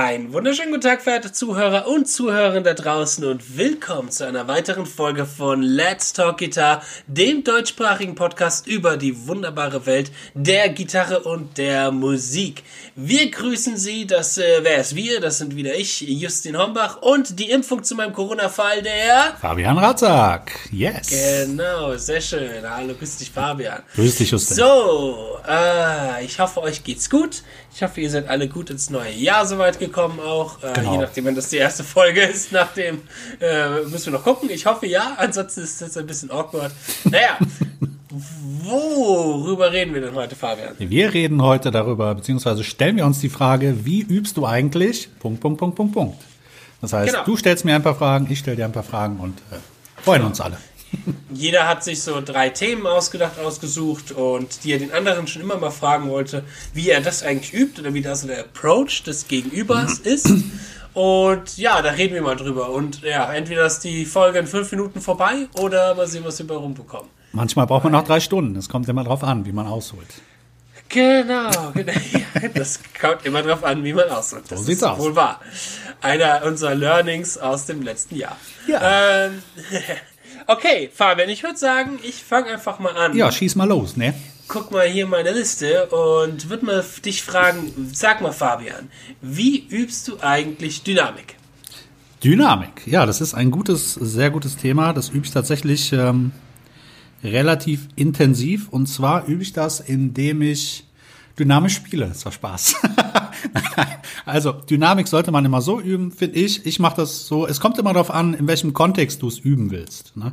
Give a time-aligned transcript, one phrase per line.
[0.00, 4.86] Ein wunderschönen guten Tag, verehrte Zuhörer und Zuhörerinnen da draußen und willkommen zu einer weiteren
[4.86, 11.58] Folge von Let's Talk Guitar, dem deutschsprachigen Podcast über die wunderbare Welt der Gitarre und
[11.58, 12.62] der Musik.
[12.94, 15.20] Wir grüßen Sie, das, äh, wer ist wir?
[15.20, 19.36] Das sind wieder ich, Justin Hombach und die Impfung zu meinem Corona-Fall, der...
[19.40, 21.08] Fabian Ratzak, yes.
[21.08, 22.62] Genau, sehr schön.
[22.62, 23.82] Hallo, grüß dich, Fabian.
[23.96, 24.58] Grüß dich, Justin.
[24.58, 27.42] So, äh, ich hoffe, euch geht's gut.
[27.74, 30.62] Ich hoffe, ihr seid alle gut ins neue Jahr soweit gekommen auch.
[30.62, 30.92] Äh, Genau.
[30.92, 33.02] Je nachdem, wenn das die erste Folge ist, nachdem
[33.40, 34.50] äh, müssen wir noch gucken.
[34.50, 36.72] Ich hoffe ja, ansonsten ist das ein bisschen awkward.
[37.04, 37.38] Naja,
[38.62, 40.74] worüber reden wir denn heute, Fabian?
[40.78, 45.08] Wir reden heute darüber, beziehungsweise stellen wir uns die Frage, wie übst du eigentlich?
[45.20, 46.22] Punkt, Punkt, Punkt, Punkt, Punkt.
[46.80, 47.24] Das heißt, Genau.
[47.24, 49.56] du stellst mir ein paar Fragen, ich stelle dir ein paar Fragen und äh,
[50.02, 50.58] freuen uns alle.
[51.32, 55.56] Jeder hat sich so drei Themen ausgedacht, ausgesucht und die er den anderen schon immer
[55.56, 59.28] mal fragen wollte, wie er das eigentlich übt oder wie das so der Approach des
[59.28, 60.32] Gegenübers ist.
[60.94, 62.70] Und ja, da reden wir mal drüber.
[62.70, 66.46] Und ja, entweder ist die Folge in fünf Minuten vorbei oder mal sehen, was wir
[66.46, 67.08] bei rumbekommen.
[67.32, 68.56] Manchmal braucht man auch drei Stunden.
[68.56, 70.08] Es kommt immer drauf an, wie man ausholt.
[70.88, 71.92] Genau, genau.
[72.54, 74.44] Das kommt immer drauf an, wie man aussieht.
[74.48, 74.98] Das sieht's ist aus.
[74.98, 75.40] wohl wahr.
[76.00, 78.36] Einer unserer Learnings aus dem letzten Jahr.
[78.66, 79.26] Ja.
[79.26, 79.42] Ähm,
[80.48, 83.16] okay, Fabian, ich würde sagen, ich fange einfach mal an.
[83.16, 84.14] Ja, schieß mal los, ne?
[84.48, 88.88] Guck mal hier meine Liste und würde mal dich fragen, sag mal Fabian,
[89.20, 91.36] wie übst du eigentlich Dynamik?
[92.24, 94.92] Dynamik, ja, das ist ein gutes, sehr gutes Thema.
[94.92, 96.32] Das übe ich tatsächlich ähm,
[97.22, 98.68] relativ intensiv.
[98.70, 100.84] Und zwar übe ich das, indem ich
[101.38, 102.06] dynamisch spiele.
[102.06, 102.74] Das war Spaß.
[104.26, 106.66] also Dynamik sollte man immer so üben, finde ich.
[106.66, 107.46] Ich mache das so.
[107.46, 110.16] Es kommt immer darauf an, in welchem Kontext du es üben willst.
[110.16, 110.32] Ne?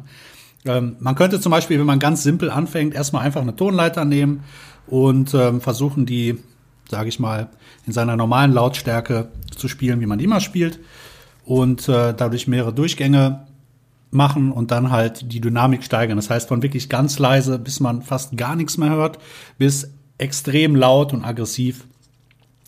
[0.66, 4.44] Ähm, man könnte zum Beispiel, wenn man ganz simpel anfängt, erstmal einfach eine Tonleiter nehmen
[4.88, 6.40] und ähm, versuchen, die,
[6.90, 7.50] sage ich mal,
[7.86, 10.80] in seiner normalen Lautstärke zu spielen, wie man die immer spielt.
[11.44, 13.46] Und äh, dadurch mehrere Durchgänge
[14.12, 16.18] machen und dann halt die Dynamik steigern.
[16.18, 19.20] Das heißt, von wirklich ganz leise, bis man fast gar nichts mehr hört,
[19.58, 21.86] bis extrem laut und aggressiv.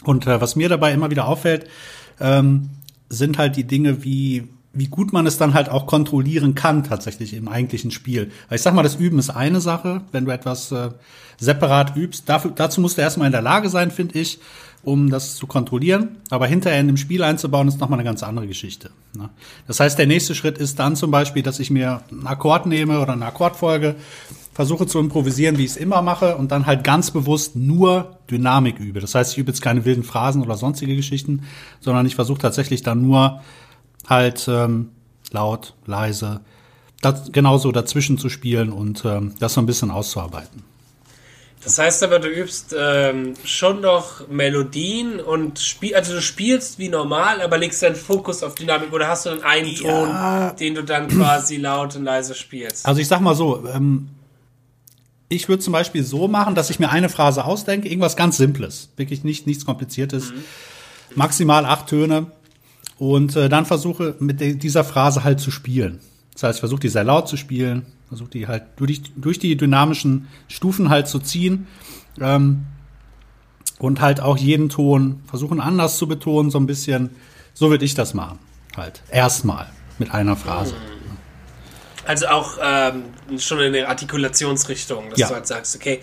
[0.03, 1.67] Und äh, was mir dabei immer wieder auffällt,
[2.19, 2.69] ähm,
[3.09, 7.33] sind halt die Dinge, wie, wie gut man es dann halt auch kontrollieren kann, tatsächlich
[7.33, 8.31] im eigentlichen Spiel.
[8.49, 10.89] Weil ich sag mal, das Üben ist eine Sache, wenn du etwas äh,
[11.39, 12.29] separat übst.
[12.29, 14.39] Dafür, dazu musst du erstmal in der Lage sein, finde ich,
[14.83, 16.17] um das zu kontrollieren.
[16.29, 18.91] Aber hinterher in dem Spiel einzubauen, ist nochmal eine ganz andere Geschichte.
[19.15, 19.29] Ne?
[19.67, 22.99] Das heißt, der nächste Schritt ist dann zum Beispiel, dass ich mir einen Akkord nehme
[22.99, 23.95] oder eine Akkordfolge,
[24.57, 28.79] versuche zu improvisieren, wie ich es immer mache und dann halt ganz bewusst nur Dynamik
[28.79, 28.99] übe.
[28.99, 31.43] Das heißt, ich übe jetzt keine wilden Phrasen oder sonstige Geschichten,
[31.79, 33.43] sondern ich versuche tatsächlich dann nur
[34.09, 34.89] halt ähm,
[35.31, 36.41] laut, leise,
[37.03, 40.63] das, genauso dazwischen zu spielen und ähm, das so ein bisschen auszuarbeiten.
[41.63, 46.89] Das heißt aber, du übst ähm, schon noch Melodien und spiel, also du spielst wie
[46.89, 50.49] normal, aber legst deinen Fokus auf Dynamik oder hast du dann einen Ja.
[50.49, 52.87] Ton, den du dann quasi laut und leise spielst?
[52.87, 54.09] Also ich sag mal so, ähm,
[55.29, 58.89] ich würde zum Beispiel so machen, dass ich mir eine Phrase ausdenke, irgendwas ganz Simples,
[58.95, 60.31] wirklich nicht nichts Kompliziertes,
[61.15, 62.27] maximal acht Töne
[62.97, 65.99] und äh, dann versuche mit dieser Phrase halt zu spielen.
[66.33, 69.57] Das heißt, ich versuche die sehr laut zu spielen, versuche die halt durch, durch die
[69.57, 71.67] dynamischen Stufen halt zu ziehen
[72.21, 72.65] ähm,
[73.79, 77.09] und halt auch jeden Ton versuchen anders zu betonen, so ein bisschen.
[77.53, 78.37] So würde ich das machen,
[78.75, 79.67] halt erstmal
[79.97, 80.75] mit einer Phrase.
[82.07, 83.03] Also auch ähm,
[83.37, 85.27] schon in der Artikulationsrichtung, dass Ja.
[85.27, 86.01] du halt sagst, okay,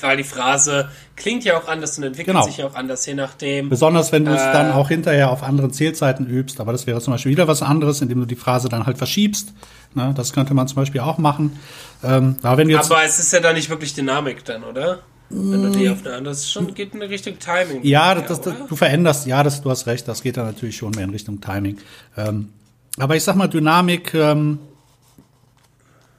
[0.00, 2.46] weil die Phrase klingt ja auch anders und entwickelt Genau.
[2.46, 3.68] sich ja auch anders, je nachdem.
[3.68, 4.52] Besonders wenn du es Äh.
[4.52, 8.00] dann auch hinterher auf anderen Zählzeiten übst, aber das wäre zum Beispiel wieder was anderes,
[8.00, 9.52] indem du die Phrase dann halt verschiebst.
[9.94, 11.58] Ne, das könnte man zum Beispiel auch machen.
[12.04, 15.00] Ähm, aber wenn jetzt, Aber es ist ja dann nicht wirklich Dynamik dann, oder?
[15.30, 17.80] Wenn du die auf eine andere, das schon geht in Richtung Timing.
[17.82, 18.66] Ja, das, das, oder?
[18.68, 21.40] du veränderst, ja, das, du hast recht, das geht dann natürlich schon mehr in Richtung
[21.40, 21.78] Timing.
[22.16, 22.50] Ähm,
[22.98, 24.58] aber ich sag mal, Dynamik, ähm,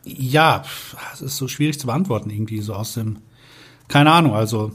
[0.06, 0.64] ja,
[1.14, 3.18] es ist so schwierig zu beantworten irgendwie, so aus dem,
[3.88, 4.72] keine Ahnung, also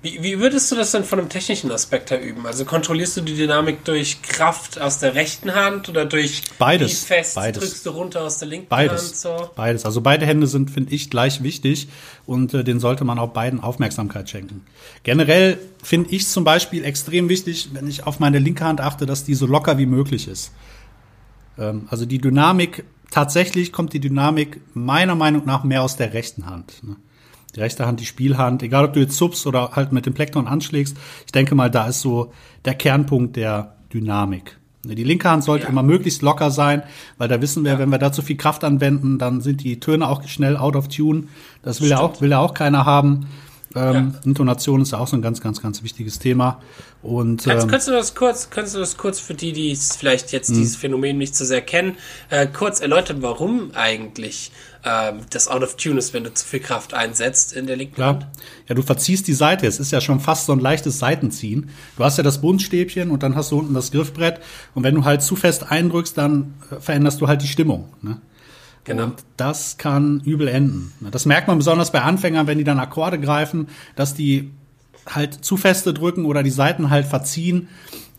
[0.00, 2.46] Wie, wie würdest du das denn von einem technischen Aspekt her üben?
[2.46, 7.06] Also kontrollierst du die Dynamik durch Kraft aus der rechten Hand oder durch Beides, wie
[7.14, 7.64] fest beides.
[7.64, 9.02] drückst du runter aus der linken Beides.
[9.02, 9.16] Hand?
[9.16, 9.50] So?
[9.56, 9.84] Beides.
[9.84, 11.88] Also beide Hände sind, finde ich, gleich wichtig
[12.26, 14.64] und äh, den sollte man auch beiden Aufmerksamkeit schenken.
[15.02, 19.24] Generell finde ich zum Beispiel extrem wichtig, wenn ich auf meine linke Hand achte, dass
[19.24, 20.52] die so locker wie möglich ist.
[21.58, 26.46] Ähm, also die Dynamik, tatsächlich kommt die Dynamik meiner Meinung nach mehr aus der rechten
[26.46, 26.82] Hand.
[26.82, 26.96] Ne?
[27.54, 30.46] Die rechte Hand, die Spielhand, egal ob du jetzt subst oder halt mit dem Plektron
[30.46, 30.96] anschlägst,
[31.26, 32.32] ich denke mal, da ist so
[32.64, 34.58] der Kernpunkt der Dynamik.
[34.84, 35.70] Die linke Hand sollte Ja.
[35.70, 36.82] immer möglichst locker sein,
[37.18, 40.08] weil da wissen wir, wenn wir da zu viel Kraft anwenden, dann sind die Töne
[40.08, 41.24] auch schnell out of tune.
[41.62, 43.26] Das will ja auch, will ja auch keiner haben.
[43.74, 44.20] Ähm, ja.
[44.24, 46.60] Intonation ist ja auch so ein ganz, ganz, ganz wichtiges Thema.
[47.02, 50.48] Und ähm, kannst, du das kurz, kannst du das kurz für die, die vielleicht jetzt
[50.48, 50.80] dieses mhm.
[50.80, 51.96] Phänomen nicht so sehr kennen,
[52.30, 54.50] äh, kurz erläutern, warum eigentlich
[54.84, 58.02] ähm, das out of tune ist, wenn du zu viel Kraft einsetzt in der linken
[58.02, 58.26] Hand?
[58.68, 59.66] Ja, du verziehst die Seite.
[59.66, 61.70] Es ist ja schon fast so ein leichtes Seitenziehen.
[61.96, 64.40] Du hast ja das Bundstäbchen und dann hast du unten das Griffbrett.
[64.74, 67.88] Und wenn du halt zu fest eindrückst, dann äh, veränderst du halt die Stimmung.
[68.02, 68.18] Ne?
[68.88, 69.04] Genau.
[69.04, 70.92] Und das kann übel enden.
[71.10, 74.50] Das merkt man besonders bei Anfängern, wenn die dann Akkorde greifen, dass die
[75.06, 77.68] halt zu feste drücken oder die Seiten halt verziehen.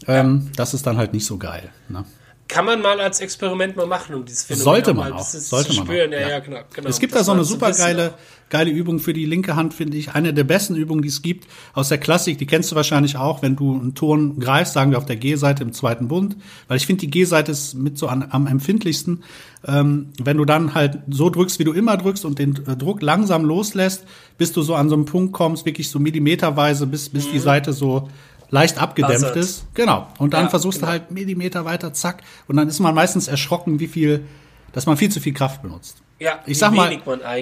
[0.07, 0.51] Ähm, ja.
[0.55, 1.69] Das ist dann halt nicht so geil.
[1.89, 2.05] Ne?
[2.49, 5.23] Kann man mal als Experiment mal machen, um dieses Phänomen Sollte man auch.
[5.23, 6.09] Sollte man spüren.
[6.09, 6.19] Auch.
[6.19, 6.89] Ja, ja, genau, genau.
[6.89, 8.15] Es gibt das da so eine super geile,
[8.49, 10.13] geile Übung für die linke Hand, finde ich.
[10.15, 12.39] Eine der besten Übungen, die es gibt aus der Klassik.
[12.39, 15.61] Die kennst du wahrscheinlich auch, wenn du einen Ton greifst, sagen wir auf der G-Seite
[15.61, 16.37] im zweiten Bund.
[16.67, 19.23] Weil ich finde, die G-Seite ist mit so an, am empfindlichsten.
[19.67, 23.03] Ähm, wenn du dann halt so drückst, wie du immer drückst und den äh, Druck
[23.03, 24.05] langsam loslässt,
[24.39, 27.31] bis du so an so einen Punkt kommst, wirklich so millimeterweise, bis, bis mhm.
[27.33, 28.09] die Seite so
[28.49, 29.37] leicht abgedämpft Buzzard.
[29.37, 29.65] ist.
[29.73, 30.07] Genau.
[30.17, 30.87] Und dann ja, versuchst genau.
[30.87, 32.23] du halt Millimeter weiter, zack.
[32.47, 34.25] Und dann ist man meistens erschrocken, wie viel,
[34.73, 35.97] dass man viel zu viel Kraft benutzt.
[36.19, 36.91] Ja, ich sag mal,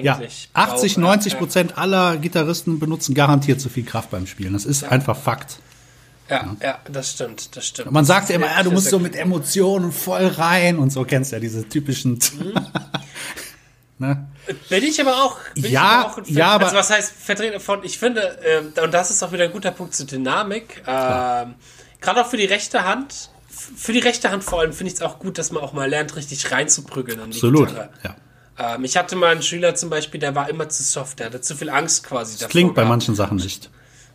[0.02, 0.20] ja,
[0.52, 1.78] 80, braucht, 90 Prozent ja.
[1.78, 4.52] aller Gitarristen benutzen garantiert zu viel Kraft beim Spielen.
[4.52, 4.88] Das ist ja.
[4.90, 5.58] einfach Fakt.
[6.30, 7.88] Ja, ja, das stimmt, das stimmt.
[7.88, 11.04] Und man sagt ja immer, ja, du musst so mit Emotionen voll rein und so
[11.04, 12.12] kennst ja diese typischen.
[12.12, 12.52] Mhm.
[13.98, 14.28] Ne?
[14.68, 15.36] Bin ich aber auch.
[15.54, 16.64] Ja, aber auch ja, aber.
[16.66, 19.70] Also was heißt Vertreter von, ich finde, äh, und das ist auch wieder ein guter
[19.70, 21.46] Punkt zur Dynamik, äh,
[22.00, 25.02] gerade auch für die rechte Hand, für die rechte Hand vor allem finde ich es
[25.02, 27.90] auch gut, dass man auch mal lernt, richtig reinzuprügeln an die Absolut, Gitarre.
[28.04, 28.16] ja.
[28.58, 31.40] Ähm, ich hatte mal einen Schüler zum Beispiel, der war immer zu soft, der hatte
[31.40, 32.38] zu viel Angst quasi.
[32.38, 33.70] Das klingt bei manchen Sachen nicht.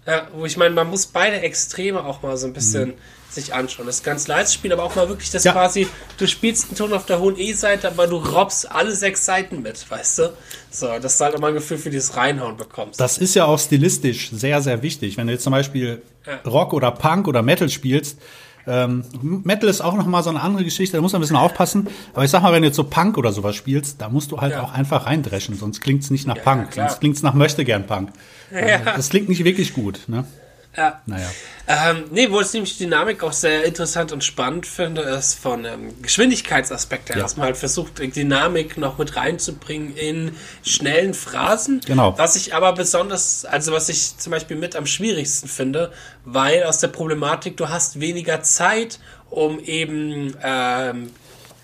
[0.06, 2.94] Ja, wo ich meine, man muss beide Extreme auch mal so ein bisschen mhm.
[3.36, 3.86] Sich anschauen.
[3.86, 5.52] Das ganz leise spielen, aber auch mal wirklich das ja.
[5.52, 5.88] quasi,
[6.18, 9.90] du spielst einen Ton auf der hohen E-Seite, aber du robbst alle sechs Seiten mit,
[9.90, 10.34] weißt du?
[10.72, 13.00] So, dass du halt auch mal ein Gefühl für dieses Reinhauen bekommst.
[13.00, 15.18] Das ist ja auch stilistisch sehr, sehr wichtig.
[15.18, 16.50] Wenn du jetzt zum Beispiel ja.
[16.50, 18.18] Rock oder Punk oder Metal spielst,
[18.66, 21.36] ähm, Metal ist auch noch mal so eine andere Geschichte, da muss man ein bisschen
[21.36, 21.88] aufpassen.
[22.14, 24.40] Aber ich sag mal, wenn du jetzt so Punk oder sowas spielst, da musst du
[24.40, 24.64] halt ja.
[24.64, 28.12] auch einfach reindreschen, sonst klingt's nicht nach ja, Punk, sonst klingt's nach Möchtegern Punk.
[28.52, 28.80] Ja.
[28.96, 30.26] Das klingt nicht wirklich gut, ne?
[30.76, 31.02] Ja.
[31.06, 31.30] Naja.
[31.68, 35.66] Ähm, nee, wo ich nämlich die Dynamik auch sehr interessant und spannend finde, ist von
[35.66, 37.22] ähm, Geschwindigkeitsaspekten, ja.
[37.22, 40.36] dass man halt versucht, Dynamik noch mit reinzubringen in
[40.66, 41.82] schnellen Phrasen.
[41.86, 42.18] Genau.
[42.18, 45.94] Was ich aber besonders, also was ich zum Beispiel mit am schwierigsten finde,
[46.26, 49.00] weil aus der Problematik, du hast weniger Zeit,
[49.30, 51.12] um eben ähm,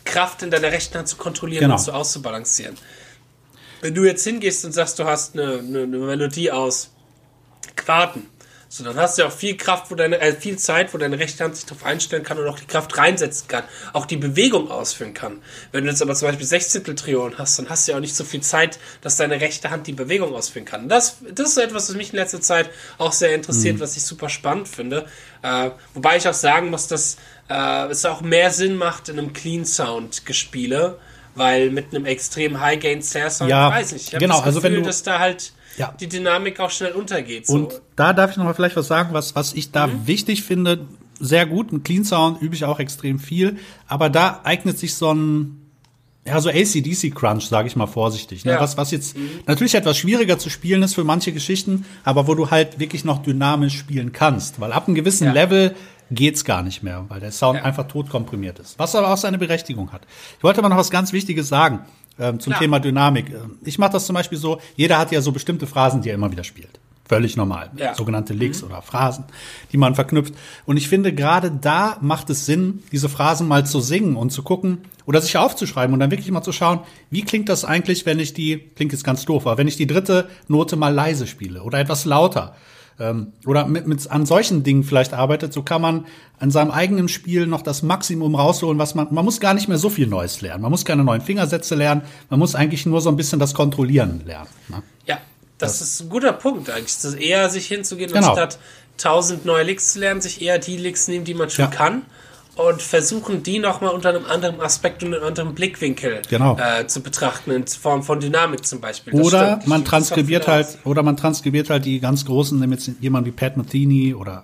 [0.06, 1.76] Kraft in deiner rechten Hand zu kontrollieren genau.
[1.76, 2.76] und zu auszubalancieren.
[3.82, 6.92] Wenn du jetzt hingehst und sagst, du hast eine, eine, eine Melodie aus
[7.76, 8.28] Quarten,
[8.72, 11.18] so, dann hast du ja auch viel Kraft, wo deine, äh, viel Zeit, wo deine
[11.18, 13.64] rechte Hand sich darauf einstellen kann und auch die Kraft reinsetzen kann,
[13.94, 15.42] auch die Bewegung ausführen kann.
[15.72, 18.24] Wenn du jetzt aber zum Beispiel Sechzehnteltriolen hast, dann hast du ja auch nicht so
[18.24, 20.88] viel Zeit, dass deine rechte Hand die Bewegung ausführen kann.
[20.88, 22.70] Das, das ist etwas, was mich in letzter Zeit
[23.00, 23.80] auch sehr interessiert, mhm.
[23.80, 25.08] was ich super spannend finde.
[25.42, 27.18] Äh, wobei ich auch sagen muss, dass
[27.50, 31.00] äh, es auch mehr Sinn macht in einem Clean Sound Gespiele,
[31.34, 34.14] weil mit einem extrem High Gain Snare Sound, ja, weiß nicht.
[34.14, 35.94] Ich genau, das also Gefühl, wenn du, dass da halt ja.
[36.00, 37.48] die Dynamik auch schnell untergeht.
[37.48, 37.54] So.
[37.54, 40.06] Und da darf ich noch mal vielleicht was sagen, was, was ich da mhm.
[40.06, 40.86] wichtig finde.
[41.22, 45.14] Sehr gut, ein Clean Sound übe ich auch extrem viel, aber da eignet sich so
[45.14, 45.56] ein
[46.26, 48.46] ja, so ACDC Crunch, sage ich mal vorsichtig.
[48.46, 48.52] Ne?
[48.52, 48.60] Ja.
[48.60, 49.30] Was, was jetzt mhm.
[49.48, 53.24] natürlich etwas schwieriger zu spielen ist für manche Geschichten, aber wo du halt wirklich noch
[53.24, 54.60] dynamisch spielen kannst.
[54.60, 55.34] Weil ab einem gewissen ja.
[55.34, 55.76] Level
[56.12, 57.66] geht's gar nicht mehr, weil der Sound ja.
[57.66, 58.78] einfach tot komprimiert ist.
[58.78, 60.02] Was aber auch seine Berechtigung hat.
[60.38, 61.80] Ich wollte mal noch was ganz Wichtiges sagen
[62.20, 62.60] ähm, zum ja.
[62.60, 63.30] Thema Dynamik.
[63.30, 66.16] Ähm, ich mache das zum Beispiel so, jeder hat ja so bestimmte Phrasen, die er
[66.16, 66.80] immer wieder spielt.
[67.10, 67.72] Völlig normal.
[67.76, 67.96] Ja.
[67.96, 68.68] Sogenannte Licks mhm.
[68.68, 69.24] oder Phrasen,
[69.72, 70.36] die man verknüpft.
[70.66, 74.44] Und ich finde, gerade da macht es Sinn, diese Phrasen mal zu singen und zu
[74.44, 78.20] gucken oder sich aufzuschreiben und dann wirklich mal zu schauen, wie klingt das eigentlich, wenn
[78.20, 81.64] ich die, klingt jetzt ganz doof, aber wenn ich die dritte Note mal leise spiele
[81.64, 82.56] oder etwas lauter
[83.00, 86.06] ähm, oder mit, mit an solchen Dingen vielleicht arbeitet, so kann man
[86.38, 89.78] an seinem eigenen Spiel noch das Maximum rausholen, was man, man muss gar nicht mehr
[89.78, 90.62] so viel Neues lernen.
[90.62, 92.02] Man muss keine neuen Fingersätze lernen.
[92.30, 94.50] Man muss eigentlich nur so ein bisschen das Kontrollieren lernen.
[94.68, 94.84] Ne?
[95.06, 95.20] Ja,
[95.58, 96.96] das, das, ist ein guter Punkt eigentlich.
[96.96, 98.28] Das ist eher sich hinzugehen, genau.
[98.28, 98.60] anstatt
[98.98, 101.72] tausend neue Licks zu lernen, sich eher die Licks nehmen, die man schon ja.
[101.72, 102.04] kann
[102.60, 106.58] und versuchen die nochmal unter einem anderen Aspekt und einem anderen Blickwinkel genau.
[106.58, 109.14] äh, zu betrachten, in Form von Dynamik zum Beispiel.
[109.14, 109.68] Das oder stimmt.
[109.68, 114.14] man transkribiert halt, oder man transkribiert halt die ganz großen, jetzt jemand wie Pat Martini
[114.14, 114.44] oder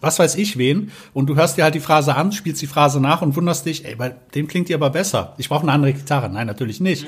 [0.00, 3.00] was weiß ich wen, und du hörst dir halt die Phrase an, spielst die Phrase
[3.00, 5.34] nach und wunderst dich, ey, bei dem klingt die aber besser.
[5.38, 6.28] Ich brauche eine andere Gitarre.
[6.28, 7.06] Nein, natürlich nicht.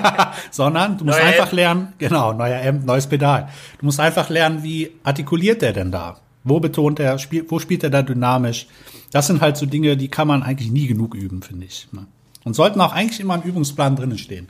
[0.50, 3.48] Sondern du musst Neue einfach lernen, genau, neuer Amp, neues Pedal.
[3.80, 6.18] Du musst einfach lernen, wie artikuliert der denn da?
[6.46, 8.68] Wo betont er, spiel, wo spielt er da dynamisch?
[9.10, 11.88] Das sind halt so Dinge, die kann man eigentlich nie genug üben, finde ich.
[11.90, 12.06] Ne?
[12.44, 14.48] Und sollten auch eigentlich immer im Übungsplan drinnen stehen.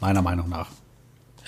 [0.00, 0.70] Meiner Meinung nach.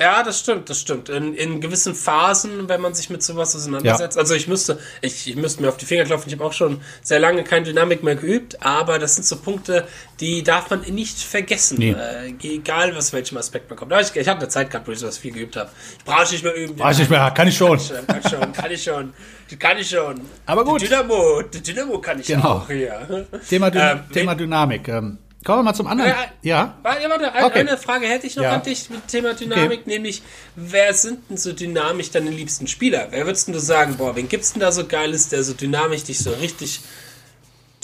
[0.03, 1.09] Ja, das stimmt, das stimmt.
[1.09, 4.17] In, in gewissen Phasen, wenn man sich mit sowas auseinandersetzt.
[4.17, 4.21] Ja.
[4.21, 6.29] Also ich müsste, ich, ich müsste mir auf die Finger klopfen.
[6.29, 9.87] Ich habe auch schon sehr lange keine Dynamik mehr geübt, aber das sind so Punkte,
[10.19, 11.79] die darf man nicht vergessen.
[11.79, 11.93] Nee.
[11.93, 13.93] Äh, egal, was welchem Aspekt man kommt.
[13.93, 15.71] Ich, ich habe eine Zeit gehabt, wo ich sowas viel geübt habe.
[16.05, 16.75] Brauche ich nicht mehr üben.
[16.75, 17.79] Brauche ich nicht mehr, kann ich schon.
[17.79, 19.13] Kann ich schon, kann ich schon.
[19.59, 20.21] Kann ich schon.
[20.47, 20.81] Aber gut.
[20.81, 22.49] Die Dynamo, die Dynamo kann ich genau.
[22.49, 22.71] auch.
[22.71, 23.07] Ja.
[23.49, 24.89] Thema, Dü ähm, Thema Dynamik.
[24.89, 26.11] Ähm, Kommen wir mal zum anderen.
[26.11, 26.77] Äh, ja.
[26.83, 27.61] Warte, warte okay.
[27.61, 28.53] eine Frage hätte ich noch ja.
[28.53, 29.91] an dich mit Thema Dynamik, okay.
[29.91, 30.23] nämlich,
[30.55, 33.09] wer sind denn so dynamisch deine liebsten Spieler?
[33.11, 36.19] Wer würdest du sagen, boah, wen gibt's denn da so geiles, der so dynamisch dich
[36.21, 36.81] so richtig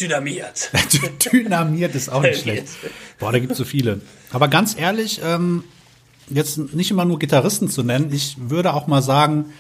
[0.01, 0.71] dynamiert?
[1.33, 2.69] dynamiert ist auch nicht schlecht.
[3.19, 4.01] Boah, da gibt's so viele.
[4.31, 5.65] Aber ganz ehrlich, ähm,
[6.29, 9.53] jetzt nicht immer nur Gitarristen zu nennen, ich würde auch mal sagen,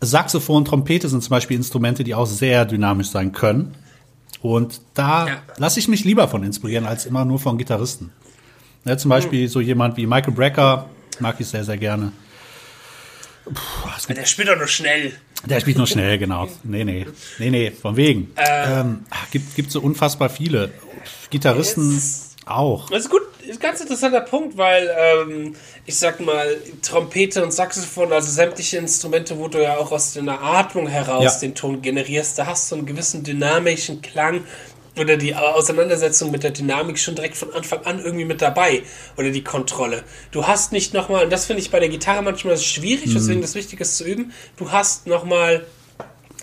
[0.00, 3.74] Saxophon, Trompete sind zum Beispiel Instrumente, die auch sehr dynamisch sein können.
[4.40, 5.42] Und da ja.
[5.56, 8.12] lasse ich mich lieber von inspirieren, als immer nur von Gitarristen.
[8.84, 9.48] Ja, zum Beispiel mhm.
[9.48, 12.12] so jemand wie Michael Brecker, mag ich sehr, sehr gerne.
[13.44, 15.12] Puh, der spielt doch nur schnell.
[15.46, 16.48] Der spielt nur schnell, genau.
[16.64, 17.06] Nee, nee.
[17.38, 18.30] Nee, nee, von wegen.
[18.36, 20.70] Äh, ähm, gibt, gibt so unfassbar viele.
[21.30, 22.90] Gitarristen jetzt, auch.
[22.90, 25.54] Das ist gut, ist ein ganz interessanter Punkt, weil ähm,
[25.86, 30.42] ich sag mal, Trompete und Saxophon, also sämtliche Instrumente, wo du ja auch aus deiner
[30.42, 31.40] Atmung heraus ja.
[31.40, 34.44] den Ton generierst, da hast du einen gewissen dynamischen Klang
[34.98, 38.82] oder die Auseinandersetzung mit der Dynamik schon direkt von Anfang an irgendwie mit dabei
[39.16, 40.02] oder die Kontrolle.
[40.32, 43.14] Du hast nicht nochmal, und das finde ich bei der Gitarre manchmal schwierig, mhm.
[43.14, 45.64] deswegen das Wichtige ist zu üben, du hast nochmal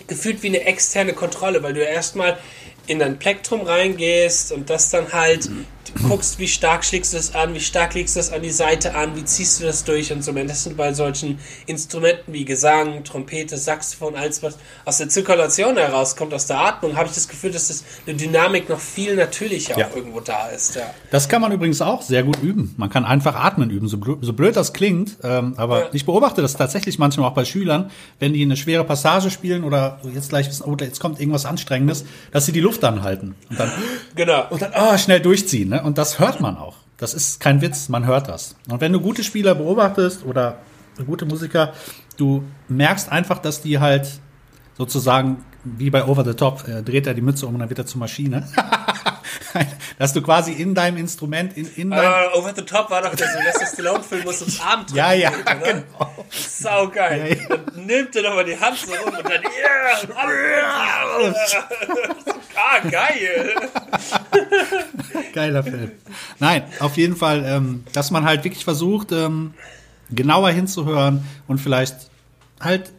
[0.08, 2.38] gefühlt wie eine externe Kontrolle, weil du ja erstmal
[2.86, 5.66] in dein Plektrum reingehst und das dann halt mhm
[6.08, 8.94] guckst, wie stark schlägst du das an, wie stark legst du das an die Seite
[8.94, 10.32] an, wie ziehst du das durch und so.
[10.32, 16.34] Das sind bei solchen Instrumenten wie Gesang, Trompete, Saxophon, alles was aus der Zirkulation herauskommt,
[16.34, 19.88] aus der Atmung, habe ich das Gefühl, dass das eine Dynamik noch viel natürlicher ja.
[19.94, 20.76] irgendwo da ist.
[20.76, 20.82] Ja.
[21.10, 22.74] Das kann man übrigens auch sehr gut üben.
[22.76, 25.16] Man kann einfach atmen üben, so blöd, so blöd das klingt.
[25.22, 25.88] Ähm, aber ja.
[25.92, 30.00] ich beobachte das tatsächlich manchmal auch bei Schülern, wenn die eine schwere Passage spielen oder
[30.14, 33.70] jetzt gleich wissen, oh, jetzt kommt irgendwas Anstrengendes, dass sie die Luft anhalten und dann,
[34.14, 34.46] genau.
[34.50, 35.70] und dann oh, schnell durchziehen.
[35.70, 35.75] Ne?
[35.84, 36.76] Und das hört man auch.
[36.96, 38.56] Das ist kein Witz, man hört das.
[38.68, 40.58] Und wenn du gute Spieler beobachtest oder
[41.06, 41.72] gute Musiker,
[42.16, 44.20] du merkst einfach, dass die halt
[44.78, 47.80] sozusagen wie bei Over the Top, äh, dreht er die Mütze um und dann wird
[47.80, 48.46] er zur Maschine.
[49.98, 53.14] dass du quasi in deinem Instrument, in, in deinem uh, Over the Top war doch
[53.14, 55.54] der Sylvester Stallone-Film, wo es ums Abend Ja, ja, geht, oder?
[55.54, 56.24] genau.
[56.30, 57.38] Sau geil.
[57.40, 57.56] Ja, ja.
[57.56, 59.96] Dann nimmt er nochmal die Hand so rum und dann, yeah,
[62.56, 63.54] ah, geil.
[65.32, 65.92] Geiler Film.
[66.38, 69.54] Nein, auf jeden Fall, ähm, dass man halt wirklich versucht, ähm,
[70.10, 72.10] genauer hinzuhören und vielleicht
[72.60, 72.92] halt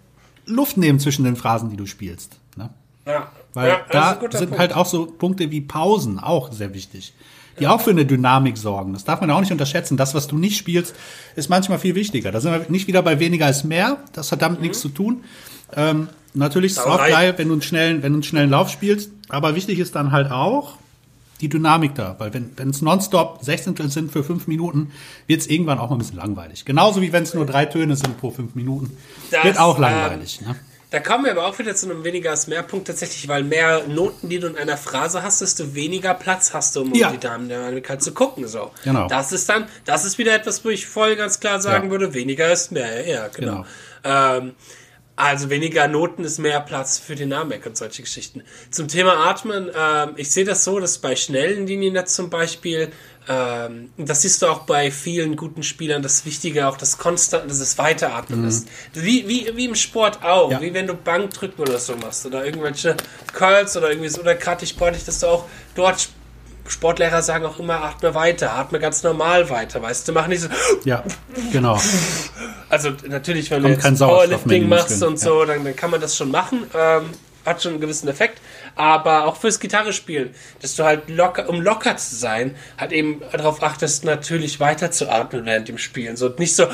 [0.46, 2.40] Luft nehmen zwischen den Phrasen, die du spielst.
[2.56, 2.70] Ne?
[3.06, 3.32] Ja.
[3.54, 4.60] Weil ja, da sind Punkt.
[4.60, 7.13] halt auch so Punkte wie Pausen auch sehr wichtig,
[7.60, 7.74] die ja.
[7.74, 8.94] auch für eine Dynamik sorgen.
[8.94, 9.98] Das darf man auch nicht unterschätzen.
[9.98, 10.96] Das, was du nicht spielst,
[11.36, 12.32] ist manchmal viel wichtiger.
[12.32, 13.98] Da sind wir nicht wieder bei weniger ist mehr.
[14.13, 14.63] Das hat damit mhm.
[14.63, 15.24] nichts zu tun.
[15.75, 18.70] Ähm, natürlich ist es auch geil, wenn du einen schnellen, wenn du einen schnellen Lauf
[18.70, 19.12] spielst.
[19.30, 20.77] Aber wichtig ist dann halt auch
[21.42, 22.16] die Dynamik da.
[22.20, 24.92] Weil wenn wenn es nonstop 16 sind für fünf Minuten,
[25.27, 26.66] wird es irgendwann auch mal ein bisschen langweilig.
[26.66, 28.96] Genauso wie wenn es nur drei Töne sind pro fünf Minuten.
[29.32, 30.39] Das, wird auch langweilig.
[30.42, 30.56] Ähm, ne?
[30.89, 33.86] Da kommen wir aber auch wieder zu einem weniger als mehr Punkt tatsächlich, weil mehr
[33.88, 37.12] Noten, die du in einer Phrase hast, desto weniger Platz hast du, um ja.
[37.12, 38.48] die Dynamik zu gucken.
[38.48, 38.72] So.
[38.86, 39.08] Genau.
[39.08, 41.91] Das ist dann, das ist wieder etwas, wo ich voll ganz klar sagen ja.
[41.91, 43.06] würde, weniger ist mehr.
[43.06, 43.65] Ja, genau.
[44.03, 44.38] genau.
[44.38, 44.56] Ähm,
[45.17, 48.44] also weniger Noten ist mehr Platz für Dynamik und solche Geschichten.
[48.70, 52.91] Zum Thema Atmen, ähm, ich sehe das so, dass bei schnellen Linien jetzt zum Beispiel,
[53.29, 57.60] ähm, das siehst du auch bei vielen guten Spielern, das Wichtige auch das Konstant, dass
[57.60, 58.48] es Weiteratmen mhm.
[58.48, 58.67] ist.
[58.93, 60.62] Wie, wie, wie im Sport auch, ja.
[60.62, 62.96] wie wenn du Bankdrücken oder so machst oder irgendwelche
[63.34, 66.10] Curls oder irgendwie so, oder gerade sportlich, dass du auch dort
[66.67, 70.50] Sportlehrer sagen auch immer, atme weiter, atme ganz normal weiter, weißt du, mach nicht so.
[70.84, 71.03] Ja,
[71.51, 71.79] genau.
[72.69, 76.17] Also natürlich, wenn Kommt du jetzt Powerlifting machst und so, dann, dann, kann man das
[76.17, 76.65] schon machen.
[76.74, 77.05] Ähm,
[77.46, 78.41] hat schon einen gewissen Effekt.
[78.77, 83.22] Aber auch fürs Gitarre spielen, dass du halt locker, um locker zu sein, halt eben
[83.31, 86.15] darauf achtest, natürlich weiter zu atmen während dem Spielen.
[86.15, 86.65] So nicht so,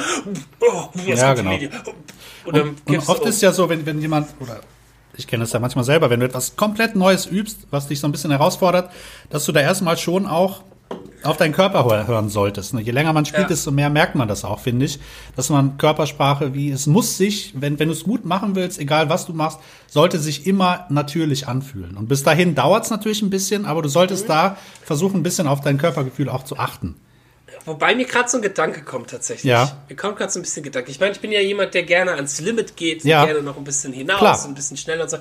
[0.59, 1.57] oh, ja, genau.
[2.45, 4.59] Und, und oft ist ja so, wenn, wenn jemand, oder
[5.15, 8.07] ich kenne es ja manchmal selber, wenn du etwas komplett Neues übst, was dich so
[8.07, 8.91] ein bisschen herausfordert,
[9.29, 10.63] dass du da erstmal schon auch
[11.23, 12.73] auf deinen Körper hören solltest.
[12.73, 12.81] Ne?
[12.81, 13.47] Je länger man spielt, ja.
[13.47, 14.99] desto mehr merkt man das auch, finde ich.
[15.35, 19.09] Dass man Körpersprache, wie es muss sich, wenn, wenn du es gut machen willst, egal
[19.09, 21.95] was du machst, sollte sich immer natürlich anfühlen.
[21.97, 24.33] Und bis dahin dauert es natürlich ein bisschen, aber du solltest mhm.
[24.33, 26.95] da versuchen, ein bisschen auf dein Körpergefühl auch zu achten.
[27.65, 29.45] Wobei mir gerade so ein Gedanke kommt tatsächlich.
[29.49, 29.77] Ja.
[29.89, 30.91] Mir kommt gerade so ein bisschen Gedanke.
[30.91, 33.25] Ich meine, ich bin ja jemand, der gerne ans Limit geht, Ja.
[33.25, 34.45] gerne noch ein bisschen hinaus, Klar.
[34.45, 35.17] ein bisschen schneller und so.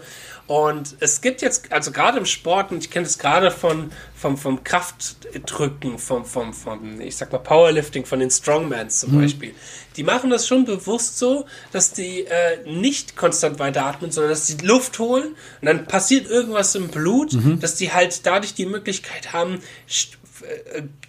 [0.48, 4.36] Und es gibt jetzt, also gerade im Sport, und ich kenne das gerade von, vom,
[4.36, 9.54] vom Kraftdrücken, vom, vom, vom, ich sag mal, Powerlifting, von den Strongmans zum Beispiel.
[9.96, 14.64] Die machen das schon bewusst so, dass die äh, nicht konstant weiteratmen, sondern dass die
[14.66, 19.60] Luft holen und dann passiert irgendwas im Blut, dass die halt dadurch die Möglichkeit haben,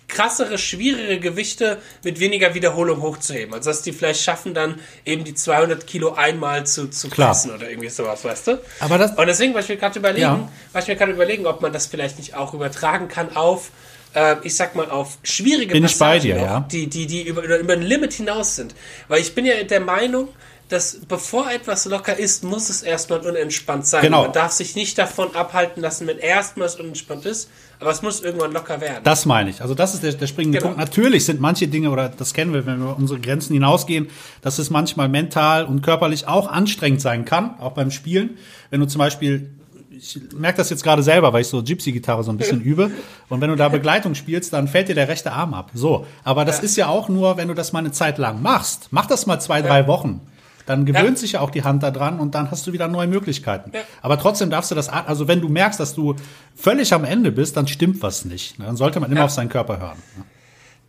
[0.07, 3.53] krassere, schwierige Gewichte mit weniger Wiederholung hochzuheben.
[3.53, 7.69] Also dass die vielleicht schaffen, dann eben die 200 Kilo einmal zu, zu pressen oder
[7.69, 8.61] irgendwie sowas, weißt du?
[8.79, 10.49] Aber das- Und deswegen war ich mir gerade überlegen, Ja.
[10.71, 13.71] war ich mir gerade überlegen, ob man das vielleicht nicht auch übertragen kann auf,
[14.13, 16.59] äh, ich sag mal, auf schwierige Bin ich bei Passagen dir, ja.
[16.71, 18.75] die, die, die über, über ein Limit hinaus sind.
[19.07, 20.29] Weil ich bin ja der Meinung,
[20.73, 24.01] dass bevor etwas locker ist, muss es erstmal unentspannt sein.
[24.01, 24.23] Genau.
[24.23, 27.49] Man darf sich nicht davon abhalten lassen, wenn erstmals unentspannt ist,
[27.79, 29.01] aber es muss irgendwann locker werden.
[29.03, 29.61] Das meine ich.
[29.61, 30.69] Also das ist der, der springende Genau.
[30.71, 30.79] Punkt.
[30.79, 34.09] Natürlich sind manche Dinge, oder das kennen wir, wenn wir unsere Grenzen hinausgehen,
[34.41, 38.31] dass es manchmal mental und körperlich auch anstrengend sein kann, auch beim Spielen.
[38.71, 39.51] Wenn du zum Beispiel,
[39.91, 42.89] ich merke das jetzt gerade selber, weil ich so Gypsy-Gitarre so ein bisschen übe.
[43.29, 45.69] Und wenn du da Begleitung spielst, dann fällt dir der rechte Arm ab.
[45.75, 46.07] So.
[46.23, 48.87] Aber das ist ja auch nur, wenn du das mal eine Zeit lang machst.
[48.89, 50.21] Mach das mal zwei, drei Wochen.
[50.65, 51.15] Dann gewöhnt Ja.
[51.17, 53.71] sich ja auch die Hand da dran und dann hast du wieder neue Möglichkeiten.
[53.73, 53.81] Ja.
[54.01, 56.15] Aber trotzdem darfst du das, also wenn du merkst, dass du
[56.55, 58.55] völlig am Ende bist, dann stimmt was nicht.
[58.59, 59.97] Dann sollte man immer auf seinen Körper hören.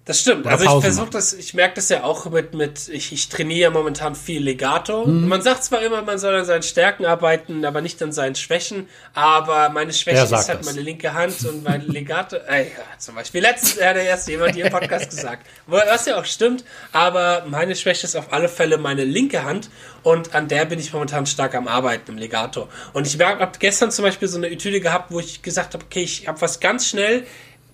[0.07, 0.47] Das stimmt.
[0.47, 3.71] Also ich versuche das, ich merke das ja auch mit, mit ich, ich trainiere ja
[3.71, 5.07] momentan viel Legato.
[5.07, 5.29] Mhm.
[5.29, 8.87] Man sagt zwar immer, man soll an seinen Stärken arbeiten, aber nicht an seinen Schwächen.
[9.15, 10.67] Aber meine Schwäche ist halt das?
[10.67, 12.37] meine linke Hand und mein Legato.
[12.37, 12.69] Äh, ja,
[12.99, 15.47] zum Beispiel letztens hat der erste jemand hier im Podcast gesagt.
[15.67, 19.71] Wo- Was ja auch stimmt, aber meine Schwäche ist auf alle Fälle meine linke Hand
[20.03, 22.69] und an der bin ich momentan stark am Arbeiten im Legato.
[22.93, 26.03] Und ich habe gestern zum Beispiel so eine Etüde gehabt, wo ich gesagt habe, okay,
[26.03, 27.25] ich habe was ganz schnell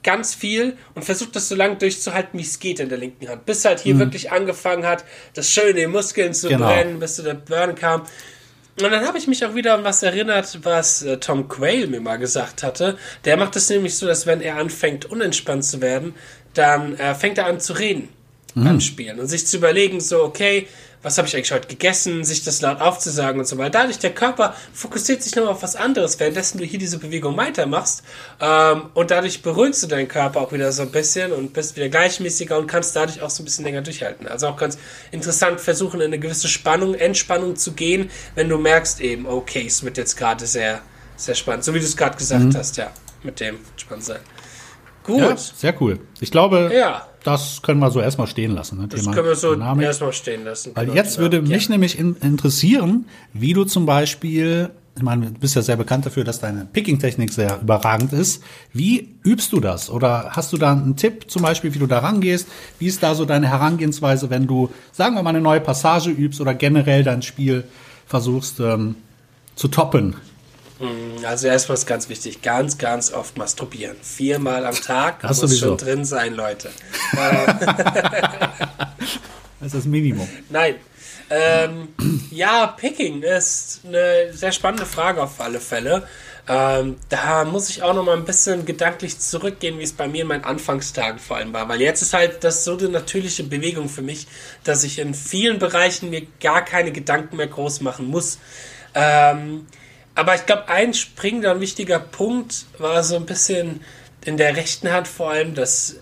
[0.03, 3.45] ganz viel und versucht das so lange durchzuhalten, wie es geht in der linken Hand.
[3.47, 5.05] Bis halt hier wirklich angefangen hat,
[5.35, 6.51] das schön in den Muskeln zu Mhm.
[6.53, 6.67] Genau.
[6.67, 8.03] brennen, bis zu der Burn kam.
[8.83, 12.01] Und dann habe ich mich auch wieder an was erinnert, was äh, Tom Quayle mir
[12.01, 12.97] mal gesagt hatte.
[13.27, 16.15] Der macht es nämlich so, dass wenn er anfängt, unentspannt zu werden,
[16.55, 18.09] dann äh, fängt er an zu reden
[18.55, 18.65] Mhm.
[18.65, 20.67] beim Spielen und sich zu überlegen, so, okay,
[21.03, 23.71] was habe ich eigentlich heute gegessen, sich das laut aufzusagen und so weiter.
[23.81, 28.03] Dadurch, der Körper fokussiert sich nochmal auf was anderes, währenddessen du hier diese Bewegung weitermachst.
[28.39, 31.89] Ähm, und dadurch beruhigst du deinen Körper auch wieder so ein bisschen und bist wieder
[31.89, 34.29] gleichmäßiger und kannst dadurch auch so ein bisschen länger durchhalten.
[34.29, 34.77] Also auch ganz
[35.11, 39.83] interessant versuchen, in eine gewisse Spannung, Entspannung zu gehen, wenn du merkst eben, okay, es
[39.83, 40.83] wird jetzt gerade sehr,
[41.17, 41.65] sehr spannend.
[41.65, 42.57] So wie du es gerade gesagt Mhm.
[42.57, 42.91] hast, ja,
[43.23, 44.21] mit dem spannend sein.
[45.03, 45.19] Gut.
[45.21, 45.99] Ja, sehr cool.
[46.21, 47.07] Ich glaube, Ja.
[47.25, 48.79] Das können wir so erstmal stehen lassen.
[48.79, 48.89] Ne?
[48.89, 49.87] Das Thema können wir so Dynamik.
[49.87, 50.73] erstmal stehen lassen.
[50.75, 51.71] Weil Genau, jetzt Dynamik, würde mich ja.
[51.73, 56.25] nämlich in, interessieren, wie du zum Beispiel, ich meine, du bist ja sehr bekannt dafür,
[56.25, 58.43] dass deine Picking-Technik sehr überragend ist.
[58.73, 59.91] Wie übst du das?
[59.91, 62.49] Oder hast du da einen Tipp zum Beispiel, wie du da rangehst?
[62.79, 66.41] Wie ist da so deine Herangehensweise, wenn du, sagen wir mal, eine neue Passage übst
[66.41, 67.65] oder generell dein Spiel
[68.07, 68.97] versuchst ähm,
[69.57, 70.17] zu toppen?
[71.25, 73.97] Also erstmal ist ganz wichtig, ganz, ganz oft masturbieren.
[74.03, 75.67] Viermal am Tag Das muss sowieso.
[75.67, 76.71] schon drin sein, Leute.
[79.61, 80.27] Das ist das Minimum.
[80.49, 80.77] Nein.
[81.29, 81.89] Ähm,
[82.31, 86.09] ja, Picking ist eine sehr spannende Frage auf alle Fälle.
[86.49, 90.23] Ähm, da muss ich auch noch mal ein bisschen gedanklich zurückgehen, wie es bei mir
[90.23, 91.69] in meinen Anfangstagen vor allem war.
[91.69, 94.27] Weil jetzt ist halt das so eine natürliche Bewegung für mich,
[94.65, 98.39] dass ich in vielen Bereichen mir gar keine Gedanken mehr groß machen muss.
[98.95, 99.67] Ähm,
[100.21, 103.81] aber ich glaube, ein springender und wichtiger Punkt war so ein bisschen
[104.23, 105.97] in der rechten Hand vor allem das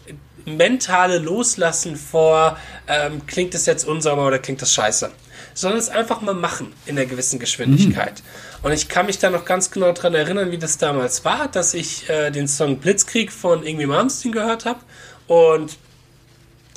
[0.45, 5.13] mentale Loslassen vor, ähm, klingt es jetzt unsauber oder klingt das scheiße.
[5.55, 8.25] Sondern es einfach mal machen in einer gewissen Geschwindigkeit.
[8.65, 11.73] Und ich kann mich da noch ganz genau dran erinnern, wie das damals war, dass
[11.75, 14.81] ich äh, den Song Blitzkrieg von Irgendwie Malmsteen gehört habe
[15.29, 15.77] und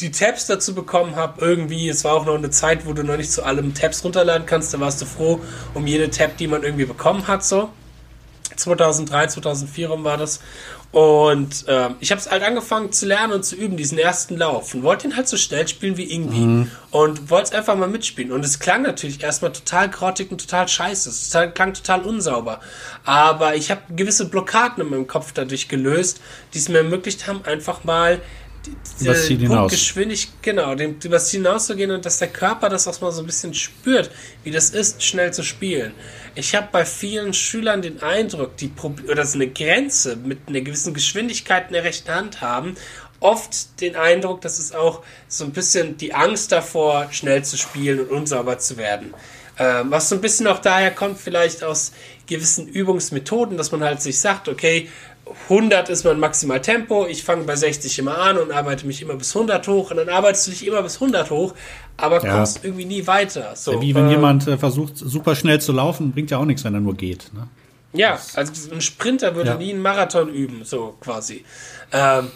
[0.02, 3.18] die Tabs dazu bekommen habe, irgendwie, es war auch noch eine Zeit, wo du noch
[3.18, 5.40] nicht zu allem Tabs runterladen kannst, da warst du froh
[5.74, 7.70] um jede Tab, die man irgendwie bekommen hat, so.
[8.56, 10.42] 2003, 2004 rum war das.
[10.92, 14.74] Und ähm, ich habe es halt angefangen zu lernen und zu üben, diesen ersten Lauf.
[14.74, 16.68] Und wollte ihn halt so schnell spielen wie irgendwie.
[16.92, 18.34] Und wollte es einfach mal mitspielen.
[18.34, 21.10] Und es klang natürlich erstmal total grottig und total scheiße.
[21.10, 22.60] Es klang total unsauber.
[23.06, 26.20] Aber ich habe gewisse Blockaden in meinem Kopf dadurch gelöst,
[26.54, 28.20] die es mir ermöglicht haben, einfach mal
[29.00, 29.72] Übers Ziel hinaus.
[29.72, 33.26] Geschwindig, genau, den, übers Ziel hinauszugehen und dass der Körper das auch mal so ein
[33.26, 34.12] bisschen spürt,
[34.44, 35.94] wie das ist, schnell zu spielen.
[36.36, 38.72] Ich habe bei vielen Schülern den Eindruck, die
[39.10, 42.76] oder so eine Grenze mit einer gewissen Geschwindigkeit in der rechten Hand haben,
[43.20, 48.00] oft den Eindruck, dass es auch so ein bisschen die Angst davor, schnell zu spielen
[48.02, 49.14] und unsauber zu werden.
[49.62, 51.92] Ähm, was so ein bisschen auch daher kommt, vielleicht aus
[52.26, 54.90] gewissen Übungsmethoden, dass man halt sich sagt, okay,
[55.50, 59.14] 100 ist mein maximal Tempo, ich fange bei 60 immer an und arbeite mich immer
[59.14, 61.54] bis 100 hoch und dann arbeitest du dich immer bis 100 hoch,
[61.96, 62.38] aber ja.
[62.38, 63.52] kommst irgendwie nie weiter.
[63.56, 66.64] So, wie wenn äh, jemand äh, versucht, super schnell zu laufen, bringt ja auch nichts,
[66.64, 67.32] wenn er nur geht.
[67.32, 67.48] Ne?
[67.94, 69.58] Ja, also ein Sprinter würde ja.
[69.58, 71.46] nie einen Marathon üben, so quasi.
[71.92, 72.32] Ähm,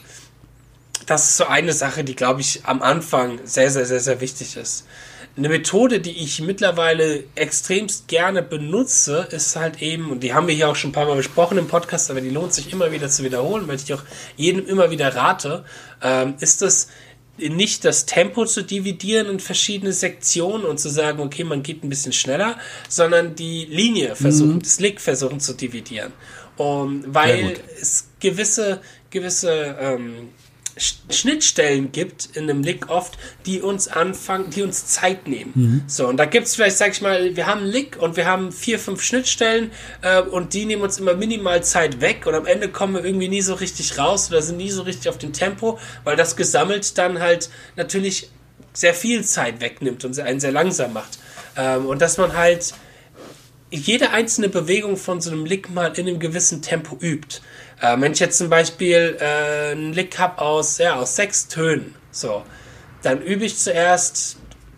[1.07, 4.57] das ist so eine Sache, die, glaube ich, am Anfang sehr, sehr, sehr, sehr wichtig
[4.57, 4.85] ist.
[5.37, 10.55] Eine Methode, die ich mittlerweile extremst gerne benutze, ist halt eben, und die haben wir
[10.55, 13.09] hier auch schon ein paar Mal besprochen im Podcast, aber die lohnt sich immer wieder
[13.09, 14.03] zu wiederholen, weil ich auch
[14.37, 15.65] jedem immer wieder rate,
[16.01, 16.87] ähm, ist es
[17.37, 21.89] nicht das Tempo zu dividieren in verschiedene Sektionen und zu sagen, okay, man geht ein
[21.89, 24.61] bisschen schneller, sondern die Linie versuchen, mhm.
[24.61, 26.13] das Lick versuchen zu dividieren.
[26.57, 30.29] Um, weil es gewisse, gewisse ähm,
[30.77, 35.51] Schnittstellen gibt in einem Lick oft, die uns anfangen, die uns Zeit nehmen.
[35.55, 35.83] Mhm.
[35.87, 38.25] So, und da gibt es vielleicht, sag ich mal, wir haben einen Lick und wir
[38.25, 42.45] haben vier, fünf Schnittstellen äh, und die nehmen uns immer minimal Zeit weg und am
[42.45, 45.31] Ende kommen wir irgendwie nie so richtig raus oder sind nie so richtig auf dem
[45.31, 48.29] Tempo, weil das gesammelt dann halt natürlich
[48.73, 51.19] sehr viel Zeit wegnimmt und einen sehr langsam macht.
[51.55, 52.73] Ähm, und dass man halt
[53.71, 57.39] jede einzelne Bewegung von so einem Lick mal in einem gewissen Tempo übt.
[57.81, 61.95] Äh, wenn ich jetzt zum Beispiel äh, einen Lick habe aus, ja, aus sechs Tönen,
[62.11, 62.43] so,
[63.01, 64.37] dann übe ich zuerst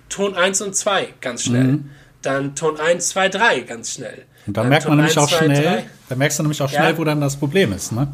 [0.09, 1.63] Ton 1 und 2 ganz schnell.
[1.63, 1.89] Mhm.
[2.21, 4.25] Dann Ton 1, 2, 3 ganz schnell.
[4.45, 6.91] Und dann, merkt man nämlich 1, auch 2, schnell, da merkst du nämlich auch schnell,
[6.91, 6.97] ja.
[6.97, 8.07] wo dann das Problem ist, ne?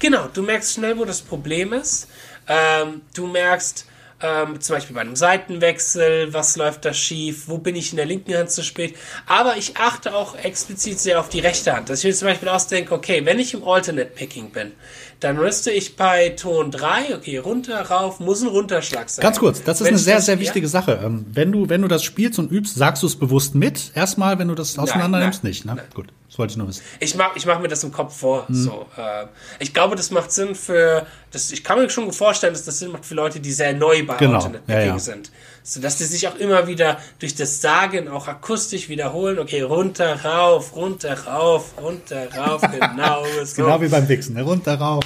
[0.00, 2.08] Genau, du merkst schnell, wo das Problem ist.
[2.46, 3.86] Ähm, du merkst,
[4.20, 8.06] ähm, zum Beispiel bei einem Seitenwechsel, was läuft da schief, wo bin ich in der
[8.06, 8.96] linken Hand zu spät.
[9.26, 11.88] Aber ich achte auch explizit sehr auf die rechte Hand.
[11.88, 14.72] Dass ich mir zum Beispiel ausdenke, okay, wenn ich im Alternate Picking bin,
[15.20, 19.22] dann müsste ich bei Ton 3, okay, runter, rauf, muss ein Runterschlag sein.
[19.22, 20.70] Ganz kurz, das ist wenn eine sehr, das, sehr wichtige ja?
[20.70, 21.00] Sache.
[21.02, 23.90] Ähm, wenn du, wenn du das spielst und übst, sagst du es bewusst mit.
[23.94, 25.74] Erstmal, wenn du das auseinander nimmst, nicht, ne?
[25.76, 25.86] Nein.
[25.94, 26.08] Gut.
[26.28, 26.82] Das wollte ich nur wissen.
[27.00, 28.46] Ich mache ich mach mir das im Kopf vor.
[28.48, 28.54] Hm.
[28.54, 29.26] So, äh,
[29.60, 31.06] ich glaube, das macht Sinn für.
[31.30, 34.04] Das, ich kann mir schon vorstellen, dass das Sinn macht für Leute, die sehr neu
[34.04, 34.36] bei genau.
[34.36, 34.98] Alternate ja, ja.
[34.98, 35.30] sind.
[35.68, 39.38] So dass die sich auch immer wieder durch das Sagen auch akustisch wiederholen.
[39.38, 43.24] Okay, runter, rauf, runter, rauf, runter, rauf, genau.
[43.44, 43.64] so.
[43.64, 44.42] Genau wie beim Wichsen, ne?
[44.42, 45.04] runter, rauf.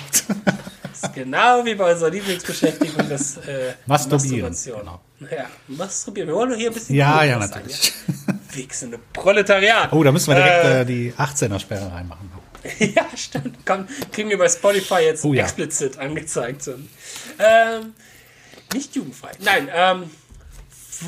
[1.14, 4.50] genau wie bei unserer Lieblingsbeschäftigung, das äh, Masturbieren.
[4.50, 4.80] Masturbation.
[4.80, 5.00] Genau.
[5.36, 6.28] Ja, masturbieren.
[6.28, 6.94] Wir wollen nur hier ein bisschen.
[6.94, 7.92] Ja, ja, natürlich.
[8.06, 8.56] Sein, ja?
[8.56, 9.92] Wichsende Proletariat.
[9.92, 12.30] Oh, da müssen wir direkt äh, äh die 18er-Sperre reinmachen.
[12.78, 13.58] ja, stimmt.
[13.64, 15.42] Komm, kriegen wir bei Spotify jetzt oh, ja.
[15.42, 16.68] explizit angezeigt.
[16.68, 17.94] Ähm,
[18.72, 19.32] nicht jugendfrei.
[19.40, 20.10] Nein, ähm,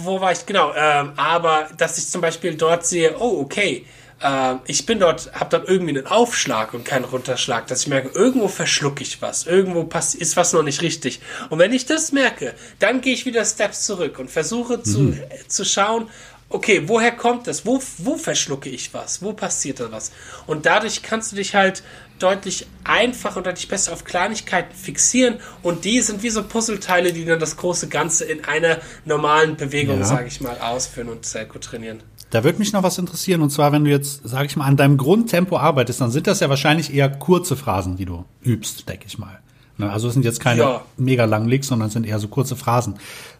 [0.02, 0.46] wo war ich?
[0.46, 3.86] Genau, ähm, aber dass ich zum Beispiel dort sehe, oh, okay,
[4.22, 8.08] äh, ich bin dort, habe dort irgendwie einen Aufschlag und keinen Runterschlag, dass ich merke,
[8.16, 11.20] irgendwo verschlucke ich was, irgendwo pass ist was noch nicht richtig.
[11.50, 14.84] Und wenn ich das merke, dann gehe ich wieder Steps zurück und versuche mhm.
[14.84, 16.08] zu, zu schauen,
[16.48, 17.66] okay, woher kommt das?
[17.66, 19.22] Wo, wo verschlucke ich was?
[19.22, 20.12] Wo passiert da was?
[20.46, 21.82] Und dadurch kannst du dich halt
[22.18, 27.24] deutlich einfacher und deutlich besser auf Kleinigkeiten fixieren und die sind wie so Puzzleteile, die
[27.24, 30.04] dann das große Ganze in einer normalen Bewegung, ja.
[30.04, 32.02] sage ich mal, ausführen und sehr gut trainieren.
[32.30, 34.76] Da würde mich noch was interessieren und zwar, wenn du jetzt, sage ich mal, an
[34.76, 39.06] deinem Grundtempo arbeitest, dann sind das ja wahrscheinlich eher kurze Phrasen, die du übst, denke
[39.06, 39.40] ich mal.
[39.76, 40.82] Ne, also es sind jetzt keine ja.
[40.96, 42.94] mega langen Licks, sondern es sind eher so kurze Phrasen.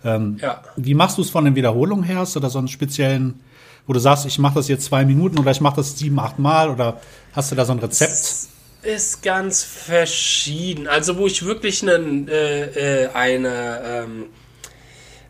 [0.05, 0.63] Ähm, ja.
[0.77, 2.19] Wie machst du es von den Wiederholungen her?
[2.19, 3.41] Hast du da so einen speziellen,
[3.87, 6.41] wo du sagst, ich mache das jetzt zwei Minuten oder ich mache das sieben, acht
[6.41, 7.01] Mal oder
[7.35, 8.49] hast du da so ein Rezept?
[8.85, 10.87] Ist ganz verschieden.
[10.87, 14.27] Also wo ich wirklich einen, äh, äh, eine, ähm,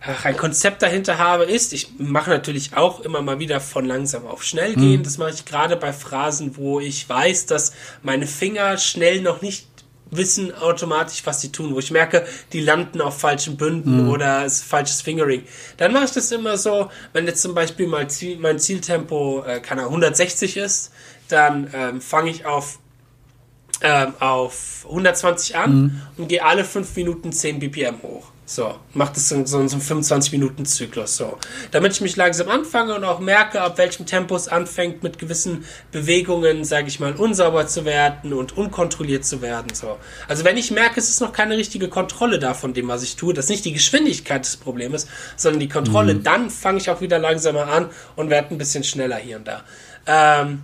[0.00, 4.26] ach, ein Konzept dahinter habe, ist, ich mache natürlich auch immer mal wieder von langsam
[4.26, 5.00] auf schnell gehen.
[5.00, 5.02] Mhm.
[5.04, 9.66] Das mache ich gerade bei Phrasen, wo ich weiß, dass meine Finger schnell noch nicht
[10.10, 14.10] wissen automatisch, was sie tun, wo ich merke, die landen auf falschen Bünden mhm.
[14.10, 15.44] oder es ist falsches Fingering.
[15.76, 19.60] Dann mache ich das immer so, wenn jetzt zum Beispiel mal Ziel, mein Zieltempo äh,
[19.60, 20.92] keine 160 ist,
[21.28, 22.78] dann ähm, fange ich auf
[23.82, 26.02] ähm, auf 120 an mhm.
[26.16, 28.30] und gehe alle 5 Minuten 10 BPM hoch.
[28.46, 31.38] So, macht es in so, in so einem 25-Minuten-Zyklus so.
[31.70, 35.64] Damit ich mich langsam anfange und auch merke, ab welchem Tempo es anfängt, mit gewissen
[35.92, 39.68] Bewegungen, sage ich mal, unsauber zu werden und unkontrolliert zu werden.
[39.72, 39.96] So.
[40.28, 43.16] Also wenn ich merke, es ist noch keine richtige Kontrolle da von dem, was ich
[43.16, 45.06] tue, dass nicht die Geschwindigkeit des Problems,
[45.36, 46.22] sondern die Kontrolle, mhm.
[46.22, 49.62] dann fange ich auch wieder langsamer an und werde ein bisschen schneller hier und da.
[50.06, 50.62] Ähm,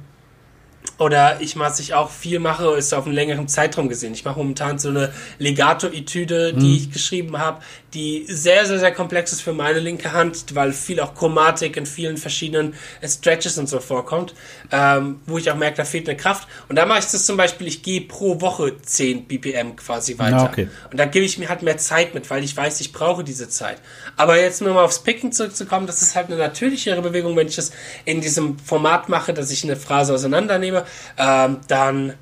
[1.01, 4.13] Oder ich, was ich auch viel mache, ist auf einen längeren Zeitraum gesehen.
[4.13, 7.63] Ich mache momentan so eine Legato-Etüde, die ich geschrieben habe,
[7.95, 11.87] die sehr, sehr, sehr komplex ist für meine linke Hand, weil viel auch Chromatik in
[11.87, 14.35] vielen verschiedenen Stretches und so vorkommt,
[14.71, 16.47] ähm, wo ich auch merke, da fehlt eine Kraft.
[16.69, 20.37] Und da mache ich das zum Beispiel, ich gehe pro Woche 10 BPM quasi weiter.
[20.37, 20.69] Na, okay.
[20.91, 23.49] Und da gebe ich mir halt mehr Zeit mit, weil ich weiß, ich brauche diese
[23.49, 23.79] Zeit.
[24.19, 27.57] Aber jetzt nur mal aufs Picking zurückzukommen, das ist halt eine natürlichere Bewegung, wenn ich
[27.57, 27.73] das
[28.05, 30.85] in diesem Format mache, dass ich eine Phrase auseinandernehme,
[31.19, 32.15] ähm, dann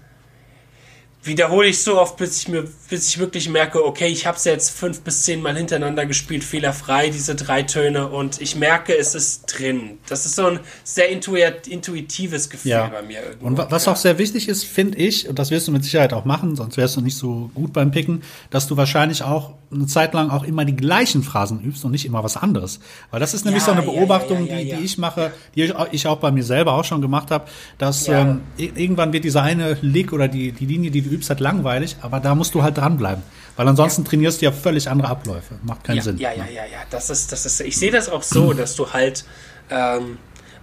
[1.22, 4.44] wiederhole ich so oft, bis ich mir, bis ich wirklich merke, okay, ich habe es
[4.44, 9.14] jetzt fünf bis zehn Mal hintereinander gespielt, fehlerfrei, diese drei Töne, und ich merke, es
[9.14, 9.98] ist drin.
[10.08, 12.86] Das ist so ein sehr intuitives Gefühl Ja.
[12.86, 13.46] bei mir irgendwo.
[13.46, 16.12] Und wa- was auch sehr wichtig ist, finde ich, und das wirst du mit Sicherheit
[16.12, 19.86] auch machen, sonst wärst du nicht so gut beim Picken, dass du wahrscheinlich auch eine
[19.86, 22.80] Zeit lang auch immer die gleichen Phrasen übst und nicht immer was anderes.
[23.10, 26.06] Weil das ist nämlich Ja, so eine Beobachtung, ja, die, die ich mache, die ich
[26.06, 27.44] auch- bei mir selber auch schon gemacht habe,
[27.76, 31.96] dass ähm, irgendwann wird diese eine Lick oder die, die Linie, die übst, halt langweilig,
[32.00, 33.22] aber da musst du halt dranbleiben.
[33.56, 35.54] Weil ansonsten trainierst du ja völlig andere Abläufe.
[35.62, 36.18] Macht keinen ja, Sinn.
[36.18, 36.78] Ja, ja, ja, ja.
[36.90, 39.24] Das ist, das ist, ich sehe das auch so, dass du halt,
[39.70, 40.18] ähm,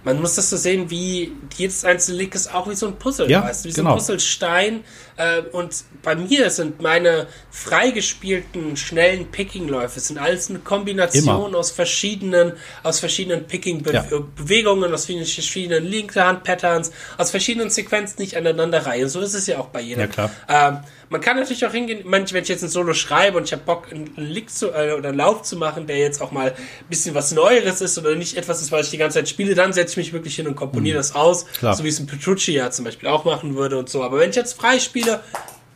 [0.06, 3.28] man muss das so sehen, wie jedes einzelne Lick ist auch wie so ein Puzzle,
[3.28, 3.90] Ja, weißt du, wie genau.
[3.90, 4.84] so ein Puzzlestein.
[5.16, 11.58] Äh, und bei mir sind meine freigespielten, schnellen Pickingläufe, sind alles eine Kombination Immer.
[11.58, 12.52] aus verschiedenen,
[12.84, 14.94] aus verschiedenen Picking-Bewegungen, Ja.
[14.94, 19.08] aus verschiedenen linke Hand-Patterns, aus verschiedenen Sequenzen nicht aneinander reihen.
[19.08, 20.00] So ist es ja auch bei jedem.
[20.02, 20.30] Ja, klar.
[20.48, 23.52] Ähm, man kann natürlich auch hingehen, manch, wenn ich jetzt ein Solo schreibe und ich
[23.52, 26.50] habe Bock, einen Lick zu, äh, oder einen Lauf zu machen, der jetzt auch mal
[26.50, 29.54] ein bisschen was Neueres ist oder nicht etwas ist, was ich die ganze Zeit spiele,
[29.54, 31.48] dann setze ich mich wirklich hin und komponiere das aus, Mhm.
[31.58, 31.74] Klar.
[31.74, 34.02] so wie es ein Petrucci ja zum Beispiel auch machen würde und so.
[34.02, 35.20] Aber wenn ich jetzt frei spiele,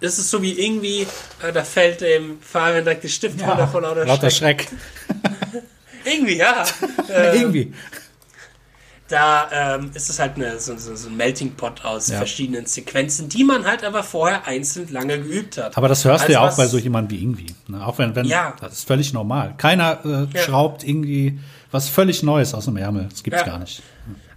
[0.00, 1.06] ist es so wie irgendwie,
[1.42, 4.62] äh, da fällt dem Fahrrad direkt die Stift runter von lauter, Lauter Schreck.
[4.62, 5.62] Schreck.
[6.04, 6.64] Irgendwie, ja.
[7.10, 7.72] äh, Irgendwie.
[9.10, 12.16] Da ähm, ist es halt eine, so, so, so ein Melting Pot aus Ja.
[12.18, 15.76] verschiedenen Sequenzen, die man halt aber vorher einzeln lange geübt hat.
[15.76, 17.54] Aber das hörst du Also ja auch bei so jemandem wie irgendwie.
[17.68, 17.84] Ne?
[17.86, 18.54] Auch wenn, wenn Ja.
[18.60, 19.54] das ist völlig normal.
[19.58, 20.42] Keiner äh, Ja.
[20.44, 21.38] schraubt irgendwie
[21.72, 23.06] was völlig Neues aus dem Ärmel.
[23.10, 23.46] Das gibt's Ja.
[23.46, 23.82] gar nicht.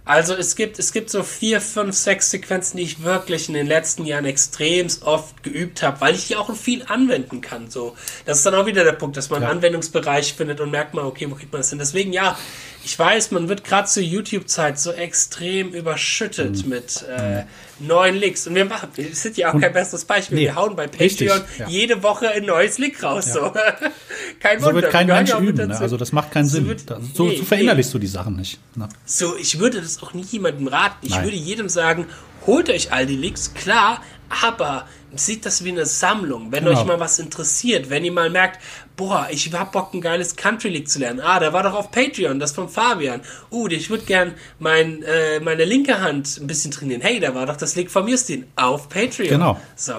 [0.06, 3.66] Also es gibt, es gibt so vier, fünf, sechs Sequenzen, die ich wirklich in den
[3.66, 7.70] letzten Jahren extremst oft geübt habe, weil ich die auch viel anwenden kann.
[7.70, 9.48] So, das ist dann auch wieder der Punkt, dass man Ja.
[9.48, 11.78] einen Anwendungsbereich findet und merkt mal, okay, wo kriegt man das hin?
[11.78, 12.36] Deswegen ja,
[12.84, 16.68] ich weiß, man wird gerade zur YouTube-Zeit so extrem überschüttet Mhm.
[16.70, 17.44] mit äh,
[17.80, 18.46] neuen Licks.
[18.46, 20.36] Und wir machen, wir sind ja auch kein besseres Beispiel.
[20.38, 21.68] Nee, wir hauen bei richtig, Patreon ja.
[21.68, 23.32] jede Woche ein neues Lick raus.
[23.32, 23.52] So.
[24.40, 24.82] kein So Wunder.
[24.82, 25.68] wird kein Mensch ja üben.
[25.68, 25.78] Ne?
[25.80, 26.68] Also das macht keinen So Sinn.
[26.68, 28.58] wird- Da- so, nee, so verinnerlichst du die Sachen nicht.
[28.76, 28.88] Ne?
[29.06, 30.96] So, ich würde das auch nie jemandem raten.
[31.02, 31.24] Ich Nein.
[31.24, 32.06] würde jedem sagen,
[32.46, 34.02] holt euch all die Leaks, klar,
[34.42, 36.50] aber seht das wie eine Sammlung.
[36.50, 36.78] Wenn Genau.
[36.78, 38.60] euch mal was interessiert, wenn ihr mal merkt,
[38.96, 41.20] boah, ich hab Bock, ein geiles Country League zu lernen.
[41.20, 43.20] Ah, der war doch auf Patreon, das von Fabian.
[43.50, 47.00] Uh, ich würde gern mein, äh, meine linke Hand ein bisschen trainieren.
[47.00, 49.28] Hey, da war doch das League von Justin auf Patreon.
[49.28, 49.60] Genau.
[49.76, 49.94] So,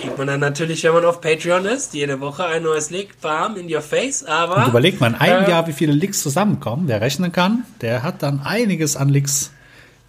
[0.00, 3.56] kriegt man dann natürlich, wenn man auf Patreon ist, jede Woche ein neues League, bam,
[3.56, 4.56] in your face, aber...
[4.58, 6.88] Und überleg mal in einem äh, Jahr, wie viele Licks zusammenkommen.
[6.88, 9.50] Wer rechnen kann, der hat dann einiges an Licks.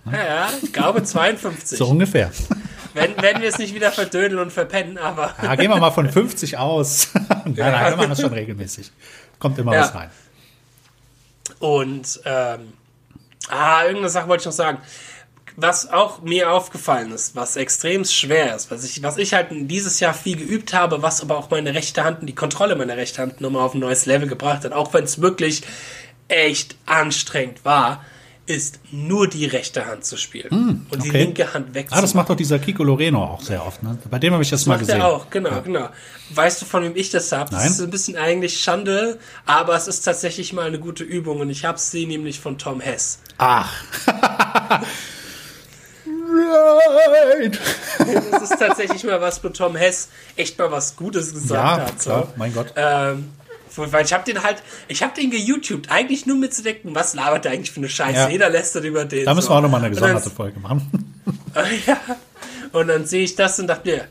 [0.06, 1.78] Ja, ja, ich glaube 52.
[1.78, 2.32] So ungefähr.
[2.96, 5.36] Wenn, wenn wir es nicht wieder verdödeln und verpennen, aber.
[5.44, 7.10] Ja, gehen wir mal von 50 aus.
[7.14, 8.92] nein, nein, wir machen das schon regelmäßig.
[9.38, 9.82] Kommt immer Ja.
[9.82, 10.10] was rein.
[11.60, 12.74] Und, ähm,
[13.50, 14.80] ah, irgendeine Sache wollte ich noch sagen.
[15.58, 20.02] Was auch mir aufgefallen ist, was extrem schwer ist, was ich, was ich halt dieses
[20.02, 23.22] Jahr viel geübt habe, was aber auch meine rechte Hand und die Kontrolle meiner rechten
[23.22, 25.62] Hand nochmal auf ein neues Level gebracht hat, auch wenn es wirklich
[26.28, 28.04] echt anstrengend war,
[28.48, 31.18] ist nur die rechte Hand zu spielen und die okay.
[31.24, 32.02] linke Hand Ah, wegzumachen.
[32.04, 33.82] das macht doch dieser Kiko Loreno auch sehr oft.
[33.82, 33.98] Ne?
[34.10, 35.02] Bei dem habe ich das, mal Macht gesehen.
[35.02, 35.90] er auch, genau, genau.
[36.34, 37.50] Weißt du, von wem ich das habe?
[37.52, 41.50] Das ist ein bisschen eigentlich Schande, aber es ist tatsächlich mal eine gute Übung und
[41.50, 43.20] ich habe sie nämlich von Tom Hess.
[43.38, 43.72] Ach.
[46.08, 47.60] right.
[48.32, 52.02] Das ist tatsächlich mal was, wo Tom Hess echt mal was Gutes gesagt Ja, hat.
[52.02, 52.10] So.
[52.12, 52.74] klar, mein Gott.
[52.76, 53.32] Ähm,
[53.78, 57.52] weil ich habe den halt, ich habe den geYouTubed, eigentlich nur mitzudenken, was labert der
[57.52, 58.18] eigentlich für eine Scheiße.
[58.18, 58.30] Ja.
[58.30, 59.26] Jeder lästert über den.
[59.26, 59.54] Da müssen so.
[59.54, 61.16] wir auch nochmal eine gesonderte Folge machen.
[61.88, 61.98] ja.
[62.72, 64.08] Und dann sehe ich das und dachte mir,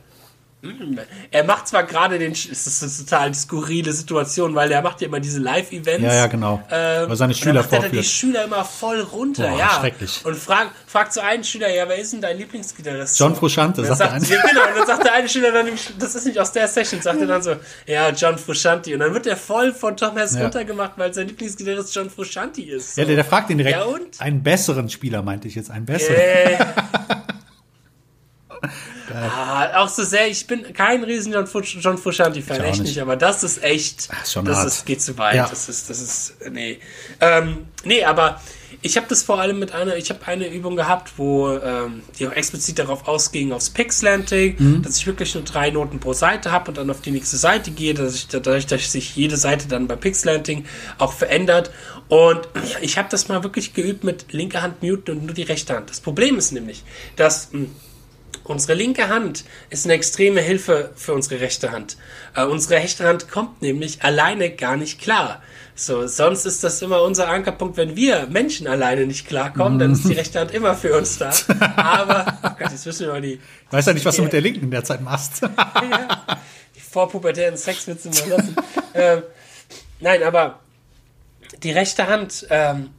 [1.31, 5.09] er macht zwar gerade den, es ist eine total skurrile Situation, weil er macht ja
[5.09, 6.03] immer diese Live-Events.
[6.03, 6.63] Ja, ja, genau.
[6.71, 8.03] Ähm, Weil seine und Schüler dann macht er die.
[8.05, 9.79] Schüler immer voll runter, Boah, ja.
[9.81, 10.21] schrecklich.
[10.25, 13.19] Und fragt, fragt so einen Schüler, ja, wer ist denn dein Lieblingsgitarrist?
[13.19, 13.35] John.
[13.35, 14.41] Frusciante, Und dann sagt der sagt, eine.
[14.43, 17.03] ja, genau, und dann sagt der eine Schüler dann, das ist nicht aus der Session,
[17.03, 18.93] sagt er dann so, ja, John Frusciante.
[18.95, 20.43] Und dann wird er voll von Tom Hess Ja.
[20.43, 22.95] runtergemacht, weil sein Lieblingsgitarrist John Frusciante ist.
[22.95, 23.01] So.
[23.01, 23.77] Ja, der, der fragt ihn direkt.
[23.77, 24.21] Ja, und?
[24.21, 25.71] Einen besseren Spieler, meinte ich jetzt.
[25.71, 26.17] Einen besseren.
[26.17, 26.59] Äh.
[29.13, 32.91] ah, auch so sehr, ich bin kein riesen John, Fusch, John Frusciante-Fan, echt nicht.
[32.91, 33.03] nicht.
[33.03, 34.67] aber das ist echt, das, ist schon das hart.
[34.69, 35.37] ist, geht zu weit.
[35.37, 35.49] Ja.
[35.49, 36.79] Das ist, das ist, nee.
[37.21, 38.41] Ähm, nee, aber
[38.85, 42.29] ich habe das vor allem mit einer, ich habe eine Übung gehabt, wo ähm, die
[42.29, 44.83] auch explizit darauf ausging, aufs Pixelanting, mhm.
[44.83, 47.71] dass ich wirklich nur drei Noten pro Seite habe und dann auf die nächste Seite
[47.71, 50.67] gehe, dass ich dadurch, dass sich jede Seite dann beim Pixelanting
[50.99, 51.71] auch verändert.
[52.09, 52.47] Und
[52.83, 55.89] ich habe das mal wirklich geübt mit linker Hand muten und nur die rechte Hand.
[55.89, 56.85] Das Problem ist nämlich,
[57.17, 57.71] dass mh, hm,
[58.45, 61.97] Unsere linke Hand ist eine extreme Hilfe für unsere rechte Hand.
[62.37, 65.43] Äh, unsere rechte Hand kommt nämlich alleine gar nicht klar.
[65.75, 70.07] So, sonst ist das immer unser Ankerpunkt, wenn wir Menschen alleine nicht klarkommen, dann ist
[70.07, 71.33] die rechte Hand immer für uns da.
[71.77, 73.33] Aber, oh Gott, jetzt wissen wir mal die.
[73.33, 75.41] Ich weiß ja nicht, was du mit der linken in der Zeit machst.
[75.43, 76.23] ja,
[76.77, 78.57] die vorpubertären Sexwitze mal lassen.
[78.95, 79.23] ähm,
[80.01, 80.61] nein, aber
[81.63, 82.91] die rechte Hand, ähm,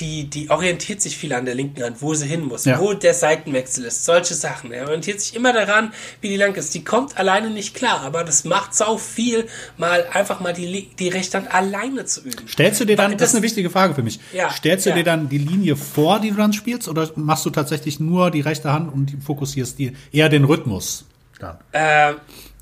[0.00, 2.78] die, die orientiert sich viel an der linken Hand, wo sie hin muss, ja.
[2.78, 4.72] wo der Seitenwechsel ist, solche Sachen.
[4.72, 6.74] Er orientiert sich immer daran, wie die lang ist.
[6.74, 11.08] Die kommt alleine nicht klar, aber das macht sau viel, mal einfach mal die, die
[11.08, 12.48] rechte Hand alleine zu üben.
[12.48, 14.90] Stellst du dir dann, das, das ist eine wichtige Frage für mich, ja, stellst du
[14.90, 14.96] ja.
[14.96, 18.40] dir dann die Linie vor, die du dann spielst, oder machst du tatsächlich nur die
[18.40, 21.06] rechte Hand und fokussierst die, eher den Rhythmus
[21.38, 21.58] dann?
[21.72, 22.14] Äh,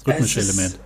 [0.07, 0.79] Rhythmische Element.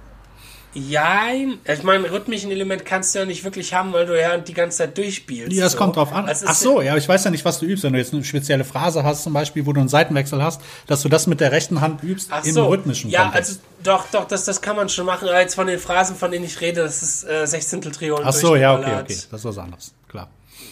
[0.78, 4.52] Ja, ich meine, rhythmischen Element kannst du ja nicht wirklich haben, weil du ja die
[4.52, 5.50] ganze Zeit durchspielst.
[5.56, 5.78] Ja, es so.
[5.78, 6.28] kommt drauf an.
[6.28, 7.82] Also Ach so, ja, ich weiß ja nicht, was du übst.
[7.82, 11.00] Wenn du jetzt eine spezielle Phrase hast, zum Beispiel, wo du einen Seitenwechsel hast, dass
[11.00, 12.66] du das mit der rechten Hand übst Ach im so.
[12.66, 13.52] rhythmischen Ja, Kontext.
[13.52, 15.26] also doch, doch, das, das kann man schon machen.
[15.28, 18.20] Aber jetzt von den Phrasen, von denen ich rede, das ist äh, Sechzehntel-Trio.
[18.22, 19.16] Ach so, ja, okay, okay.
[19.30, 20.28] Das ist was anderes, klar.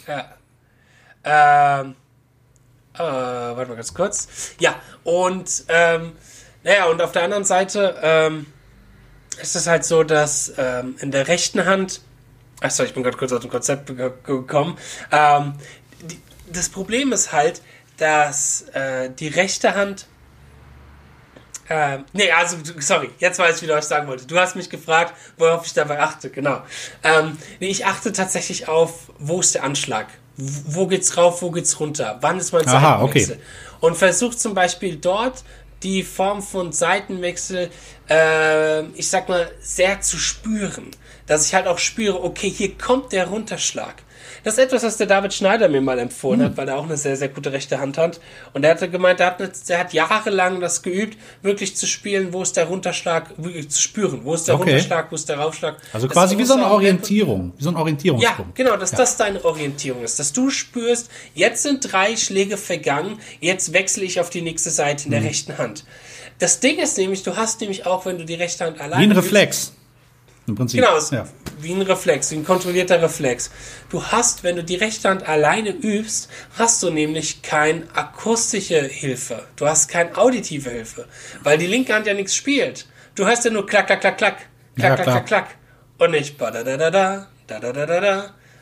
[0.07, 1.81] Ja.
[1.81, 1.95] Ähm,
[2.93, 4.29] äh, warte mal ganz kurz.
[4.61, 6.13] Ja, und, ähm,
[6.63, 8.45] naja, und auf der anderen Seite, ähm,
[9.41, 12.01] ist es halt so, dass ähm, in der rechten Hand,
[12.61, 13.93] achso, ich bin gerade kurz aus dem Konzept
[14.25, 14.79] gekommen,
[15.11, 15.55] ähm,
[16.03, 16.21] die,
[16.53, 17.63] das Problem ist halt,
[17.97, 20.07] dass äh, die rechte Hand
[21.69, 24.27] ähm, nee, also, sorry, jetzt weiß ich wieder, was ich sagen wollte.
[24.27, 26.63] Du hast mich gefragt, worauf ich dabei achte, genau.
[27.03, 30.07] Ähm, nee, ich achte tatsächlich auf, wo ist der Anschlag?
[30.37, 32.19] Wo geht's rauf, wo geht's runter?
[32.21, 33.39] Wann ist mein Aha, okay.
[33.81, 35.45] Und versuch zum Beispiel dort
[35.83, 37.71] die Form von Seitenwechsel,
[38.09, 40.91] äh, ich sag mal, sehr zu spüren.
[41.27, 44.03] Dass ich halt auch spüre, okay, hier kommt der Runterschlag.
[44.45, 46.45] Das ist etwas, was der David Schneider mir mal empfohlen mhm.
[46.45, 48.21] hat, weil er auch eine sehr, sehr gute rechte Hand hat.
[48.53, 52.33] Und er hatte gemeint, er hat, eine, er hat jahrelang das geübt, wirklich zu spielen,
[52.33, 54.71] wo ist der Runterschlag, wirklich zu spüren, wo ist der okay.
[54.71, 55.77] Runterschlag, wo ist der Raufschlag.
[55.93, 58.59] Also das quasi wie so eine Orientierung, wie so ein Orientierungspunkt.
[58.59, 58.99] Ja, genau, dass ja.
[58.99, 64.21] das deine Orientierung ist, dass du spürst, jetzt sind drei Schläge vergangen, jetzt wechsle ich
[64.21, 65.27] auf die nächste Seite in der mhm.
[65.27, 65.85] rechten Hand.
[66.39, 69.03] Das Ding ist nämlich, du hast nämlich auch, wenn du die rechte Hand alleine.
[69.03, 69.73] Wie ein Reflex.
[70.47, 70.81] Im Prinzip.
[70.81, 71.27] Genau, ja.
[71.61, 73.51] wie ein Reflex, wie ein kontrollierter Reflex.
[73.89, 76.29] Du hast, wenn du die rechte Hand alleine übst,
[76.59, 79.43] hast du nämlich keine akustische Hilfe.
[79.57, 81.07] Du hast keine auditive Hilfe,
[81.43, 82.87] weil die linke Hand ja nichts spielt.
[83.15, 84.37] Du hörst ja nur klack, klack, klack, klack,
[84.77, 85.47] klack, ja, klack, klack, klack.
[85.99, 88.01] Und nicht ba da da da da, da da da da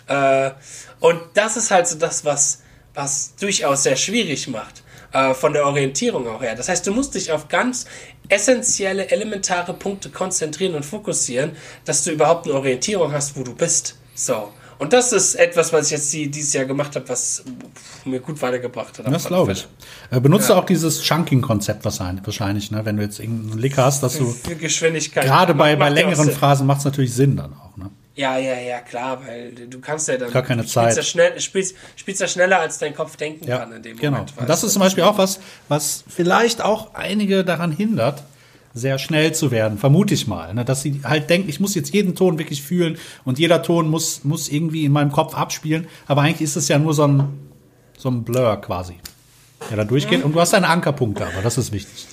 [0.07, 0.47] da.
[0.47, 0.53] Äh,
[1.01, 2.62] und das ist halt so das, was,
[2.95, 4.82] was durchaus sehr schwierig macht
[5.12, 6.55] äh, von der Orientierung auch her.
[6.55, 7.87] Das heißt, du musst dich auf ganz
[8.29, 11.53] essentielle, elementare Punkte konzentrieren und fokussieren,
[11.85, 13.96] dass du überhaupt eine Orientierung hast, wo du bist.
[14.14, 14.53] So.
[14.79, 17.44] Und das ist etwas, was ich jetzt dieses Jahr gemacht habe, was
[18.05, 19.07] mir gut weitergebracht hat.
[19.07, 19.68] Das glaube ich.
[20.11, 20.57] Äh, benutzt ja.
[20.57, 22.85] auch dieses Chunking-Konzept wahrscheinlich, ne?
[22.85, 24.35] wenn du jetzt irgendeinen Lick hast, dass du.
[24.59, 25.25] Geschwindigkeit.
[25.25, 27.77] Gerade bei, bei längeren Phrasen macht es natürlich Sinn dann auch.
[27.77, 27.90] Ne?
[28.14, 30.31] Ja, ja, ja, klar, weil du kannst ja dann.
[30.31, 30.96] Gar keine Zeit.
[30.96, 34.18] Ja schnell, spielst, spielst ja schneller, als dein Kopf denken ja, kann in dem genau.
[34.18, 34.35] Moment.
[34.37, 38.22] Und das ist zum Beispiel auch was, was vielleicht auch einige daran hindert,
[38.75, 40.53] sehr schnell zu werden, vermute ich mal.
[40.53, 40.64] Ne?
[40.64, 44.25] Dass sie halt denken, ich muss jetzt jeden Ton wirklich fühlen und jeder Ton muss,
[44.25, 45.87] muss irgendwie in meinem Kopf abspielen.
[46.07, 47.29] Aber eigentlich ist es ja nur so ein,
[47.96, 48.94] so ein Blur quasi,
[49.70, 50.20] der da durchgeht.
[50.20, 50.27] Mhm.
[50.27, 52.07] Und du hast deine Ankerpunkte, aber das ist wichtig.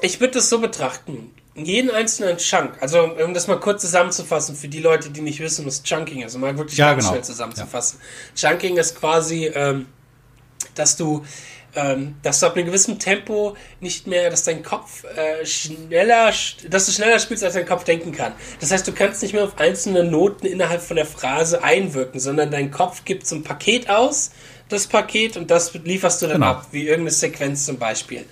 [0.00, 1.30] Ich würde das so betrachten
[1.64, 5.64] jeden einzelnen Chunk, also um das mal kurz zusammenzufassen, für die Leute, die nicht wissen,
[5.64, 7.12] was Chunking ist, um mal wirklich ja, ganz genau.
[7.12, 8.00] schnell zusammenzufassen.
[8.36, 8.50] Ja.
[8.50, 9.86] Chunking ist quasi, ähm,
[10.74, 11.24] dass du
[11.76, 16.32] ähm, dass du ab einem gewissen Tempo nicht mehr, dass dein Kopf äh, schneller,
[16.68, 18.32] dass du schneller spielst, als dein Kopf denken kann.
[18.60, 22.50] Das heißt, du kannst nicht mehr auf einzelne Noten innerhalb von der Phrase einwirken, sondern
[22.50, 24.30] dein Kopf gibt so ein Paket aus,
[24.68, 26.52] das Paket, und das lieferst du dann genau.
[26.52, 28.24] ab, wie irgendeine Sequenz zum Beispiel.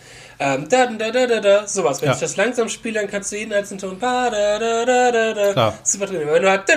[0.44, 2.02] Ähm, da, da, da, da, da, sowas.
[2.02, 2.14] Wenn ja.
[2.14, 5.52] ich das langsam spiele, dann kannst du jeden einzelnen Ton da, da, da, da, da,
[5.52, 5.78] Klar.
[5.83, 6.20] super drin.
[6.26, 6.68] Wenn du halt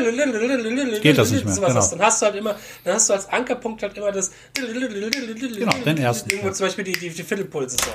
[1.02, 1.54] Geht das nicht mehr.
[1.54, 1.82] sowas genau.
[1.82, 5.74] hast, dann hast du halt immer, dann hast du als Ankerpunkt halt immer das genau,
[5.84, 6.30] den ersten.
[6.30, 7.92] Irgendwo zum Beispiel die, die, die Viertelpulse so.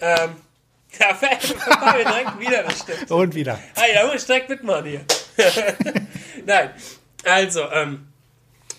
[0.00, 0.30] Ähm,
[0.98, 3.10] ja, wir direkt wieder, das stimmt.
[3.10, 3.58] Und wieder.
[3.76, 5.00] Ah ja, muss direkt mitmachen hier.
[6.44, 6.70] Nein,
[7.24, 8.08] also, ähm,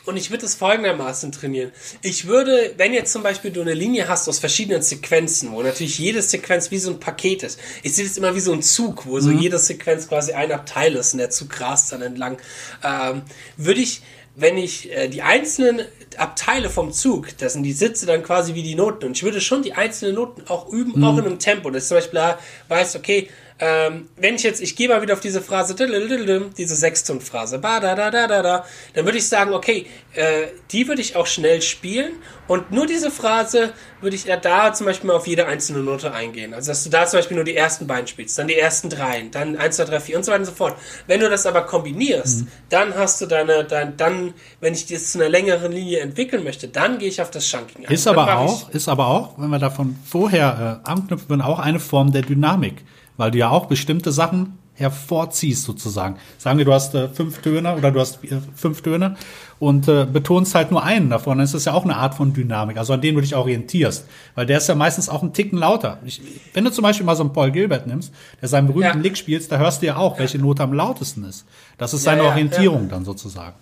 [0.06, 1.72] und ich würde es folgendermaßen trainieren.
[2.02, 5.98] Ich würde, wenn jetzt zum Beispiel du eine Linie hast aus verschiedenen Sequenzen, wo natürlich
[6.00, 7.60] jede Sequenz wie so ein Paket ist.
[7.84, 9.40] Ich sehe das immer wie so ein Zug, wo so Mhm.
[9.40, 12.38] jede Sequenz quasi ein Abteil ist und der Zug rast dann entlang.
[12.84, 13.24] Ähm,
[13.58, 14.02] würde ich
[14.38, 15.86] wenn ich äh, die einzelnen
[16.18, 19.40] Abteile vom Zug, das sind die Sitze dann quasi wie die Noten und ich würde
[19.40, 21.04] schon die einzelnen Noten auch üben, Mhm.
[21.06, 24.62] auch in einem Tempo, dass ich zum Beispiel da weiß, okay, ähm, wenn ich jetzt,
[24.62, 29.06] ich gehe mal wieder auf diese Phrase, diese Sechstonphrase, da da da da da, dann
[29.06, 32.14] würde ich sagen, okay, äh, die würde ich auch schnell spielen
[32.48, 36.14] und nur diese Phrase würde ich ja da zum Beispiel mal auf jede einzelne Note
[36.14, 36.54] eingehen.
[36.54, 39.32] Also dass du da zum Beispiel nur die ersten beiden spielst, dann die ersten dreien,
[39.32, 40.76] dann eins, zwei, drei, vier und so weiter und so fort.
[41.08, 42.48] Wenn du das aber kombinierst, Mhm.
[42.70, 46.68] dann hast du deine, dein, dann, wenn ich das zu einer längeren Linie entwickeln möchte,
[46.68, 47.94] dann gehe ich auf das Chunking ein.
[47.94, 51.80] Ist aber auch, ist aber auch, wenn wir davon vorher äh, anknüpfen würden, auch eine
[51.80, 52.84] Form der Dynamik,
[53.18, 56.18] weil du ja auch bestimmte Sachen hervorziehst sozusagen.
[56.38, 59.16] Sagen wir, du hast äh, fünf Töne oder du hast vier, fünf Töne
[59.58, 62.34] und äh, betonst halt nur einen davon, dann ist das ja auch eine Art von
[62.34, 64.06] Dynamik, also an dem du dich orientierst,
[64.36, 66.00] weil der ist ja meistens auch ein Ticken lauter.
[66.06, 66.22] Ich,
[66.54, 69.02] wenn du zum Beispiel mal so einen Paul Gilbert nimmst, der seinen berühmten Ja.
[69.04, 71.46] Lick spielst, da hörst du ja auch, welche Note am lautesten ist.
[71.78, 73.56] Das ist Ja, seine ja, Orientierung dann sozusagen.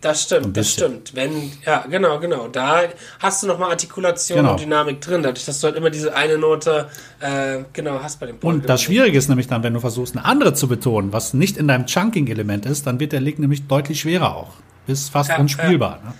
[0.00, 1.14] Das stimmt, das stimmt.
[1.16, 2.46] Wenn, ja, genau, genau.
[2.46, 2.82] Da
[3.18, 4.52] hast du nochmal Artikulation Genau.
[4.52, 6.88] und Dynamik drin, dadurch, dass du halt immer diese eine Note,
[7.18, 8.80] äh, genau, hast bei dem Paul Und das.
[8.82, 11.86] Schwierige ist nämlich dann, wenn du versuchst, eine andere zu betonen, was nicht in deinem
[11.86, 14.50] Chunking-Element ist, dann wird der Lick nämlich deutlich schwerer auch.
[14.86, 16.00] Bis fast Ja, unspielbar.
[16.04, 16.12] Ne?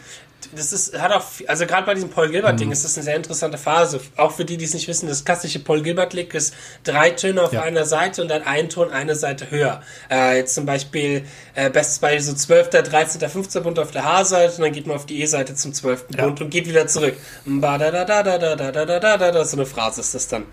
[0.58, 2.72] das ist, hat auch, also gerade bei diesem Paul Gilbert-Ding mhm.
[2.72, 4.00] ist das eine sehr interessante Phase.
[4.16, 7.52] Auch für die, die es nicht wissen, das klassische Paul Gilbert-Lick ist drei Töne auf
[7.52, 7.62] ja.
[7.62, 9.82] einer Seite und dann ein Ton eine Seite höher.
[10.10, 13.62] Äh, jetzt zum Beispiel, äh, bestes Beispiel so 12., 13., 15.
[13.62, 16.06] Bund auf der H-Seite und dann geht man auf die E-Seite zum 12.
[16.16, 16.24] Ja.
[16.24, 17.16] Bund und geht wieder zurück.
[17.44, 20.44] Mba-da-da-da-da-da-da-da-da-da, So eine Phrase ist das dann.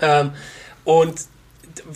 [0.00, 0.32] Ähm,
[0.84, 1.14] und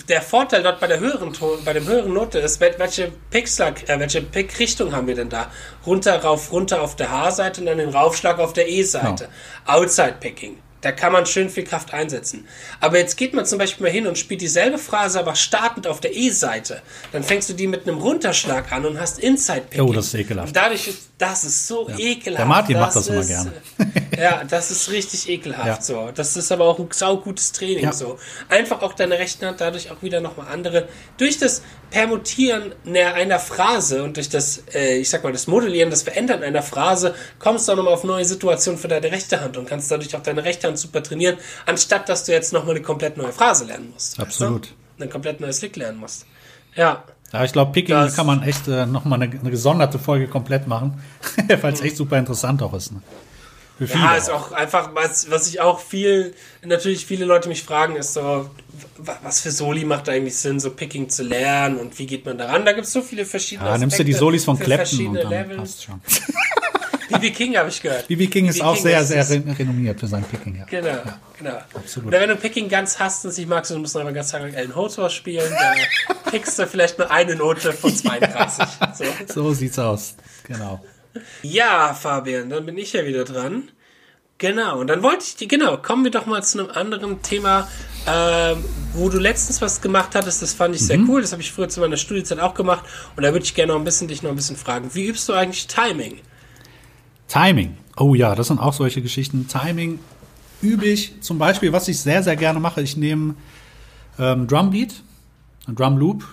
[0.09, 3.89] der Vorteil dort bei der höheren Ton, bei dem höheren Note ist, wel- welche Pickschlag,
[3.89, 5.51] äh, welche Pickrichtung haben wir denn da?
[5.87, 9.29] Runter, rauf, runter auf der H-Seite und dann den Raufschlag auf der E-Seite.
[9.67, 10.59] Outside Picking.
[10.83, 12.49] Da kann man schön viel Kraft einsetzen.
[12.81, 16.01] Aber jetzt geht man zum Beispiel mal hin und spielt dieselbe Phrase, aber startend auf
[16.01, 16.81] der E-Seite.
[17.13, 19.87] Dann fängst du die mit einem Runterschlag an und hast Inside Picking.
[19.87, 20.49] Oh, das ist ekelhaft.
[20.49, 22.39] Und dadurch ist, das ist so ekelhaft.
[22.39, 23.53] Der Martin macht das immer ist, gerne.
[24.19, 25.81] ja, das ist richtig ekelhaft Ja.
[25.81, 26.11] so.
[26.15, 27.93] Das ist aber auch ein saugutes Training Ja.
[27.93, 28.19] so.
[28.49, 30.89] Einfach auch deine rechte Hand dadurch auch wieder nochmal andere.
[31.19, 36.03] Durch das Permutieren einer Phrase und durch das, äh, ich sag mal, das Modellieren, das
[36.03, 39.69] Verändern einer Phrase, kommst du auch nochmal auf neue Situationen für deine rechte Hand und
[39.69, 43.17] kannst dadurch auch deine rechte Hand super trainieren, anstatt dass du jetzt nochmal eine komplett
[43.17, 44.19] neue Phrase lernen musst.
[44.19, 44.73] weißt Absolut.
[44.99, 45.05] Du?
[45.05, 46.27] Ein komplett neues Lick lernen musst.
[46.77, 47.05] Ja.
[47.33, 50.67] Ja, ich glaube, Picking Das- kann man echt äh, nochmal eine, eine gesonderte Folge komplett
[50.67, 51.01] machen,
[51.61, 52.93] weil es echt super interessant auch ist.
[52.93, 53.01] Ne?
[53.79, 54.05] Für viele.
[54.05, 58.13] Ja, ist auch einfach, was, was ich auch viel, natürlich viele Leute mich fragen, ist
[58.15, 58.51] so,
[58.99, 62.37] wa- was für Soli macht eigentlich Sinn, so Picking zu lernen und wie geht man
[62.37, 62.65] daran?
[62.67, 65.31] Da gibt es so viele verschiedene ja, nimmst du die Solis von Clapton und dann
[65.31, 65.57] Levels.
[65.57, 66.01] passt schon.
[67.11, 68.09] BB King habe ich gehört.
[68.09, 70.57] BB King ist BB auch King sehr, sehr re- renommiert für sein Picking.
[70.57, 70.65] Ja.
[70.65, 71.03] Genau,
[71.39, 71.59] genau.
[71.75, 72.09] absolut.
[72.09, 74.33] Oder wenn du Picking ganz hast und es nicht magst, dann musst du aber ganz
[74.33, 78.65] lang Ellen Hotor spielen, da pickst du vielleicht nur eine Note von 32.
[78.97, 79.05] So.
[79.35, 80.15] So sieht's aus.
[80.47, 80.85] Genau.
[81.43, 83.71] Ja, Fabian, dann bin ich ja wieder dran.
[84.39, 87.69] Genau, und dann wollte ich dir, genau, kommen wir doch mal zu einem anderen Thema,
[88.07, 91.11] ähm, wo du letztens was gemacht hattest, das fand ich sehr Mhm.
[91.11, 92.87] cool, das habe ich früher zu meiner Studiezeit auch gemacht
[93.17, 94.89] und da würde ich gerne noch ein bisschen dich noch ein bisschen fragen.
[94.95, 96.21] Wie übst du eigentlich Timing?
[97.31, 97.77] Timing.
[97.97, 99.47] Oh ja, das sind auch solche Geschichten.
[99.49, 99.99] Timing
[100.61, 102.83] übe ich zum Beispiel, was ich sehr, sehr gerne mache.
[102.83, 103.35] Ich nehme
[104.19, 105.03] ähm, Drumbeat,
[105.67, 106.27] ein Drum Loop.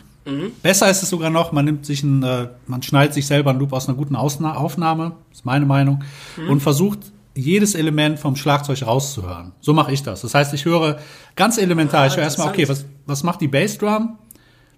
[0.62, 3.60] Besser ist es sogar noch, man nimmt sich ein, äh, man schneidet sich selber einen
[3.60, 6.04] Loop aus einer guten Ausna Aufnahme, ist meine Meinung,
[6.50, 7.00] und versucht
[7.34, 9.54] jedes Element vom Schlagzeug rauszuhören.
[9.62, 10.22] So mache ich das.
[10.22, 10.98] Das heißt, ich höre
[11.36, 14.18] ganz elementar, ich höre erstmal, okay, was, was macht die Bassdrum?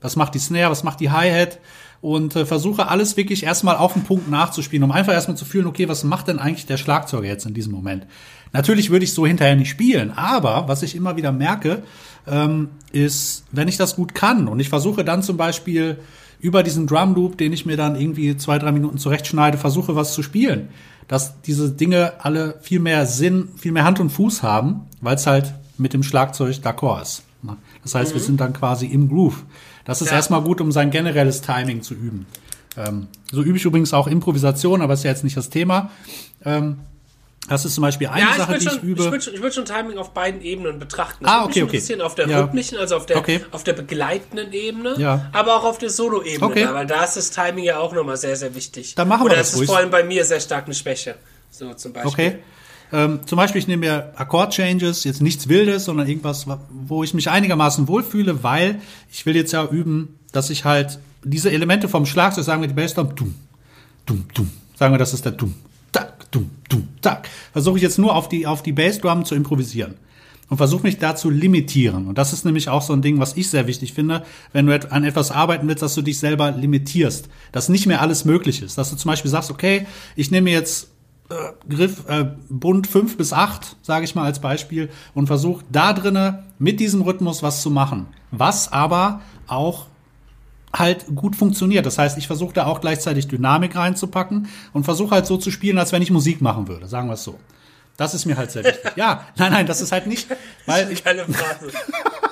[0.01, 0.69] Was macht die Snare?
[0.69, 1.59] Was macht die Hi-Hat?
[2.01, 5.67] Und äh, versuche alles wirklich erstmal auf den Punkt nachzuspielen, um einfach erstmal zu fühlen,
[5.67, 8.05] okay, was macht denn eigentlich der Schlagzeuger jetzt in diesem Moment?
[8.53, 11.83] Natürlich würde ich so hinterher nicht spielen, aber was ich immer wieder merke,
[12.25, 15.99] ähm, ist, wenn ich das gut kann und ich versuche dann zum Beispiel
[16.39, 20.13] über diesen Drum Loop, den ich mir dann irgendwie zwei, drei Minuten zurechtschneide, versuche was
[20.13, 20.69] zu spielen,
[21.07, 25.27] dass diese Dinge alle viel mehr Sinn, viel mehr Hand und Fuß haben, weil es
[25.27, 27.23] halt mit dem Schlagzeug d'accord ist.
[27.41, 27.57] ne?
[27.83, 29.43] Das heißt, wir sind dann quasi im Groove.
[29.85, 30.15] Das ist Ja.
[30.17, 32.25] erstmal gut, um sein generelles Timing zu üben.
[32.77, 35.89] Ähm, so übe ich übrigens auch Improvisation, aber ist ja jetzt nicht das Thema.
[36.45, 36.79] Ähm,
[37.47, 39.03] das ist zum Beispiel eine Ja, ich Sache, würde die schon, ich übe.
[39.05, 41.25] ich würd schon, ich würd schon Timing auf beiden Ebenen betrachten.
[41.25, 41.77] Ah, würde okay, okay.
[41.77, 42.41] interessieren auf der Ja.
[42.41, 43.43] rhythmischen, also auf der, Okay.
[43.51, 45.29] auf der begleitenden Ebene, Ja.
[45.33, 46.63] aber auch auf der Solo-Ebene, Okay.
[46.65, 48.93] da, weil da ist das Timing ja auch nochmal sehr, sehr wichtig.
[48.95, 49.69] Dann machen wir Oder das ist es ruhig.
[49.69, 51.15] vor allem bei mir sehr stark eine Schwäche.
[51.49, 52.11] So zum Beispiel.
[52.11, 52.39] Okay.
[52.91, 57.13] Ähm, zum Beispiel, ich nehme mir Akkord-Changes, jetzt nichts Wildes, sondern irgendwas, wa- wo ich
[57.13, 58.81] mich einigermaßen wohlfühle, weil
[59.11, 62.73] ich will jetzt ja üben, dass ich halt diese Elemente vom Schlagzeug, sagen wir die
[62.73, 63.35] Bassdrum, dumm,
[64.05, 65.53] dumm, dumm, sagen wir, das ist der Dum,
[65.91, 67.27] tak, Dum, Dum, tak.
[67.51, 69.95] Versuche ich jetzt nur auf die, auf die Bassdrum zu improvisieren
[70.49, 72.07] und versuche mich da zu limitieren.
[72.07, 74.23] Und das ist nämlich auch so ein Ding, was ich sehr wichtig finde,
[74.53, 78.25] wenn du an etwas arbeiten willst, dass du dich selber limitierst, dass nicht mehr alles
[78.25, 78.77] möglich ist.
[78.77, 79.85] Dass du zum Beispiel sagst, okay,
[80.15, 80.89] ich nehme jetzt
[81.29, 85.93] äh, Griff äh, Bund 5 bis 8, sage ich mal als Beispiel, und versuche da
[85.93, 88.07] drinnen mit diesem Rhythmus was zu machen.
[88.31, 89.85] Was aber auch
[90.73, 91.85] halt gut funktioniert.
[91.85, 95.77] Das heißt, ich versuche da auch gleichzeitig Dynamik reinzupacken und versuche halt so zu spielen,
[95.77, 97.39] als wenn ich Musik machen würde, sagen wir es so.
[97.97, 98.91] Das ist mir halt sehr wichtig.
[98.95, 100.27] ja, nein, nein, das ist halt nicht,
[100.65, 101.03] weil ich.
[101.03, 101.71] Keine Phrase.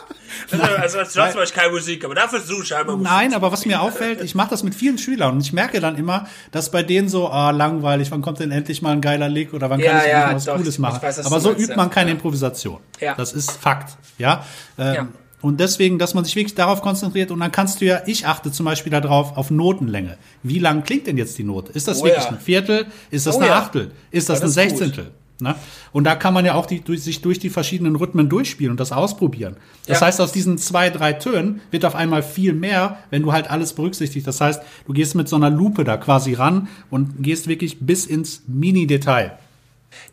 [0.52, 3.12] also als sonst mache ich keine Musik, aber dafür suche ich einmal Musik.
[3.12, 5.98] Nein, aber was mir auffällt, ich mache das mit vielen Schülern und ich merke dann
[5.98, 9.54] immer, dass bei denen so, ah, langweilig, wann kommt denn endlich mal ein geiler Lick
[9.54, 11.02] oder wann Ja, kann ich ja, was doch, Cooles machen.
[11.02, 12.16] weiß, aber du so meinst, übt man keine Ja.
[12.16, 12.78] Improvisation.
[13.00, 13.16] Ja.
[13.16, 13.98] Das ist Fakt.
[14.18, 14.46] Ja.
[14.78, 15.08] Ähm, Ja.
[15.40, 18.52] Und deswegen, dass man sich wirklich darauf konzentriert und dann kannst du ja, ich achte
[18.52, 20.18] zum Beispiel darauf, auf Notenlänge.
[20.42, 21.72] Wie lang klingt denn jetzt die Note?
[21.74, 22.32] Ist das Oh wirklich ja.
[22.32, 22.88] ein Viertel?
[23.12, 23.60] Ist das Oh eine ja.
[23.60, 23.92] Achtel?
[24.10, 25.06] Ist das Ja, ein das ist gut.
[25.40, 25.56] Ne?
[25.92, 28.80] Und da kann man ja auch die, durch, sich durch die verschiedenen Rhythmen durchspielen und
[28.80, 29.56] das ausprobieren.
[29.86, 30.08] Das Ja.
[30.08, 33.74] heißt, aus diesen zwei, drei Tönen wird auf einmal viel mehr, wenn du halt alles
[33.74, 34.28] berücksichtigst.
[34.28, 38.06] Das heißt, du gehst mit so einer Lupe da quasi ran und gehst wirklich bis
[38.06, 39.38] ins Mini-Detail.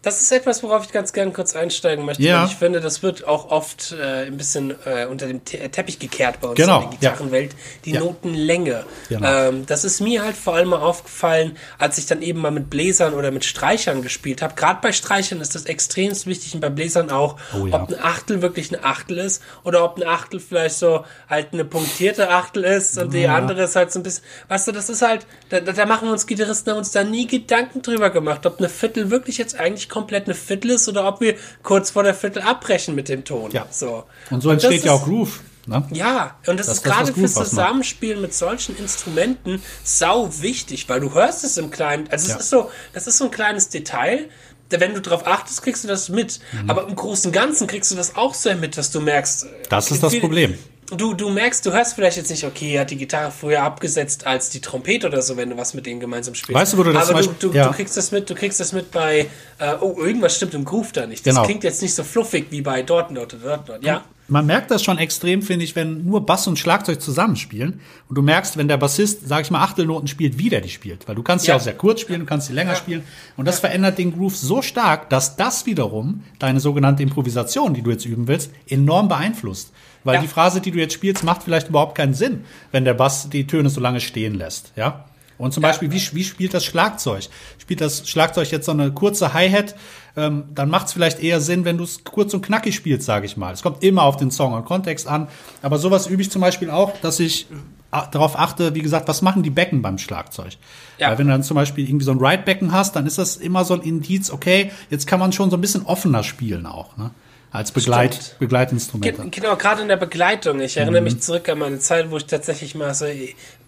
[0.02, 2.22] Das ist etwas, worauf ich ganz gerne kurz einsteigen möchte.
[2.22, 2.44] Ja.
[2.44, 6.40] Ich finde, das wird auch oft äh, ein bisschen äh, unter dem Te Teppich gekehrt
[6.40, 7.54] bei uns Genau, in der Gitarrenwelt.
[7.84, 8.00] Die Ja.
[8.00, 8.84] Notenlänge.
[9.08, 9.26] Genau.
[9.48, 12.68] Ähm, das ist mir halt vor allem mal aufgefallen, als ich dann eben mal mit
[12.70, 14.54] Bläsern oder mit Streichern gespielt habe.
[14.54, 17.74] Gerade bei Streichern ist das extremst wichtig und bei Bläsern auch, Oh ja.
[17.82, 21.64] ob ein Achtel wirklich ein Achtel ist oder ob ein Achtel vielleicht so halt eine
[21.64, 25.02] punktierte Achtel ist und die andere ist halt so ein bisschen, weißt du, das ist
[25.02, 28.68] halt, da, da machen uns Gitarristen haben uns da nie Gedanken drüber gemacht, ob eine
[28.68, 32.42] Viertel wirklich jetzt eigentlich komplett eine Viertel ist oder ob wir kurz vor der Viertel
[32.42, 33.50] abbrechen mit dem Ton.
[33.52, 33.66] Ja.
[33.70, 34.04] So.
[34.30, 35.40] Und so entsteht ja ist- auch Groove.
[35.66, 35.82] Ne?
[35.92, 37.32] ja, und das, Das- ist das, gerade fürs.
[37.34, 42.06] Zusammenspielen mit solchen Instrumenten sau wichtig, weil du hörst es im Kleinen.
[42.10, 42.34] Also Ja.
[42.36, 44.28] es ist so, das ist so ein kleines Detail.
[44.70, 46.40] Wenn du drauf achtest, kriegst du das mit.
[46.52, 46.68] Mhm.
[46.70, 49.44] Aber im Großen und Ganzen kriegst du das auch sehr mit, dass du merkst.
[49.44, 50.58] äh, Das ist das Problem.
[50.90, 54.26] Du, du merkst, du hörst vielleicht jetzt nicht, okay, er hat die Gitarre früher abgesetzt
[54.26, 56.60] als die Trompete oder so, wenn du was mit denen gemeinsam spielst.
[56.60, 57.68] Weißt du, wo du das Aber du, du, ja.
[57.68, 59.26] du kriegst das mit, du kriegst das mit bei,
[59.58, 61.26] äh, oh, irgendwas stimmt im Groove da nicht.
[61.26, 61.46] Das Genau.
[61.46, 63.84] klingt jetzt nicht so fluffig wie bei dort, dort, dort, dort.
[63.84, 64.04] Ja.
[64.26, 67.80] Man merkt das schon extrem, finde ich, wenn nur Bass und Schlagzeug zusammenspielen.
[68.08, 71.06] Und du merkst, wenn der Bassist, sag ich mal, Achtelnoten spielt, wie der die spielt.
[71.06, 71.60] Weil du kannst ja, Ja.
[71.60, 73.04] auch sehr kurz spielen, du kannst sie länger spielen.
[73.36, 77.90] Und das verändert den Groove so stark, dass das wiederum deine sogenannte Improvisation, die du
[77.90, 79.72] jetzt üben willst, enorm beeinflusst.
[80.04, 80.20] Weil Ja.
[80.20, 83.46] die Phrase, die du jetzt spielst, macht vielleicht überhaupt keinen Sinn, wenn der Bass die
[83.46, 84.72] Töne so lange stehen lässt.
[84.76, 85.06] Ja?
[85.38, 87.24] Und zum Beispiel, wie, wie spielt das Schlagzeug?
[87.58, 89.74] Spielt das Schlagzeug jetzt so eine kurze Hi-Hat,
[90.16, 93.26] ähm, dann macht es vielleicht eher Sinn, wenn du es kurz und knackig spielst, sage
[93.26, 93.52] ich mal.
[93.52, 95.26] Es kommt immer auf den Song und Kontext an.
[95.60, 97.48] Aber sowas übe ich zum Beispiel auch, dass ich
[97.90, 100.56] darauf achte, wie gesagt, was machen die Becken beim Schlagzeug?
[100.98, 101.10] Ja.
[101.10, 103.64] Weil wenn du dann zum Beispiel irgendwie so ein Right-Becken hast, dann ist das immer
[103.64, 107.10] so ein Indiz, okay, jetzt kann man schon so ein bisschen offener spielen auch, ne?
[107.54, 108.38] Als Begleit, Stimmt.
[108.40, 109.16] Begleitinstrument.
[109.16, 110.60] Ge- Genau, gerade in der Begleitung.
[110.60, 111.04] Ich erinnere Mhm.
[111.04, 113.06] mich zurück an meine Zeit, wo ich tatsächlich mal so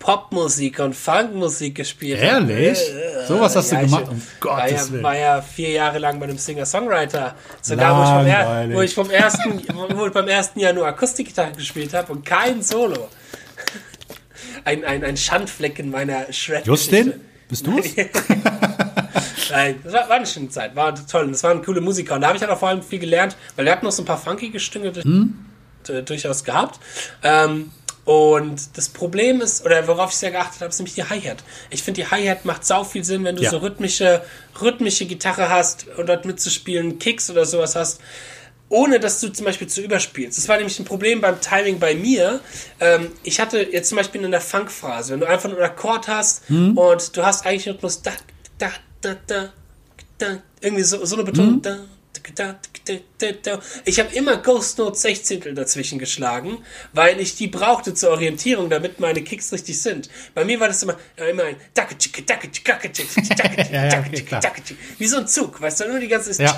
[0.01, 2.51] Popmusik und Funkmusik gespielt habe.
[2.53, 2.81] Ehrlich?
[3.29, 4.09] Sowas hast du ich gemacht?
[4.11, 5.03] Um war, Gottes ja, Willen.
[5.05, 7.37] war ja vier Jahre lang bei einem Singer-Songwriter.
[7.63, 8.77] Sogar, wo ich, vom er, Langweilig.
[8.77, 9.63] wo ich vom ersten,
[9.97, 13.07] wo ich beim ersten Jahr nur Akustikgitarre gespielt habe und kein Solo.
[14.65, 17.15] Ein, ein, ein Schandfleck in meiner shred Justin?
[17.49, 17.95] Bist du es?
[19.51, 21.29] Nein, das war, war eine schöne Zeit, war toll.
[21.31, 22.15] Das waren coole Musiker.
[22.15, 24.03] Und da habe ich halt auch vor allem viel gelernt, weil wir hatten noch so
[24.03, 24.89] ein paar funkige Stücke
[25.89, 26.81] äh, durchaus gehabt.
[27.23, 27.71] Ähm,
[28.05, 31.39] und das Problem ist, oder worauf ich sehr geachtet habe, ist nämlich die Hi-Hat.
[31.71, 33.51] Ich finde, die Hi-Hat macht sau viel Sinn, wenn du Ja.
[33.51, 34.23] so rhythmische,
[34.61, 38.01] rhythmische Gitarre hast und dort mitzuspielen, Kicks oder sowas hast,
[38.69, 40.39] ohne dass du zum Beispiel zu überspielst.
[40.39, 42.41] Das war nämlich ein Problem beim Timing bei mir.
[42.81, 46.07] Ähm, ich hatte jetzt zum Beispiel in der Funk-Phase, wenn du einfach nur einen Akkord
[46.09, 46.79] hast Mhm.
[46.79, 48.13] und du hast eigentlich Rhythmus da,
[48.59, 48.71] da,
[49.01, 49.53] da, da,
[50.19, 51.63] da, irgendwie so, so eine Betonung.
[51.63, 51.79] Da.
[53.85, 56.59] Ich habe immer Ghost Note Sechzehntel dazwischen geschlagen,
[56.93, 60.09] weil ich die brauchte zur Orientierung, damit meine Kicks richtig sind.
[60.35, 61.57] Bei mir war das immer, äh, immer ein.
[64.99, 66.57] Wie so ein Zug, weißt du, nur die ganze Ja.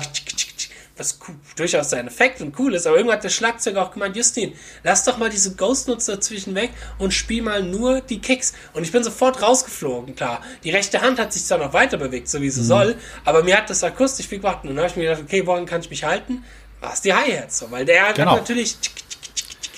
[0.99, 1.17] Was
[1.55, 5.05] durchaus seinen Effekt und cool ist, aber irgendwann hat der Schlagzeuger auch gemeint, Justin, lass
[5.05, 8.53] doch mal diese Ghost Notes dazwischen weg und spiel mal nur die Kicks.
[8.73, 10.41] Und ich bin sofort rausgeflogen, klar.
[10.63, 12.95] Die rechte Hand hat sich zwar noch weiter bewegt, so wie sie soll,
[13.25, 14.59] aber mir hat das akustisch viel gebracht.
[14.63, 16.43] Und dann habe ich mir gedacht, okay, woran kann ich mich halten?
[16.81, 18.31] Was die Hi-Hats, so, weil der Genau.
[18.31, 18.77] hat natürlich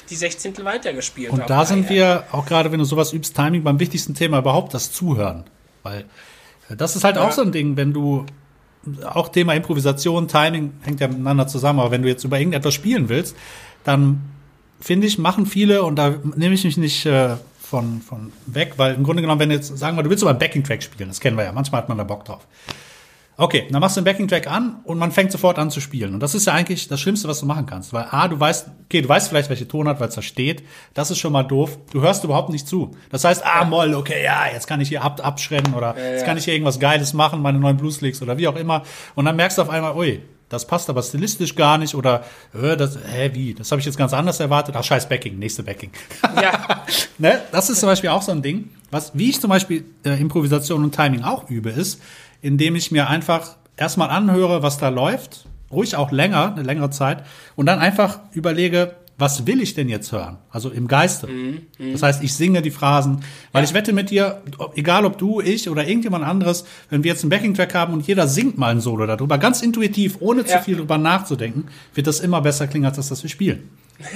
[0.10, 1.32] die Sechzehntel weitergespielt.
[1.32, 4.74] Und da sind wir, auch gerade wenn du sowas übst, Timing beim wichtigsten Thema überhaupt,
[4.74, 5.46] das Zuhören.
[5.84, 6.06] Weil
[6.70, 8.26] äh, das ist halt auch so ein Ding, wenn du
[9.06, 13.10] auch Thema Improvisation, Timing hängt ja miteinander zusammen, aber wenn du jetzt über irgendetwas spielen
[13.10, 13.36] willst,
[13.84, 14.22] dann
[14.80, 18.96] finde ich, machen viele, und da nehme ich mich nicht äh, von, von weg, weil
[18.96, 21.38] im Grunde genommen, wenn jetzt, sagen wir, du willst aber einen Backing-Track spielen, das kennen
[21.38, 22.46] wir ja, manchmal hat man da Bock drauf.
[23.38, 26.14] Okay, dann machst du den Backing-Track an und man fängt sofort an zu spielen.
[26.14, 27.92] Und das ist ja eigentlich das Schlimmste, was du machen kannst.
[27.94, 30.64] Weil A, du weißt, okay, du weißt vielleicht, welche Tonart, weil es da steht.
[30.94, 31.80] Das ist schon mal doof.
[31.92, 32.92] Du hörst überhaupt nicht zu.
[33.10, 36.12] Das heißt, ah, Moll, okay, ja, jetzt kann ich hier ab, abschrennen oder Ja, ja.
[36.12, 38.84] jetzt kann ich hier irgendwas Geiles machen, meine neuen Blueslicks oder wie auch immer.
[39.16, 40.22] Und dann merkst du auf einmal, ui,
[40.52, 43.98] das passt aber stilistisch gar nicht oder, äh, das, hä, wie, das habe ich jetzt
[43.98, 44.76] ganz anders erwartet.
[44.78, 45.92] Ach, scheiß Backing, nächste Backing.
[46.36, 46.84] Ja.
[47.18, 47.40] ne?
[47.54, 50.84] Das ist zum Beispiel auch so ein Ding, was, wie ich zum Beispiel äh, Improvisation
[50.84, 52.02] und Timing auch übe, ist,
[52.42, 57.24] indem ich mir einfach erstmal anhöre, was da läuft, ruhig auch länger, eine längere Zeit,
[57.56, 60.40] und dann einfach überlege, was will ich denn jetzt hören?
[60.50, 61.30] Also im Geiste.
[61.92, 63.20] Das heißt, ich singe die Phrasen,
[63.52, 63.70] weil Ja.
[63.70, 64.42] ich wette mit dir,
[64.76, 68.28] egal ob du, ich oder irgendjemand anderes, wenn wir jetzt einen Backing-Track haben und jeder
[68.28, 70.62] singt mal ein Solo darüber, ganz intuitiv, ohne zu Ja.
[70.62, 73.70] viel drüber nachzudenken, wird das immer besser klingen, als das, was wir spielen.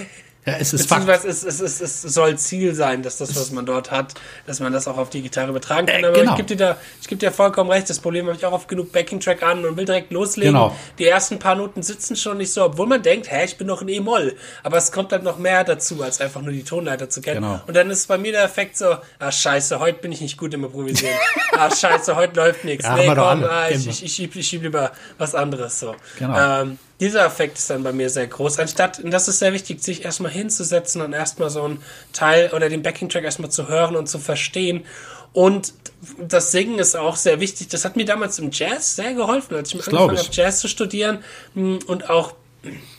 [0.46, 0.84] Ja, es ist.
[0.84, 4.14] Beziehungsweise es, es, es, es soll Ziel sein, dass das, was man dort hat,
[4.46, 6.04] dass man das auch auf die Gitarre übertragen kann.
[6.04, 6.32] Äh, Aber genau.
[6.32, 7.90] ich gebe dir da, ich gebe dir vollkommen recht.
[7.90, 10.54] Das Problem habe ich auch oft genug Backing-Track an und will direkt loslegen.
[10.54, 10.76] Genau.
[11.00, 13.82] Die ersten paar Noten sitzen schon nicht so, obwohl man denkt, hä, ich bin doch
[13.82, 14.36] in E-Moll.
[14.62, 17.42] Aber es kommt dann noch mehr dazu, als einfach nur die Tonleiter zu kennen.
[17.42, 17.62] Genau.
[17.66, 20.54] Und dann ist bei mir der Effekt so, ah scheiße, heute bin ich nicht gut
[20.54, 21.16] im Improvisieren.
[21.54, 22.86] ah scheiße, heute läuft nichts.
[22.86, 25.96] Ja, nee, komm, ah, ich, ich, ich schieb, ich schieb lieber was anderes so.
[26.20, 26.62] Genau.
[26.62, 28.60] Ähm, dieser Effekt ist dann bei mir sehr groß.
[28.60, 31.84] Anstatt, und das ist sehr wichtig, sich erstmal hinzusetzen und erstmal so einen
[32.14, 34.86] Teil oder den Backing-Track erstmal zu hören und zu verstehen.
[35.34, 35.74] Und
[36.20, 37.68] das Singen ist auch sehr wichtig.
[37.68, 40.70] Das hat mir damals im Jazz sehr geholfen, als ich glaub angefangen habe, Jazz zu
[40.70, 41.20] studieren
[41.56, 42.34] mh, und auch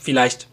[0.02, 0.48] vielleicht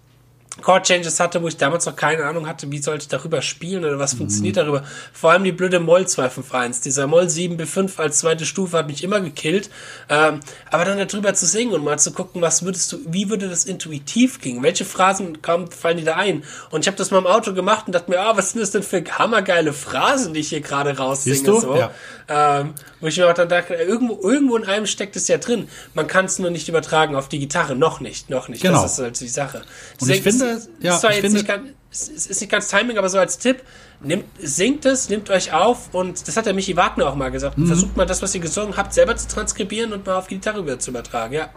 [0.61, 3.83] Chord Changes hatte, wo ich damals noch keine Ahnung hatte, wie sollte ich darüber spielen
[3.83, 4.83] oder was funktioniert darüber.
[5.11, 6.83] Vor allem die blöde Moll 251.
[6.83, 9.71] Dieser Moll 7b5 als zweite Stufe hat mich immer gekillt.
[10.09, 13.49] Ähm, aber dann darüber zu singen und mal zu gucken, was würdest du, wie würde
[13.49, 14.61] das intuitiv klingen?
[14.61, 16.43] Welche Phrasen kamen, fallen dir da ein?
[16.69, 18.71] Und ich habe das mal im Auto gemacht und dachte mir, ah, was sind das
[18.71, 21.35] denn für hammergeile Phrasen, die ich hier gerade raussinge?
[21.35, 21.75] So.
[21.75, 21.91] Ja.
[22.29, 25.67] Ähm, wo ich mir auch dann dachte, irgendwo, irgendwo in einem steckt es ja drin.
[25.93, 27.75] Man kann es nur nicht übertragen auf die Gitarre.
[27.75, 28.61] Noch nicht, noch nicht.
[28.61, 28.83] Genau.
[28.83, 29.57] Das ist halt die Sache.
[29.99, 32.67] Und ich Deswegen finde, ist- ja, ist finde- nicht ganz, es es ist nicht ganz
[32.69, 33.61] Timing, aber so als Tipp,
[34.01, 37.57] nehmt, singt es, nehmt euch auf und das hat der Michi Wagner auch mal gesagt.
[37.57, 37.67] Mhm.
[37.67, 40.59] Versucht mal das, was ihr gesungen habt, selber zu transkribieren und mal auf die Gitarre
[40.59, 41.49] über zu übertragen, ja.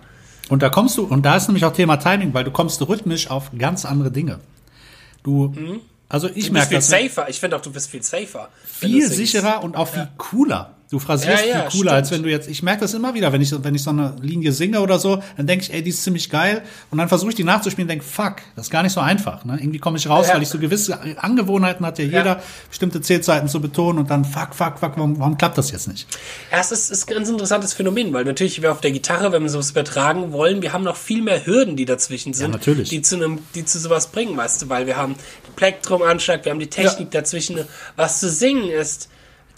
[0.48, 3.30] Und da kommst du, und da ist nämlich auch Thema Timing, weil du kommst rhythmisch
[3.30, 4.38] auf ganz andere Dinge.
[5.24, 5.52] Du,
[6.08, 6.34] also ich Mhm.
[6.34, 7.28] Du bist merke viel das safer.
[7.28, 8.48] Ich finde auch, du bist viel safer.
[8.64, 10.75] viel sicherer und auch viel cooler.
[10.88, 11.90] Du phrasierst Ja, ja, viel cooler, stimmt.
[11.90, 14.14] als wenn du jetzt, ich merke das immer wieder, wenn ich, wenn ich so eine
[14.22, 16.62] Linie singe oder so, dann denke ich, ey, die ist ziemlich geil.
[16.92, 19.44] Und dann versuche ich die nachzuspielen und denke, fuck, das ist gar nicht so einfach.
[19.44, 19.58] Ne?
[19.60, 20.34] Irgendwie komme ich raus, Ja.
[20.34, 24.54] weil ich so gewisse Angewohnheiten hat ja jeder, bestimmte Zählzeiten zu betonen und dann fuck,
[24.54, 26.06] fuck, fuck, warum, warum klappt das jetzt nicht?
[26.52, 29.42] Ja, es ist, ist ein ganz interessantes Phänomen, weil natürlich wir auf der Gitarre, wenn
[29.42, 32.90] wir sowas übertragen wollen, wir haben noch viel mehr Hürden, die dazwischen sind, natürlich.
[32.90, 36.52] die zu einem, die zu sowas bringen, weißt du, weil wir haben den Plektrumanschlag, wir
[36.52, 37.58] haben die Technik dazwischen.
[37.96, 39.08] Was zu singen ist,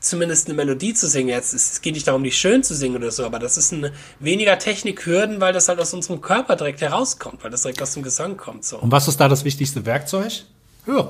[0.00, 1.28] zumindest eine Melodie zu singen.
[1.28, 3.92] Jetzt es geht nicht darum, die schön zu singen oder so, aber das ist eine
[4.20, 8.02] weniger Technikhürden, weil das halt aus unserem Körper direkt herauskommt, weil das direkt aus dem
[8.02, 8.64] Gesang kommt.
[8.64, 8.78] So.
[8.78, 10.44] Und was ist da das wichtigste Werkzeug?
[10.84, 11.08] Hören.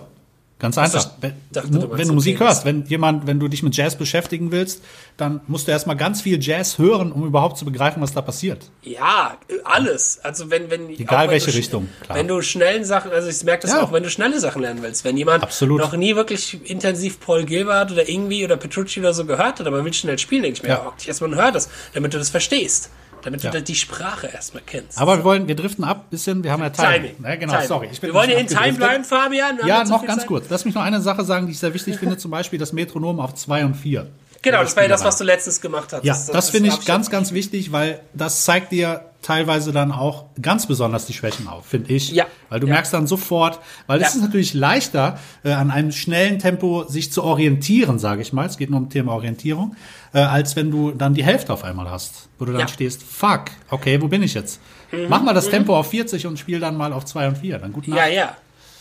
[0.59, 1.09] Ganz einfach.
[1.21, 4.83] Wenn, wenn du Musik hörst, wenn jemand, wenn du dich mit Jazz beschäftigen willst,
[5.17, 8.69] dann musst du erstmal ganz viel Jazz hören, um überhaupt zu begreifen, was da passiert.
[8.83, 10.19] Ja, alles.
[10.25, 12.19] Also wenn, wenn Egal wenn welche du Richtung, klar.
[12.19, 13.83] Wenn du schnellen Sachen, also ich merke das Ja.
[13.85, 15.05] auch, wenn du schnelle Sachen lernen willst.
[15.05, 15.79] Wenn jemand Absolut.
[15.81, 19.85] noch nie wirklich intensiv Paul Gilbert oder irgendwie oder Petrucci oder so gehört hat, aber
[19.85, 20.93] will schnell spielen, denke ich mir, Ja.
[21.07, 22.91] erstmal hör das, damit du das verstehst.
[23.23, 23.51] Damit Ja.
[23.51, 24.99] du die Sprache erstmal kennst.
[24.99, 27.17] Aber wir wollen, wir driften ab, bisschen, wir haben ja Timing.
[27.17, 27.17] Timing.
[27.25, 27.69] Ja, genau, Timing.
[27.69, 27.89] sorry.
[27.93, 29.59] Ich bin Wir wollen ein ja in Time bleiben, Fabian.
[29.67, 30.29] Ja, noch ganz Zeit.
[30.29, 30.47] kurz.
[30.49, 33.21] Lass mich noch eine Sache sagen, die ich sehr wichtig finde, zum Beispiel das Metronom
[33.21, 34.07] auf 2 und 4.
[34.41, 36.05] Genau, das war ja das, was du letztens gemacht hast.
[36.05, 40.67] Ja, das, finde ich ganz, ganz wichtig, weil das zeigt dir teilweise dann auch ganz
[40.67, 42.13] besonders die Schwächen auf, finde ich.
[42.13, 42.27] Ja.
[42.49, 42.75] Weil du Ja.
[42.75, 44.21] merkst dann sofort, weil es Ja.
[44.21, 48.47] ist natürlich leichter, äh, an einem schnellen Tempo sich zu orientieren, sage ich mal.
[48.47, 49.75] Es geht nur um Thema Orientierung,
[50.15, 52.69] äh, als wenn du dann die Hälfte auf einmal hast, wo du dann Ja.
[52.69, 54.61] stehst, fuck, okay, wo bin ich jetzt?
[55.09, 57.59] Mach mal das Tempo auf 40 und spiel dann mal auf 2 und 4.
[57.59, 57.97] Dann gut nach.
[57.97, 58.37] Ja, ja.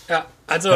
[0.08, 0.70] Ja, also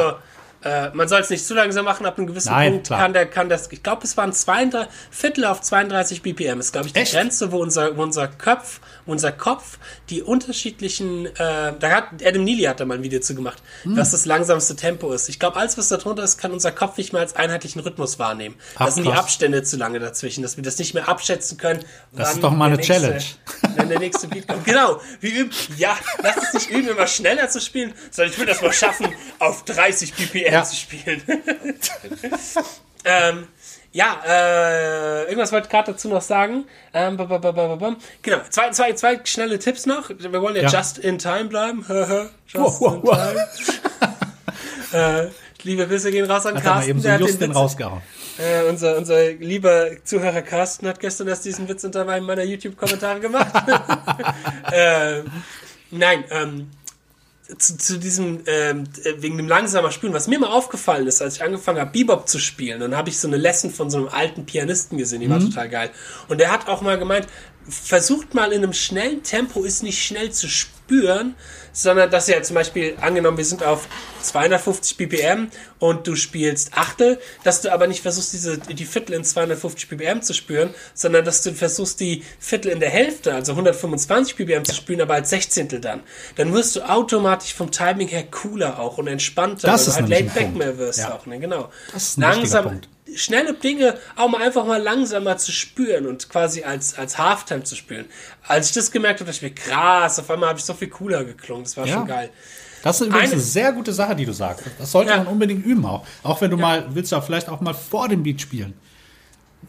[0.64, 3.00] Äh, man soll es nicht zu langsam machen, ab einem gewissen Nein, Punkt klar.
[3.00, 6.88] kann der, kann das, ich glaube, es waren 32, Viertel auf 32 BPM, ist, glaube
[6.88, 7.14] ich, die Echt?
[7.14, 12.64] Grenze, wo unser, wo unser Kopf, unser Kopf die unterschiedlichen, äh, da hat, Adam Neely
[12.64, 13.98] hat da mal ein Video zu gemacht, Hm.
[13.98, 15.30] was das langsamste Tempo ist.
[15.30, 18.20] Ich glaube, alles, was da drunter ist, kann unser Kopf nicht mehr als einheitlichen Rhythmus
[18.20, 18.56] wahrnehmen.
[18.76, 19.20] Ach, da sind die krass.
[19.22, 21.84] Abstände zu lange dazwischen, dass wir das nicht mehr abschätzen können.
[22.12, 23.24] Das ist doch mal eine nächste- Challenge.
[23.92, 24.64] Der nächste Beat kommt.
[24.66, 28.46] Genau, wir üben, ja, lass uns nicht üben, immer schneller zu spielen, sondern ich will
[28.46, 30.64] das mal schaffen, auf 30 BPM Ja.
[30.64, 31.22] zu spielen.
[33.06, 33.48] ähm,
[33.92, 36.66] ja, äh, irgendwas wollte ich gerade dazu noch sagen.
[36.94, 40.10] Ähm, genau, zwei, zwei, zwei schnelle Tipps noch.
[40.10, 40.70] Wir wollen ja, Ja.
[40.70, 41.86] just in time bleiben.
[42.48, 43.18] just Wow, wow, in wow.
[44.92, 45.28] time.
[45.28, 45.32] äh,
[45.64, 46.90] Liebe Grüße gehen raus an Hat Carsten.
[46.90, 48.02] eben so der hat den Witz- rausgehauen.
[48.38, 53.20] Äh, unser, unser lieber Zuhörer Carsten hat gestern erst diesen Witz unter einem meiner YouTube-Kommentare
[53.20, 53.54] gemacht.
[54.72, 55.22] äh,
[55.92, 56.72] nein, ähm,
[57.58, 61.36] zu, zu diesem, ähm, äh, wegen dem langsamer Spielen, was mir mal aufgefallen ist, als
[61.36, 64.08] ich angefangen habe, Bebop zu spielen, dann habe ich so eine Lesson von so einem
[64.08, 65.90] alten Pianisten gesehen, die war total geil.
[66.28, 67.28] Und der hat auch mal gemeint,
[67.68, 70.48] versucht mal in einem schnellen Tempo ist nicht schnell zu
[70.92, 71.36] spüren,
[71.74, 73.88] sondern dass ja zum Beispiel, angenommen, wir sind auf
[74.22, 75.48] 250 BPM
[75.80, 80.22] und du spielst Achtel, dass du aber nicht versuchst, diese, die Viertel in 250 BPM
[80.22, 84.76] zu spüren, sondern dass du versuchst, die Viertel in der Hälfte, also 125 BPM zu
[84.76, 86.02] spüren, aber als Sechzehntel dann.
[86.36, 90.02] Dann wirst du automatisch vom Timing her cooler auch und entspannter, Das weil ist du
[90.02, 90.58] halt laid back Punkt.
[90.58, 91.14] mehr wirst Ja.
[91.16, 91.70] auch, ne, genau.
[91.94, 92.90] Das ist ein Langsam, Punkt.
[93.16, 97.76] Schnelle Dinge auch mal einfach mal langsamer zu spüren und quasi als, als Halftime zu
[97.76, 98.06] spielen.
[98.48, 100.90] Als ich das gemerkt habe, dachte ich mir, krass, auf einmal habe ich so viel
[100.90, 101.64] cooler geklungen.
[101.64, 101.94] Das war Ja.
[101.96, 102.30] schon geil.
[102.84, 104.64] Das ist übrigens Eine- eine sehr gute Sache, die du sagst.
[104.80, 105.18] Das sollte Ja.
[105.18, 106.06] man unbedingt üben auch.
[106.24, 108.74] Auch wenn du mal, willst du ja vielleicht auch mal vor dem Beat spielen.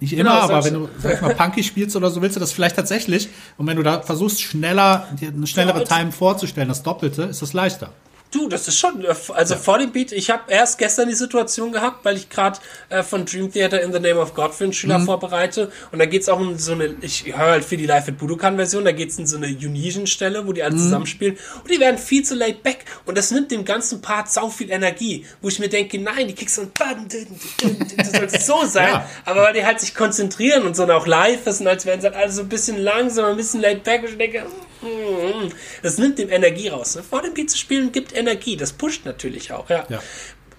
[0.01, 0.88] Nicht immer, Genau, aber wenn du.
[0.99, 3.28] sag mal, Punky spielst oder so, willst du das vielleicht tatsächlich.
[3.59, 7.53] Und wenn du da versuchst, schneller, eine schnellere Ja, Time vorzustellen, das Doppelte, ist das
[7.53, 7.93] leichter.
[8.33, 11.70] Du, das ist schon, äh, also vor dem Beat, ich habe erst gestern die Situation
[11.70, 12.59] gehabt, weil ich gerade
[12.89, 15.70] äh, von Dream Theater in the Name of God für einen Schüler vorbereite.
[15.93, 18.57] Und da geht's auch um so eine, ich höre halt für die Live at Budokan
[18.57, 21.37] Version, da geht's in so eine Unison-Stelle, wo die alle zusammenspielen.
[21.62, 22.87] Und die werden viel zu laid back.
[23.05, 26.35] Und das nimmt dem ganzen Part sau viel Energie, wo ich mir denke, nein, die
[26.35, 29.09] Kicks und das soll so sein, Ja.
[29.24, 32.01] aber weil die halt sich konzentrieren und so und auch live ist und als wären
[32.01, 34.45] sie halt alle so ein bisschen langsam, ein bisschen laid back und ich denke,
[34.83, 35.49] mm,
[35.83, 36.97] das nimmt dem Energie raus.
[36.97, 37.03] Ne?
[37.03, 38.22] Vor dem Beat zu spielen gibt Energie,
[38.59, 39.85] das pusht natürlich auch, ja.
[39.89, 40.01] Ja.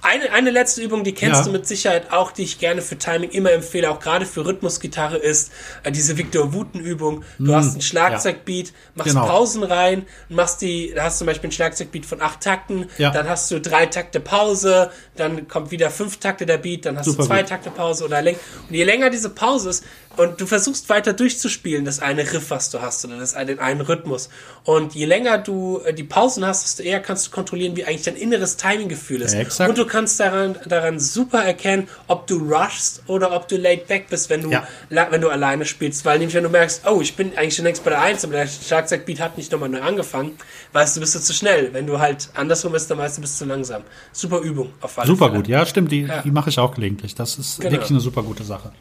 [0.05, 1.45] Eine, eine letzte Übung, die kennst Ja.
[1.45, 5.15] du mit Sicherheit auch, die ich gerne für Timing immer empfehle, auch gerade für Rhythmusgitarre,
[5.15, 5.53] ist
[5.83, 7.23] äh, diese Victor Wooten-Übung.
[7.39, 9.27] Du hast einen Schlagzeugbeat, machst Mm, Genau.
[9.29, 13.11] Pausen rein, machst die, da hast du zum Beispiel einen Schlagzeugbeat von acht Takten, Ja.
[13.11, 17.05] dann hast du drei Takte Pause, dann kommt wieder fünf Takte der Beat, dann hast
[17.05, 17.47] Super du zwei gut.
[17.49, 18.39] Takte Pause oder länger.
[18.67, 19.85] Und je länger diese Pause ist,
[20.15, 23.81] und du versuchst weiter durchzuspielen, das eine Riff, was du hast, oder das einen, einen
[23.81, 24.29] Rhythmus.
[24.63, 28.03] Und je länger du äh, die Pausen hast, desto eher kannst du kontrollieren, wie eigentlich
[28.03, 29.33] dein inneres Timing-Gefühl ist.
[29.33, 29.69] Exakt.
[29.69, 34.07] Und du kannst daran, daran super erkennen, ob du rushst oder ob du laid back
[34.09, 34.67] bist, wenn du, Ja.
[34.89, 36.05] wenn du alleine spielst.
[36.05, 38.33] Weil nämlich, wenn du merkst, oh, ich bin eigentlich schon längst bei der 1, aber
[38.33, 40.37] der Schlagzeugbeat hat nicht nochmal neu angefangen,
[40.73, 41.73] weißt du, bist du zu schnell.
[41.73, 43.83] Wenn du halt andersrum bist, dann weißt du, bist du zu langsam.
[44.11, 45.37] Super Übung auf alle Super Fälle.
[45.37, 46.21] gut, ja, stimmt, die, Ja.
[46.21, 47.15] die mache ich auch gelegentlich.
[47.15, 47.71] Das ist Genau.
[47.71, 48.71] wirklich eine super gute Sache.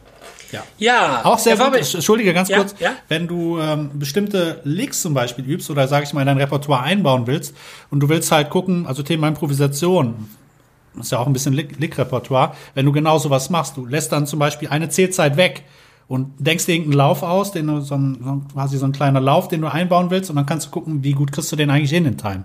[0.52, 0.62] Ja.
[0.78, 1.20] Ja.
[1.24, 2.92] Auch sehr gut, entschuldige ganz Ja, kurz, ja.
[3.08, 6.82] wenn du ähm, bestimmte Licks zum Beispiel übst oder sage ich mal in dein Repertoire
[6.82, 7.54] einbauen willst
[7.90, 10.28] und du willst halt gucken, also Thema Improvisation,
[11.00, 14.26] ist ja auch ein bisschen Lick- Lick-Repertoire, wenn du genau sowas machst, du lässt dann
[14.26, 15.64] zum Beispiel eine Zählzeit weg
[16.06, 19.48] und denkst dir irgendeinen Lauf aus, den du so ein, quasi so ein kleiner Lauf,
[19.48, 21.90] den du einbauen willst und dann kannst du gucken, wie gut kriegst du den eigentlich
[21.90, 22.44] hin in Time.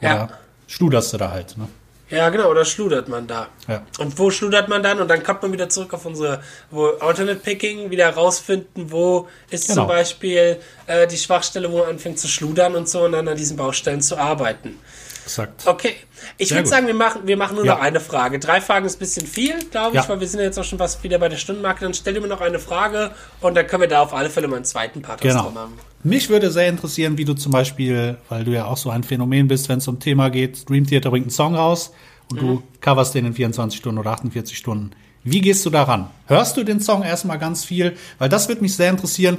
[0.00, 0.28] Oder Ja.
[0.66, 1.68] schluderst du da halt, ne?
[2.08, 3.48] Ja, genau, oder schludert man da.
[3.66, 3.82] Ja.
[3.98, 5.00] Und wo schludert man dann?
[5.00, 6.40] Und dann kommt man wieder zurück auf unsere
[6.70, 9.82] wo Alternate Picking, wieder rausfinden, wo ist Genau.
[9.82, 13.36] zum Beispiel äh, die Schwachstelle, wo man anfängt zu schludern und so und dann an
[13.36, 14.78] diesen Baustellen zu arbeiten.
[15.24, 15.66] Exakt.
[15.66, 15.96] Okay.
[16.38, 17.74] Ich würde sagen, wir machen, wir machen nur Ja.
[17.74, 18.38] noch eine Frage.
[18.38, 20.08] Drei Fragen ist ein bisschen viel, glaube ich, Ja.
[20.08, 21.80] weil wir sind ja jetzt auch schon fast wieder bei der Stundenmarke.
[21.80, 24.46] Dann stell dir mir noch eine Frage und dann können wir da auf alle Fälle
[24.46, 25.50] mal einen zweiten Part Genau.
[25.50, 25.72] machen.
[26.06, 29.48] Mich würde sehr interessieren, wie du zum Beispiel, weil du ja auch so ein Phänomen
[29.48, 31.90] bist, wenn es um Thema geht, Dream Theater bringt einen Song raus
[32.30, 34.92] und du coverst den in 24 Stunden oder 48 Stunden.
[35.24, 36.06] Wie gehst du daran?
[36.28, 37.96] Hörst du den Song erstmal ganz viel?
[38.20, 39.38] Weil das würde mich sehr interessieren.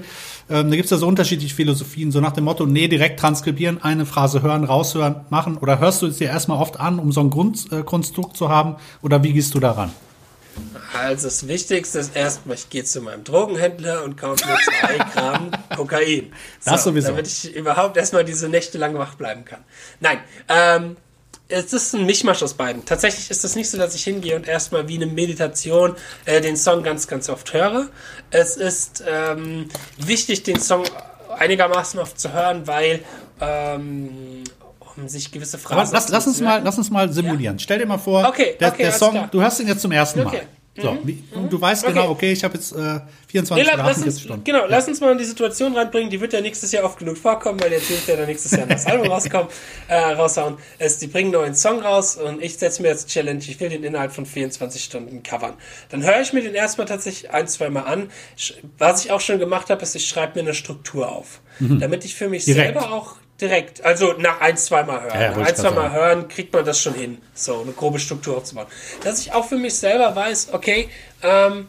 [0.50, 3.82] Ähm, da gibt es ja so unterschiedliche Philosophien, so nach dem Motto, nee, direkt transkribieren,
[3.82, 5.56] eine Phrase hören, raushören, machen.
[5.60, 8.76] Oder hörst du es dir erstmal oft an, um so ein Grundkonstrukt äh, zu haben?
[9.02, 9.92] Oder wie gehst du daran?
[10.94, 15.52] Also das Wichtigste ist erstmal, ich gehe zu meinem Drogenhändler und kaufe mir zwei Gramm
[15.76, 16.34] Kokain.
[16.64, 17.10] Das sowieso.
[17.10, 19.64] Damit ich überhaupt erstmal diese Nächte lang wach bleiben kann.
[20.00, 20.98] Nein, ähm,
[21.50, 22.86] es ist ein Mischmasch aus beiden.
[22.86, 25.96] Tatsächlich ist es nicht so, dass ich hingehe und erstmal wie eine Meditation
[26.26, 27.88] äh, den Song ganz, ganz oft höre.
[28.32, 30.84] Es ist ähm, wichtig, den Song
[31.38, 33.04] einigermaßen oft zu hören, weil
[33.40, 34.44] ähm,
[34.98, 36.66] um sich gewisse Phrasen lass, lass uns mal, merken.
[36.66, 37.60] lass uns mal simulieren.
[37.60, 39.28] Stell dir mal vor, Okay, der, okay, der Song, klar.
[39.32, 40.28] du hörst ihn jetzt zum ersten Mal.
[40.28, 40.42] Okay.
[40.44, 40.58] Mhm.
[40.80, 41.94] So, wie, du weißt Okay.
[41.94, 44.44] genau, okay, ich habe jetzt äh, 24 Nee, la- lass 48 uns, Stunden.
[44.44, 47.18] genau, lass uns mal in die Situation reinbringen, die wird ja nächstes Jahr oft genug
[47.18, 49.48] vorkommen, weil jetzt wird ja dann nächstes Jahr das Album rauskommen,
[49.88, 50.58] äh, raushauen.
[50.78, 53.70] Es, die bringen einen neuen Song raus und ich setze mir jetzt Challenge, ich will
[53.70, 55.54] den innerhalb von 24 Stunden covern.
[55.90, 58.12] Dann höre ich mir den erstmal tatsächlich ein, zwei Mal an.
[58.78, 61.42] Was ich auch schon gemacht habe, ist, ich schreibe mir eine Struktur auf.
[61.60, 62.54] Damit ich für mich Mhm.
[62.54, 62.80] Direkt.
[62.80, 65.22] selber auch direkt, also nach ein, zwei Mal hören.
[65.22, 65.96] Ja, nach ein, ich zwei grad Mal sagen.
[65.96, 67.22] hören, kriegt man das schon hin.
[67.34, 68.68] So, eine grobe Struktur aufzubauen.
[69.04, 70.90] Dass ich auch für mich selber weiß, okay,
[71.24, 71.68] ähm,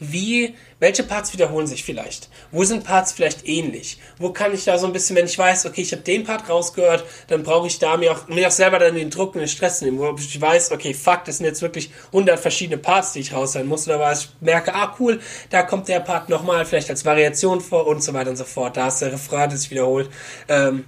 [0.00, 2.28] wie, welche Parts wiederholen sich vielleicht?
[2.50, 3.98] Wo sind Parts vielleicht ähnlich?
[4.18, 6.48] Wo kann ich da so ein bisschen, wenn ich weiß, okay, ich habe den Part
[6.48, 9.48] rausgehört, dann brauche ich da mir auch, mir auch selber dann den Druck und den
[9.48, 13.20] Stress nehmen, wo ich weiß, okay, fuck, das sind jetzt wirklich 100 verschiedene Parts, die
[13.20, 15.20] ich raushören muss, oder was ich merke, ah, cool,
[15.50, 18.76] da kommt der Part nochmal, vielleicht als Variation vor und so weiter und so fort.
[18.76, 20.10] Da ist der Refrain, das sich wiederholt.
[20.48, 20.84] Ähm,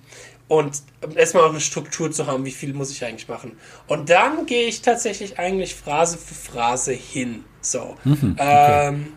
[0.49, 0.83] und
[1.15, 3.53] erstmal auch eine Struktur zu haben, wie viel muss ich eigentlich machen.
[3.87, 7.45] Und dann gehe ich tatsächlich eigentlich Phrase für Phrase hin.
[7.61, 7.97] So.
[8.05, 8.89] Mhm, okay.
[8.89, 9.13] ähm,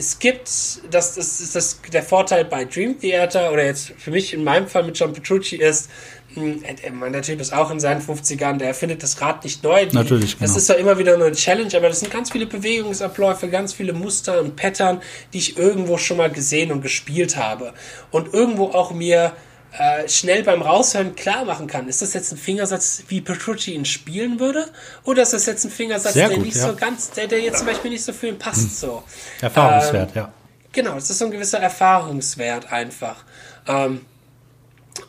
[0.00, 4.32] es gibt, das, das ist das, der Vorteil bei Dream Theater oder jetzt für mich
[4.32, 5.90] in meinem Fall mit John Petrucci ist,
[6.34, 9.84] hm, äh, der Typ ist auch in seinen 50ern, der erfindet das Rad nicht neu.
[9.84, 10.46] Die, Natürlich, genau.
[10.46, 13.92] Das ist zwar immer wieder eine Challenge, aber das sind ganz viele Bewegungsabläufe, ganz viele
[13.92, 15.02] Muster und Pattern,
[15.34, 17.74] die ich irgendwo schon mal gesehen und gespielt habe.
[18.10, 19.34] Und irgendwo auch mir
[19.72, 21.88] äh, schnell beim Raushören klar machen kann.
[21.88, 24.68] Ist das jetzt ein Fingersatz, wie Petrucci ihn spielen würde?
[25.04, 26.68] Oder ist das jetzt ein Fingersatz, Sehr der gut, nicht ja.
[26.68, 28.62] so ganz, der, der jetzt zum Beispiel nicht so für ihn passt?
[28.62, 28.68] Hm.
[28.68, 29.02] So.
[29.40, 30.32] Erfahrungswert, ähm, ja.
[30.72, 33.24] Genau, das ist so ein gewisser Erfahrungswert einfach.
[33.66, 34.04] Ähm,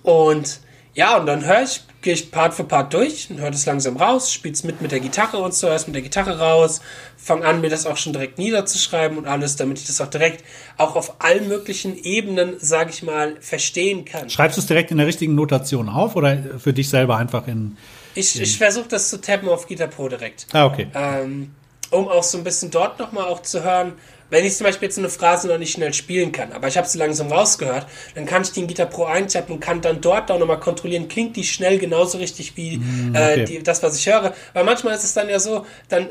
[0.03, 0.59] und
[0.93, 3.97] ja, und dann höre ich, gehe ich Part für Part durch und höre das langsam
[3.97, 6.81] raus, spiel's mit mit der Gitarre und so, erst mit der Gitarre raus,
[7.15, 10.43] fange an, mir das auch schon direkt niederzuschreiben und alles, damit ich das auch direkt
[10.77, 14.29] auch auf allen möglichen Ebenen, sage ich mal, verstehen kann.
[14.29, 17.77] Schreibst du es direkt in der richtigen Notation auf oder für dich selber einfach in.
[18.15, 20.47] Ich, in ich versuche das zu tappen auf Guitar Pro direkt.
[20.51, 20.87] Ah, okay.
[20.93, 21.51] Ähm,
[21.91, 23.93] um auch so ein bisschen dort nochmal auch zu hören,
[24.31, 26.87] wenn ich zum Beispiel jetzt eine Phrase noch nicht schnell spielen kann, aber ich habe
[26.87, 30.31] sie langsam rausgehört, dann kann ich die in Guitar Pro eintappen und kann dann dort
[30.31, 33.41] auch nochmal kontrollieren, klingt die schnell genauso richtig wie mm, okay.
[33.41, 34.33] äh, die, das, was ich höre.
[34.53, 36.07] Weil manchmal ist es dann ja so, dann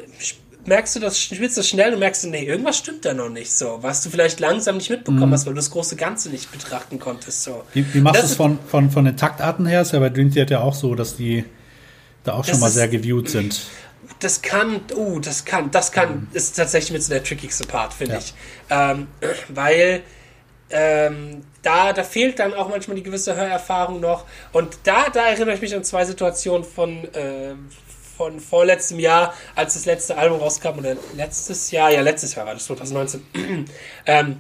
[0.67, 3.53] merkst du das, spielst du schnell und merkst du, nee, irgendwas stimmt da noch nicht
[3.53, 5.33] so, was du vielleicht langsam nicht mitbekommen mm.
[5.33, 7.43] hast, weil du das große Ganze nicht betrachten konntest.
[7.43, 7.63] So.
[7.73, 9.81] Wie, wie machst du es von, von, von den Taktarten her?
[9.81, 11.47] Ist ja bei Dream Theater auch so, dass die
[12.25, 13.63] da auch schon mal sehr geviewt sind
[14.19, 16.29] das kann, uh, das kann, das kann, mhm.
[16.33, 18.19] ist tatsächlich mit so der trickigste Part, finde ja.
[18.19, 18.35] ich.
[18.69, 19.09] Ähm,
[19.49, 20.03] weil
[20.71, 24.25] ähm, da, da fehlt dann auch manchmal die gewisse Hörerfahrung noch.
[24.53, 27.55] Und da, da erinnere ich mich an zwei Situationen von, äh,
[28.17, 32.55] von vorletztem Jahr, als das letzte Album rauskam, oder letztes Jahr, ja, letztes Jahr war
[32.55, 33.25] das 2019.
[34.07, 34.39] ähm,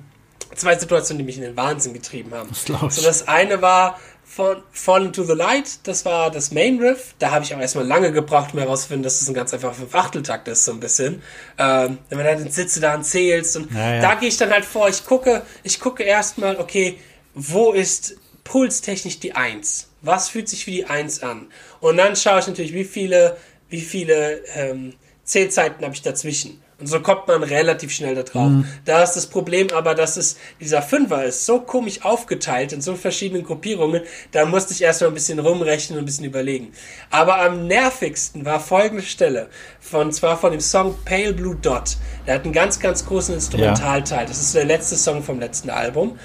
[0.54, 2.48] zwei Situationen, die mich in den Wahnsinn getrieben haben.
[2.50, 3.98] Das so, das eine war,
[4.30, 7.14] von Fallen to the Light, das war das Main Riff.
[7.18, 10.46] Da habe ich auch erstmal lange gebraucht, um herauszufinden, dass das ein ganz einfacher Fünf-Achteltakt
[10.46, 11.20] ist, so ein bisschen.
[11.58, 14.00] Ähm, wenn man dann den Sitze da zählst und ja, ja.
[14.00, 16.98] da gehe ich dann halt vor, ich gucke, ich gucke erstmal, okay,
[17.34, 19.88] wo ist pulstechnisch die Eins?
[20.00, 21.48] Was fühlt sich wie die Eins an?
[21.80, 23.36] Und dann schaue ich natürlich, wie viele,
[23.68, 26.62] wie viele ähm, Zählzeiten habe ich dazwischen.
[26.80, 28.48] Und so kommt man relativ schnell da drauf.
[28.48, 28.66] Mhm.
[28.86, 32.94] Da ist das Problem aber, dass es, dieser Fünfer ist so komisch aufgeteilt in so
[32.96, 34.02] verschiedenen Gruppierungen,
[34.32, 36.72] da musste ich erstmal ein bisschen rumrechnen und ein bisschen überlegen.
[37.10, 41.98] Aber am nervigsten war folgende Stelle, von zwar von dem Song Pale Blue Dot.
[42.26, 44.26] Der hat einen ganz, ganz großen Instrumentalteil.
[44.26, 46.18] Das ist der letzte Song vom letzten Album.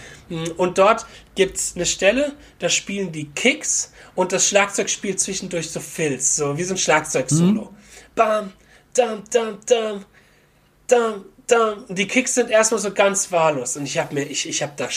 [0.58, 5.80] Und dort gibt's eine Stelle, da spielen die Kicks und das Schlagzeug spielt zwischendurch so
[5.80, 7.62] Filz, so wie so ein Schlagzeugsolo.
[7.62, 7.70] Mhm.
[8.16, 8.54] Bam,
[8.94, 10.06] dam, dam, dam
[10.88, 11.16] da,
[11.48, 11.78] da.
[11.90, 13.78] Die Kicks sind erstmal so ganz wahllos.
[13.78, 14.88] Und ich habe mir, ich, ich habe da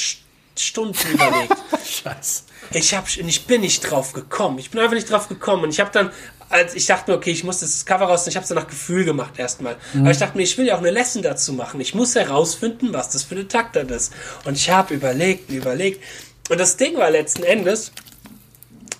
[0.56, 1.54] Stunden überlegt.
[1.84, 2.42] Scheiße.
[2.72, 4.58] Ich, hab, ich bin nicht drauf gekommen.
[4.58, 5.64] Ich bin einfach nicht drauf gekommen.
[5.64, 6.10] Und ich habe dann,
[6.50, 8.68] als ich dachte mir, okay, ich muss das Cover raus, ich habe es dann nach
[8.68, 9.76] Gefühl gemacht erstmal.
[9.92, 10.02] Mhm.
[10.02, 11.80] Aber ich dachte mir, ich will ja auch eine Lesson dazu machen.
[11.80, 14.12] Ich muss herausfinden, was das für eine Taktart ist.
[14.44, 16.02] Und ich habe überlegt überlegt.
[16.50, 17.92] Und das Ding war letzten Endes,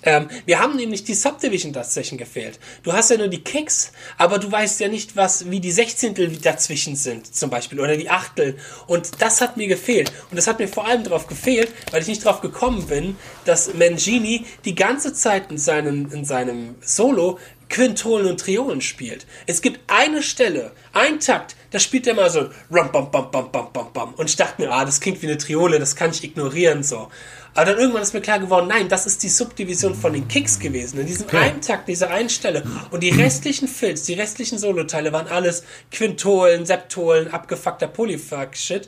[0.03, 2.59] ähm, wir haben nämlich die Subdivision dazwischen gefehlt.
[2.83, 6.37] Du hast ja nur die Kicks, aber du weißt ja nicht, was, wie die Sechzehntel
[6.37, 8.57] dazwischen sind, zum Beispiel, oder die Achtel.
[8.87, 10.11] Und das hat mir gefehlt.
[10.29, 13.73] Und das hat mir vor allem darauf gefehlt, weil ich nicht darauf gekommen bin, dass
[13.73, 17.39] Mangini die ganze Zeit in seinem, in seinem Solo
[17.69, 19.25] Quintolen und Triolen spielt.
[19.45, 23.51] Es gibt eine Stelle, ein Takt, da spielt er mal so rum, bam, bam, bam,
[23.51, 24.13] bam, bam, bam.
[24.15, 27.09] Und ich dachte mir, ah, das klingt wie eine Triole, das kann ich ignorieren, so.
[27.53, 30.59] Aber dann irgendwann ist mir klar geworden, nein, das ist die Subdivision von den Kicks
[30.59, 30.99] gewesen.
[30.99, 31.37] In diesem okay.
[31.37, 32.63] einen Takt, dieser einen Stelle.
[32.91, 38.87] Und die restlichen Filz, die restlichen Soloteile waren alles Quintolen, Septolen, abgefuckter Polyfuck-Shit.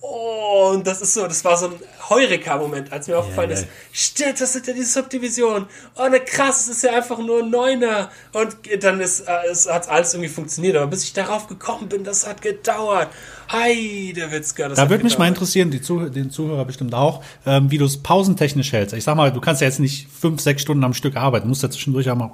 [0.00, 1.72] Oh, und das ist so, das war so ein
[2.08, 5.66] Heureka-Moment, als mir aufgefallen yeah, ist, stimmt, das sind ja die Subdivisionen.
[5.96, 8.10] Oh, ne krass, es ist ja einfach nur ein Neuner.
[8.32, 10.76] Und dann ist, äh, es hat alles irgendwie funktioniert.
[10.76, 13.08] Aber bis ich darauf gekommen bin, das hat gedauert.
[13.48, 14.68] Hi, der Witzka.
[14.68, 17.96] da würde mich mal interessieren, die Zuh den Zuhörer bestimmt auch, ähm, wie du es
[18.02, 18.94] pausentechnisch hältst.
[18.94, 21.44] Ich sag mal, du kannst ja jetzt nicht fünf, sechs Stunden am Stück arbeiten.
[21.44, 22.30] Du musst ja zwischendurch auch mal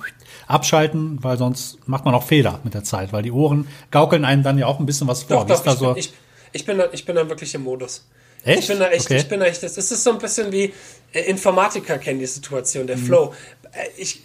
[0.48, 4.42] abschalten, weil sonst macht man auch Fehler mit der Zeit, weil die Ohren gaukeln einem
[4.42, 5.46] dann ja auch ein bisschen was vor.
[5.46, 6.12] Doch, doch, ich, so bin, ich,
[6.54, 8.06] ich, bin da, ich bin da wirklich im Modus.
[8.44, 8.60] Echt?
[8.60, 9.16] Ich bin da echt, okay.
[9.16, 10.72] ich bin da echt, das ist so ein bisschen wie
[11.12, 13.06] äh, Informatiker kennen die Situation, der mhm.
[13.06, 13.34] Flow.
[13.72, 14.20] Äh, ich,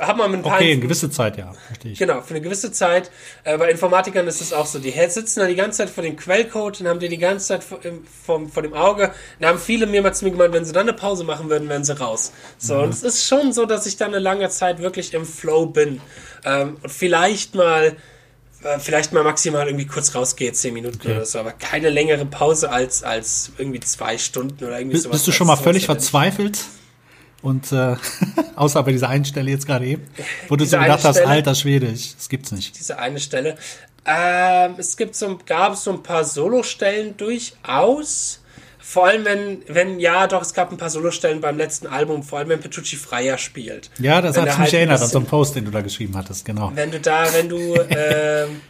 [0.00, 1.98] hat man mit ein paar Okay, eine gewisse Zeit, ja, verstehe ich.
[1.98, 3.10] Genau, für eine gewisse Zeit.
[3.44, 4.78] Äh, bei Informatikern ist es auch so.
[4.78, 7.64] Die sitzen da die ganze Zeit vor dem Quellcode und haben den die ganze Zeit
[7.64, 7.80] vor,
[8.24, 9.12] vor, vor dem Auge.
[9.40, 11.68] Da haben viele mir mal zu mir gemeint, wenn sie dann eine Pause machen würden,
[11.68, 12.32] wären sie raus.
[12.58, 15.66] So, und es ist schon so, dass ich dann eine lange Zeit wirklich im Flow
[15.66, 16.00] bin.
[16.44, 17.96] Ähm, und vielleicht mal
[18.78, 21.12] vielleicht mal maximal irgendwie kurz rausgehe, zehn Minuten Okay.
[21.16, 25.16] oder so, aber keine längere Pause als, als irgendwie zwei Stunden oder irgendwie Bist, sowas.
[25.18, 26.58] bist du schon mal völlig verzweifelt?
[27.42, 27.96] Und äh,
[28.56, 30.06] außer bei dieser einen Stelle jetzt gerade eben,
[30.48, 31.28] wo du so gedacht hast, Stelle?
[31.30, 32.78] alter Schwede, ich, das gibt's nicht.
[32.78, 33.56] diese eine Stelle.
[34.04, 38.40] Ähm, es gibt so, gab so ein paar Solostellen durchaus.
[38.84, 42.40] Vor allem, wenn, wenn, ja, doch, es gab ein paar Solostellen beim letzten Album, vor
[42.40, 43.90] allem, wenn Petrucci Freier spielt.
[43.98, 46.16] Ja, das hat mich halt erinnert an so bisschen- einen Post, den du da geschrieben
[46.16, 46.72] hattest, genau.
[46.74, 48.60] Wenn du da, wenn du, ähm,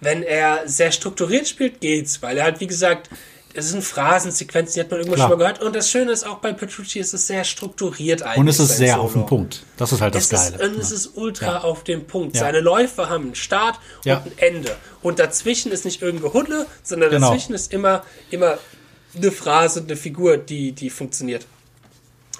[0.00, 3.08] wenn er sehr strukturiert spielt, geht's, weil er halt, wie gesagt,
[3.56, 5.28] es sind Phrasensequenzen, die hat man irgendwo Klar.
[5.28, 5.62] schon mal gehört.
[5.62, 8.38] Und das Schöne ist auch bei Petrucci, es ist sehr strukturiert eigentlich.
[8.38, 9.04] Und es ist sehr Solo.
[9.04, 9.62] auf den Punkt.
[9.76, 10.56] Das ist halt das Es Geile.
[10.64, 11.60] ist, und es ist ultra Ja.
[11.60, 12.34] auf den Punkt.
[12.34, 12.40] Ja.
[12.42, 14.16] Seine Läufe haben einen Start Ja.
[14.16, 14.74] und ein Ende.
[15.02, 17.28] Und dazwischen ist nicht irgendein Gehuddle, sondern Genau.
[17.30, 18.58] dazwischen ist immer, immer
[19.16, 21.46] eine Phrase, eine Figur, die, die funktioniert.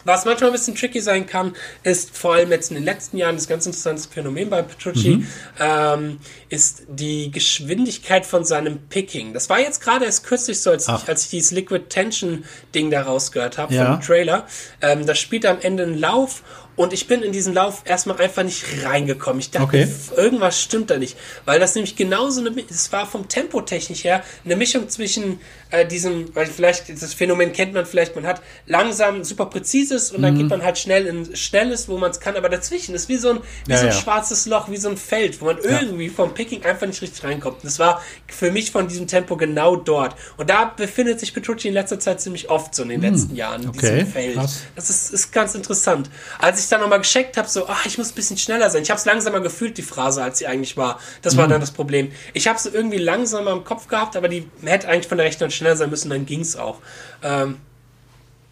[0.07, 3.37] Was manchmal ein bisschen tricky sein kann, ist vor allem jetzt in den letzten Jahren
[3.37, 5.27] das ganz interessante Phänomen bei Petrucci, Mhm.
[5.59, 6.19] ähm,
[6.51, 9.33] ist die Geschwindigkeit von seinem Picking.
[9.33, 12.45] Das war jetzt gerade erst kürzlich so, als, ich, als ich dieses Liquid Tension
[12.75, 13.87] Ding da rausgehört habe Ja.
[13.97, 14.47] vom Trailer.
[14.83, 16.43] Ähm, da spielt am Ende einen Lauf
[16.77, 19.41] und ich bin in diesen Lauf erstmal einfach nicht reingekommen.
[19.41, 19.89] Ich dachte, Okay.
[20.17, 21.17] irgendwas stimmt da nicht.
[21.45, 25.87] Weil das nämlich genauso eine, es war vom Tempo technisch her eine Mischung zwischen äh,
[25.87, 30.23] diesem, weil vielleicht, das Phänomen kennt man vielleicht, man hat langsam super präzises und Mhm.
[30.23, 33.17] dann geht man halt schnell in schnelles, wo man es kann, aber dazwischen ist wie
[33.17, 33.99] so ein, wie Ja, so ein ja.
[33.99, 37.57] schwarzes Loch, wie so ein Feld, wo man irgendwie vom Picking einfach nicht richtig reinkommt.
[37.57, 40.15] Und das war für mich von diesem Tempo genau dort.
[40.37, 43.63] Und da befindet sich Petrucci in letzter Zeit ziemlich oft so in den letzten Jahren,
[43.63, 44.35] in okay, diesem Feld.
[44.35, 44.61] krass.
[44.77, 46.09] Das ist, ist ganz interessant.
[46.39, 48.83] Als ich dann nochmal gecheckt habe, so, ach, ich muss ein bisschen schneller sein.
[48.83, 50.99] Ich habe es langsamer gefühlt, die Phrase, als sie eigentlich war.
[51.23, 51.39] Das Mhm.
[51.39, 52.13] war dann das Problem.
[52.33, 55.51] Ich habe sie irgendwie langsamer im Kopf gehabt, aber die hätte eigentlich von der Rechnung
[55.51, 56.79] schneller sein müssen, dann ging's auch.
[57.23, 57.59] Ähm,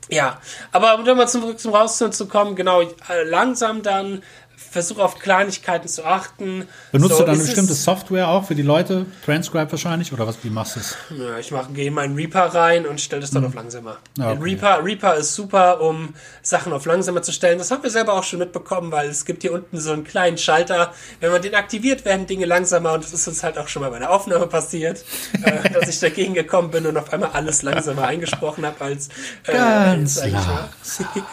[0.09, 0.41] ja,
[0.73, 4.23] aber um dann mal zurück zum Rausziehen zu kommen, genau, äh, langsam dann
[4.71, 6.67] versuche auf Kleinigkeiten zu achten.
[6.93, 9.07] Benutzt So, du dann eine bestimmte es- Software auch für die Leute?
[9.25, 10.13] Transcribe wahrscheinlich?
[10.13, 10.97] Oder was, wie machst du es?
[11.11, 13.99] Ja, ich mache, gehe in meinen Reaper rein und stelle das dann auf langsamer.
[14.21, 14.39] Ah, okay.
[14.43, 17.59] Reaper, Reaper ist super, um Sachen auf langsamer zu stellen.
[17.59, 20.39] Das haben wir selber auch schon mitbekommen, weil es gibt hier unten so einen kleinen
[20.39, 20.93] Schalter.
[21.21, 23.91] Wenn man den aktiviert, werden Dinge langsamer und das ist uns halt auch schon mal
[23.91, 25.05] bei der Aufnahme passiert,
[25.43, 29.09] äh, dass ich dagegen gekommen bin und auf einmal alles langsamer eingesprochen habe als
[29.47, 30.71] äh, Ganz als eigentlich war.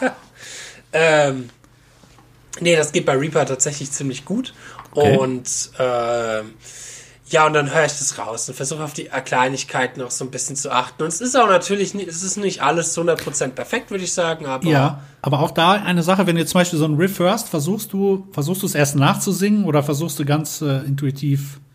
[0.00, 0.16] ja.
[0.92, 1.50] ähm,
[2.60, 4.54] nee, das geht bei Reaper tatsächlich ziemlich gut.
[4.92, 5.16] Okay.
[5.16, 6.54] Und ähm,
[7.28, 10.32] ja, und dann höre ich das raus und versuche auf die Kleinigkeiten auch so ein
[10.32, 11.04] bisschen zu achten.
[11.04, 14.12] Und es ist auch natürlich, nicht, es ist nicht alles zu 100% perfekt, würde ich
[14.12, 17.20] sagen, aber Ja, aber auch da eine Sache, wenn du zum Beispiel so ein Riff
[17.20, 21.69] hörst, versuchst du, versuchst du es erst nachzusingen oder versuchst du ganz äh, intuitiv äh,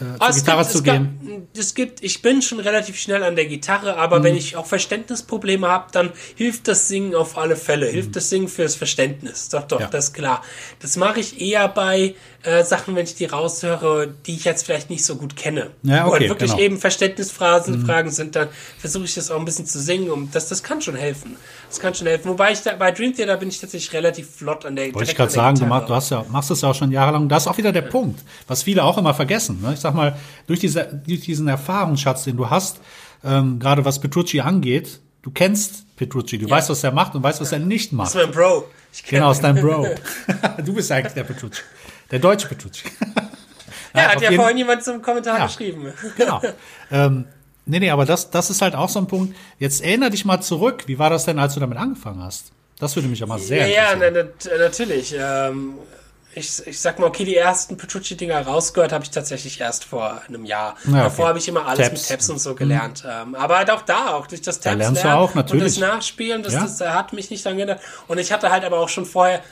[0.00, 1.20] zur Ah, es Gitarre gibt, zu gehen?
[1.52, 4.24] Gab, es gibt, ich bin schon relativ schnell an der Gitarre, aber Mhm.
[4.24, 7.88] wenn ich auch Verständnisprobleme habe, dann hilft das Singen auf alle Fälle.
[7.88, 7.92] Mhm.
[7.92, 9.48] Hilft das Singen fürs Verständnis.
[9.50, 9.86] Doch, doch, Ja.
[9.88, 10.42] das ist klar.
[10.80, 14.88] Das mache ich eher bei äh, Sachen, wenn ich die raushöre, die ich jetzt vielleicht
[14.88, 15.70] nicht so gut kenne.
[15.82, 16.62] Ja, okay, halt wirklich genau.
[16.62, 20.10] eben Verständnisphrasen Fragen sind, dann versuche ich das auch ein bisschen zu singen.
[20.10, 21.36] Und das, das kann schon helfen.
[21.68, 22.30] Das kann schon helfen.
[22.30, 25.16] Wobei ich da, bei Dream Theater bin ich tatsächlich relativ flott an der Wollte ich
[25.16, 25.80] gerade sagen, du, Gitarre.
[25.80, 27.28] mach, du hast ja, machst es ja auch schon jahrelang.
[27.28, 29.60] Das ist auch wieder der Punkt, was viele auch immer vergessen.
[29.60, 29.74] Ne?
[29.74, 30.16] Ich sag mal,
[30.46, 32.80] durch, diese, durch diesen Erfahrungsschatz, den du hast,
[33.22, 37.40] ähm, gerade was Petrucci angeht, du kennst Petrucci, du weißt, was er macht und weißt,
[37.40, 38.14] was er nicht macht.
[38.14, 38.64] Das ist mein Bro.
[38.92, 39.42] Ich Genau, ist ihn.
[39.42, 39.86] dein Bro.
[40.64, 41.60] du bist eigentlich der Petrucci.
[42.10, 42.84] Der deutsche Petrucci.
[43.92, 45.46] Ja, hat ja jeden- vorhin jemand zum Kommentar Ja.
[45.46, 45.92] geschrieben.
[46.16, 46.40] Genau.
[46.92, 47.24] ähm,
[47.66, 49.36] nee, nee, aber das, das ist halt auch so ein Punkt.
[49.58, 50.84] Jetzt erinnere dich mal zurück.
[50.86, 52.52] Wie war das denn, als du damit angefangen hast?
[52.78, 54.28] Das würde mich aber sehr Ja, ja, interessieren.
[54.44, 55.16] na, na, natürlich.
[55.18, 55.74] Ähm,
[56.36, 60.44] ich, ich sag mal, okay, die ersten Petrucci-Dinger rausgehört habe ich tatsächlich erst vor einem
[60.44, 60.76] Jahr.
[60.86, 61.28] Ja, Davor okay.
[61.30, 62.00] habe ich immer alles Tabs.
[62.02, 63.02] mit Tabs und so gelernt.
[63.04, 65.64] Ähm, aber halt auch da, auch durch das Tabs lernst du auch, natürlich.
[65.76, 66.60] und das Nachspielen, das, Ja.
[66.60, 67.80] das, äh, hat mich nicht daran geändert.
[68.06, 69.42] Und ich hatte halt aber auch schon vorher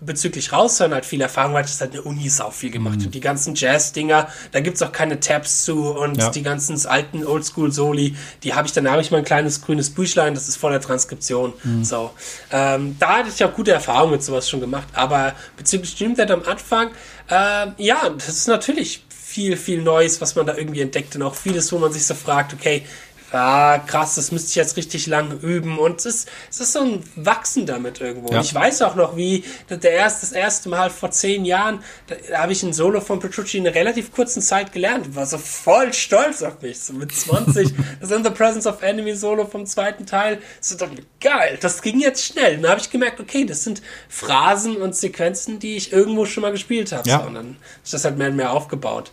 [0.00, 2.98] bezüglich Raushören halt viel Erfahrung, weil ich das halt in der Uni sau viel gemacht
[2.98, 3.06] Mhm.
[3.06, 6.30] und die ganzen Jazz-Dinger, da gibt's auch keine Tabs zu und Ja.
[6.30, 10.34] die ganzen alten Oldschool-Soli, die habe ich dann, da habe ich mein kleines grünes Büchlein,
[10.34, 11.52] das ist vor der Transkription.
[11.62, 11.84] Mhm.
[11.84, 12.10] So.
[12.50, 16.42] Ähm, da hatte ich auch gute Erfahrungen mit sowas schon gemacht, aber bezüglich Theater am
[16.44, 16.88] Anfang,
[17.28, 21.36] ähm, ja, das ist natürlich viel, viel Neues, was man da irgendwie entdeckt und auch
[21.36, 22.84] vieles, wo man sich so fragt, okay,
[23.32, 25.78] ah, krass, das müsste ich jetzt richtig lang üben.
[25.78, 28.32] Und es ist, es ist so ein Wachsen damit irgendwo.
[28.32, 28.40] Ja.
[28.40, 32.38] Ich weiß auch noch, wie der erste, das erste Mal vor zehn Jahren, da, da
[32.42, 35.14] habe ich ein Solo von Petrucci in einer relativ kurzen Zeit gelernt.
[35.14, 36.80] War so voll stolz auf mich.
[36.80, 40.40] So mit 20, das In the Presence of Enemy Solo vom zweiten Teil.
[40.60, 42.56] So ich, geil, das ging jetzt schnell.
[42.56, 46.42] Und dann habe ich gemerkt, okay, das sind Phrasen und Sequenzen, die ich irgendwo schon
[46.42, 47.08] mal gespielt habe.
[47.08, 47.20] Ja.
[47.20, 49.10] So, und dann ist das halt mehr und mehr aufgebaut.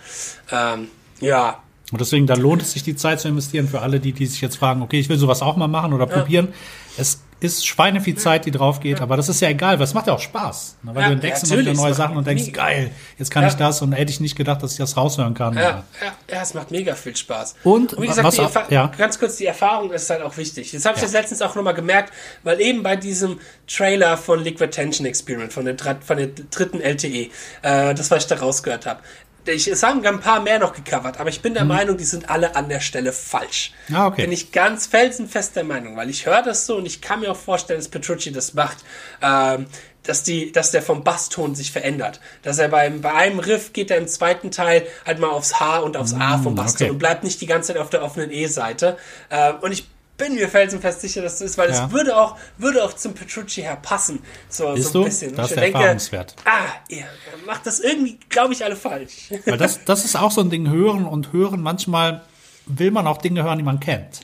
[0.51, 0.89] Ähm,
[1.19, 1.61] ja,
[1.91, 4.41] Und deswegen, da lohnt es sich, die Zeit zu investieren für alle, die, die sich
[4.41, 6.49] jetzt fragen, okay, ich will sowas auch mal machen oder probieren.
[6.97, 9.93] Es ist Schweine viel Zeit, die drauf geht, aber das ist ja egal, weil es
[9.93, 10.77] macht ja auch Spaß.
[10.81, 10.95] ne?
[10.95, 13.49] Weil Ja, du entdeckst ja, immer wieder neue Sachen und denkst, geil, jetzt kann Ja.
[13.49, 15.53] ich das und hätte ich nicht gedacht, dass ich das raushören kann.
[15.53, 15.83] Ja, ja,
[16.31, 17.55] ja, es macht mega viel Spaß.
[17.63, 18.91] Und wie gesagt, was auch- ja.
[18.97, 20.71] ganz kurz, die Erfahrung ist halt auch wichtig.
[20.71, 21.05] Das habe ich Ja.
[21.07, 22.11] jetzt letztens auch nochmal gemerkt,
[22.43, 27.29] weil eben bei diesem Trailer von Liquid Tension Experiment, von der, von der dritten LTE,
[27.61, 29.01] äh, das, was ich da rausgehört habe,
[29.47, 32.55] es haben ein paar mehr noch gecovert, aber ich bin der Meinung, die sind alle
[32.55, 33.71] an der Stelle falsch.
[33.87, 33.95] Mhm.
[33.95, 34.23] Ah, okay.
[34.23, 37.31] Bin ich ganz felsenfest der Meinung, weil ich höre das so und ich kann mir
[37.31, 38.77] auch vorstellen, dass Petrucci das macht,
[39.21, 39.67] ähm,
[40.03, 42.19] dass, die, dass der vom Basston sich verändert.
[42.41, 45.79] Dass er beim, bei einem Riff geht er im zweiten Teil halt mal aufs H
[45.79, 46.91] und aufs A vom Basston okay.
[46.91, 48.97] und bleibt nicht die ganze Zeit auf der offenen E-Seite.
[49.29, 49.87] Ähm, und ich
[50.17, 51.85] bin mir felsenfest sicher, dass das ist, weil Ja.
[51.85, 54.19] es würde auch, würde auch zum Petrucci her passen.
[54.49, 55.35] So, Ist so ein bisschen.
[55.35, 56.35] Das Ich ist der Erfahrungswert.
[56.45, 57.03] Ah, ihr
[57.45, 59.29] macht das irgendwie, glaube ich, alle falsch.
[59.45, 61.61] Weil das, das ist auch so ein Ding, hören und hören.
[61.61, 62.23] Manchmal
[62.65, 64.21] will man auch Dinge hören, die man kennt.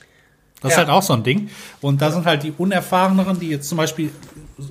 [0.60, 0.84] Das ist Ja.
[0.84, 1.50] halt auch so ein Ding.
[1.82, 4.10] Und da sind halt die Unerfahreneren, die jetzt zum Beispiel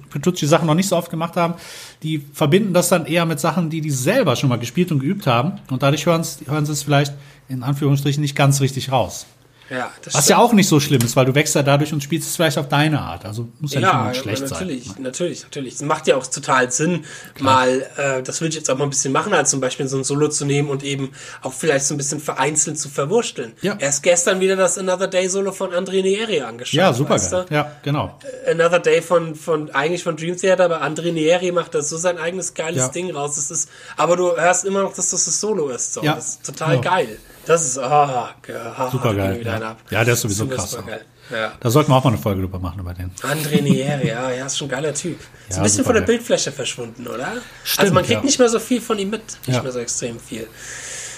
[0.09, 1.53] Petrucci Sachen noch nicht so oft gemacht haben,
[2.01, 5.27] die verbinden das dann eher mit Sachen, die die selber schon mal gespielt und geübt
[5.27, 5.59] haben.
[5.69, 7.13] Und dadurch hören, hören sie es vielleicht
[7.47, 9.27] in Anführungsstrichen nicht ganz richtig raus.
[9.69, 12.03] Ja, das Was ja auch nicht so schlimm ist, weil du wächst ja dadurch und
[12.03, 13.25] spielst es vielleicht auf deine Art.
[13.25, 14.95] Also muss ja, nicht Ja, unbedingt ja, schlecht natürlich, sein.
[15.01, 15.73] natürlich, natürlich.
[15.75, 17.05] Es macht ja auch total Sinn,
[17.39, 19.97] mal, äh, das will ich jetzt auch mal ein bisschen machen, als zum Beispiel so
[19.97, 21.11] ein Solo zu nehmen und eben
[21.41, 23.53] auch vielleicht so ein bisschen vereinzelt zu verwursteln.
[23.61, 23.75] Ja.
[23.79, 26.73] Erst gestern wieder das Another Day Solo von André Nieri angeschaut.
[26.73, 27.45] Ja, super geil.
[27.49, 28.19] Ja, genau.
[28.49, 32.17] Another Day von, von, eigentlich von Dream Theater, aber André Nieri macht da so sein
[32.17, 32.87] eigenes geiles Ja.
[32.89, 33.35] Ding raus.
[33.37, 35.93] Das ist, aber du hörst immer noch, dass das das Solo ist.
[35.93, 36.03] So.
[36.03, 36.15] Ja.
[36.15, 36.81] Das ist total Ja.
[36.81, 37.17] geil.
[37.45, 38.33] Das ist, ah,
[38.77, 39.75] ah, Super geil, ja.
[39.89, 40.99] Ja, der ist sowieso Super, krass super.
[41.31, 41.53] Ja.
[41.59, 43.11] Da sollten wir auch mal eine Folge drüber machen über den.
[43.21, 45.19] André Nieri, ja, ja, ist schon ein geiler Typ.
[45.47, 46.15] Ist Ja, ein bisschen von der geil.
[46.15, 47.33] Bildfläche verschwunden, oder?
[47.63, 48.25] Stimmt, also man kriegt ja.
[48.25, 49.23] nicht mehr so viel von ihm mit.
[49.47, 49.63] Nicht Ja.
[49.63, 50.47] mehr so extrem viel.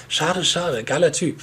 [0.08, 0.84] Schade, schade.
[0.84, 1.42] Geiler Typ.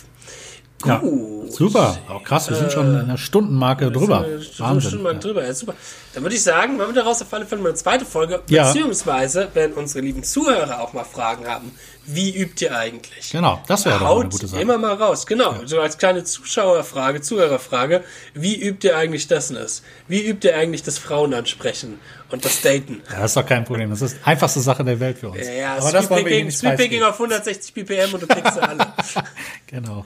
[0.84, 1.52] Ja, Gut.
[1.52, 1.96] super.
[2.08, 4.26] Auch krass, wir sind schon in der Stundenmarke drüber.
[4.58, 5.04] Wahnsinn.
[5.04, 5.12] Ja.
[5.14, 5.44] drüber.
[5.44, 5.74] Ja, super.
[6.14, 8.40] Dann würde ich sagen, machen wir daraus auf alle Fälle mal eine zweite Folge.
[8.48, 8.66] Ja.
[8.66, 11.72] Beziehungsweise, wenn unsere lieben Zuhörer auch mal Fragen haben,
[12.06, 13.30] wie übt ihr eigentlich?
[13.30, 14.60] Genau, das wäre doch eine gute Sache.
[14.60, 15.26] immer mal raus.
[15.26, 18.02] Genau, so als kleine Zuschauerfrage, Zuhörerfrage.
[18.34, 19.82] Wie übt ihr eigentlich das und das?
[20.08, 22.00] Wie übt ihr eigentlich das Frauen ansprechen
[22.30, 23.02] und das Daten?
[23.10, 23.90] Ja, das ist doch kein Problem.
[23.90, 25.46] Das ist die einfachste Sache der Welt für uns.
[25.46, 27.04] Ja, ja, Aber das wollen wir Sweeping, nicht preisgeben.
[27.04, 28.86] auf 160 BPM und du kriegst sie alle.
[29.66, 30.04] Genau.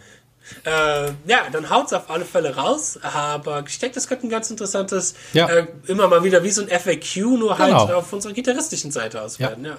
[0.64, 2.98] Äh, ja, dann haut's auf alle Fälle raus.
[3.02, 5.48] Aber ich denke, das könnte ein ganz interessantes, Ja.
[5.48, 7.94] äh, immer mal wieder wie so ein FAQ, nur halt Genau.
[7.98, 9.48] auf unserer gitarristischen Seite aus Ja.
[9.48, 9.64] werden.
[9.64, 9.76] Ja, ja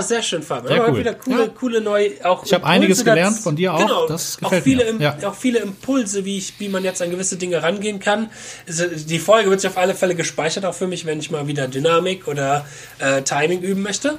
[0.00, 0.68] sehr schön, Fabian.
[0.68, 0.98] Sehr Immer cool.
[1.00, 1.48] wieder coole, Ja.
[1.48, 3.78] coole neue, auch Ich hab einiges gelernt, von dir auch.
[3.78, 5.16] Genau, Das auch gefällt viele, mir.
[5.20, 5.28] Ja.
[5.28, 8.30] auch viele Impulse, wie ich, wie man jetzt an gewisse Dinge rangehen kann.
[8.66, 11.46] Also, die Folge wird sich auf alle Fälle gespeichert, auch für mich, wenn ich mal
[11.46, 12.64] wieder Dynamik oder
[12.98, 14.18] äh, Timing üben möchte.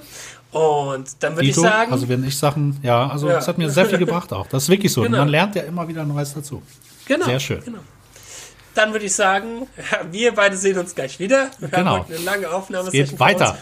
[0.52, 3.36] Und dann würde ich sagen, also wenn ich Sachen, ja, also Ja.
[3.36, 4.48] das hat mir sehr viel gebracht auch.
[4.48, 5.02] Das ist wirklich so.
[5.02, 5.18] Genau.
[5.18, 6.62] Man lernt ja immer wieder Neues dazu.
[7.06, 7.26] Genau.
[7.26, 7.62] Sehr schön.
[7.64, 7.80] Genau.
[8.74, 9.68] Dann würde ich sagen,
[10.12, 11.50] wir beide sehen uns gleich wieder.
[11.60, 11.92] Wir Genau.
[11.92, 12.92] haben heute eine lange Aufnahme.
[12.92, 13.58] geht weiter.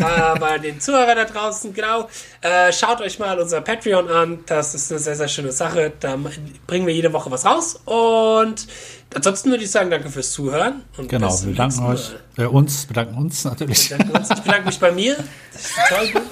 [0.00, 2.08] Aber den Zuhörer da draußen, genau,
[2.42, 4.40] äh, schaut euch mal unser Patreon an.
[4.46, 5.92] Das ist eine sehr, sehr schöne Sache.
[6.00, 6.18] Da
[6.66, 7.80] bringen wir jede Woche was raus.
[7.84, 8.66] Und
[9.14, 10.82] ansonsten würde ich sagen, danke fürs Zuhören.
[10.96, 13.90] Und Genau, wir danken nächsten euch, äh, uns, bedanken uns natürlich.
[13.90, 14.30] Wir danken uns.
[14.30, 15.16] Ich bedanke mich bei mir.
[15.52, 16.22] Das ist total gut.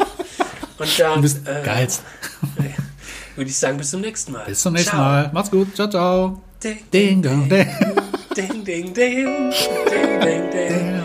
[0.76, 1.88] Und dann Du bist äh, geil.
[3.36, 4.44] würde ich sagen, bis zum nächsten Mal.
[4.46, 5.00] Bis zum nächsten Ciao.
[5.00, 5.30] Mal.
[5.32, 5.74] Macht's gut.
[5.74, 6.42] Ciao, ciao.
[6.62, 7.66] Ding, Ding, dong, ding.
[8.36, 9.52] ding, ding, ding, ding,
[10.20, 11.04] ding, ding.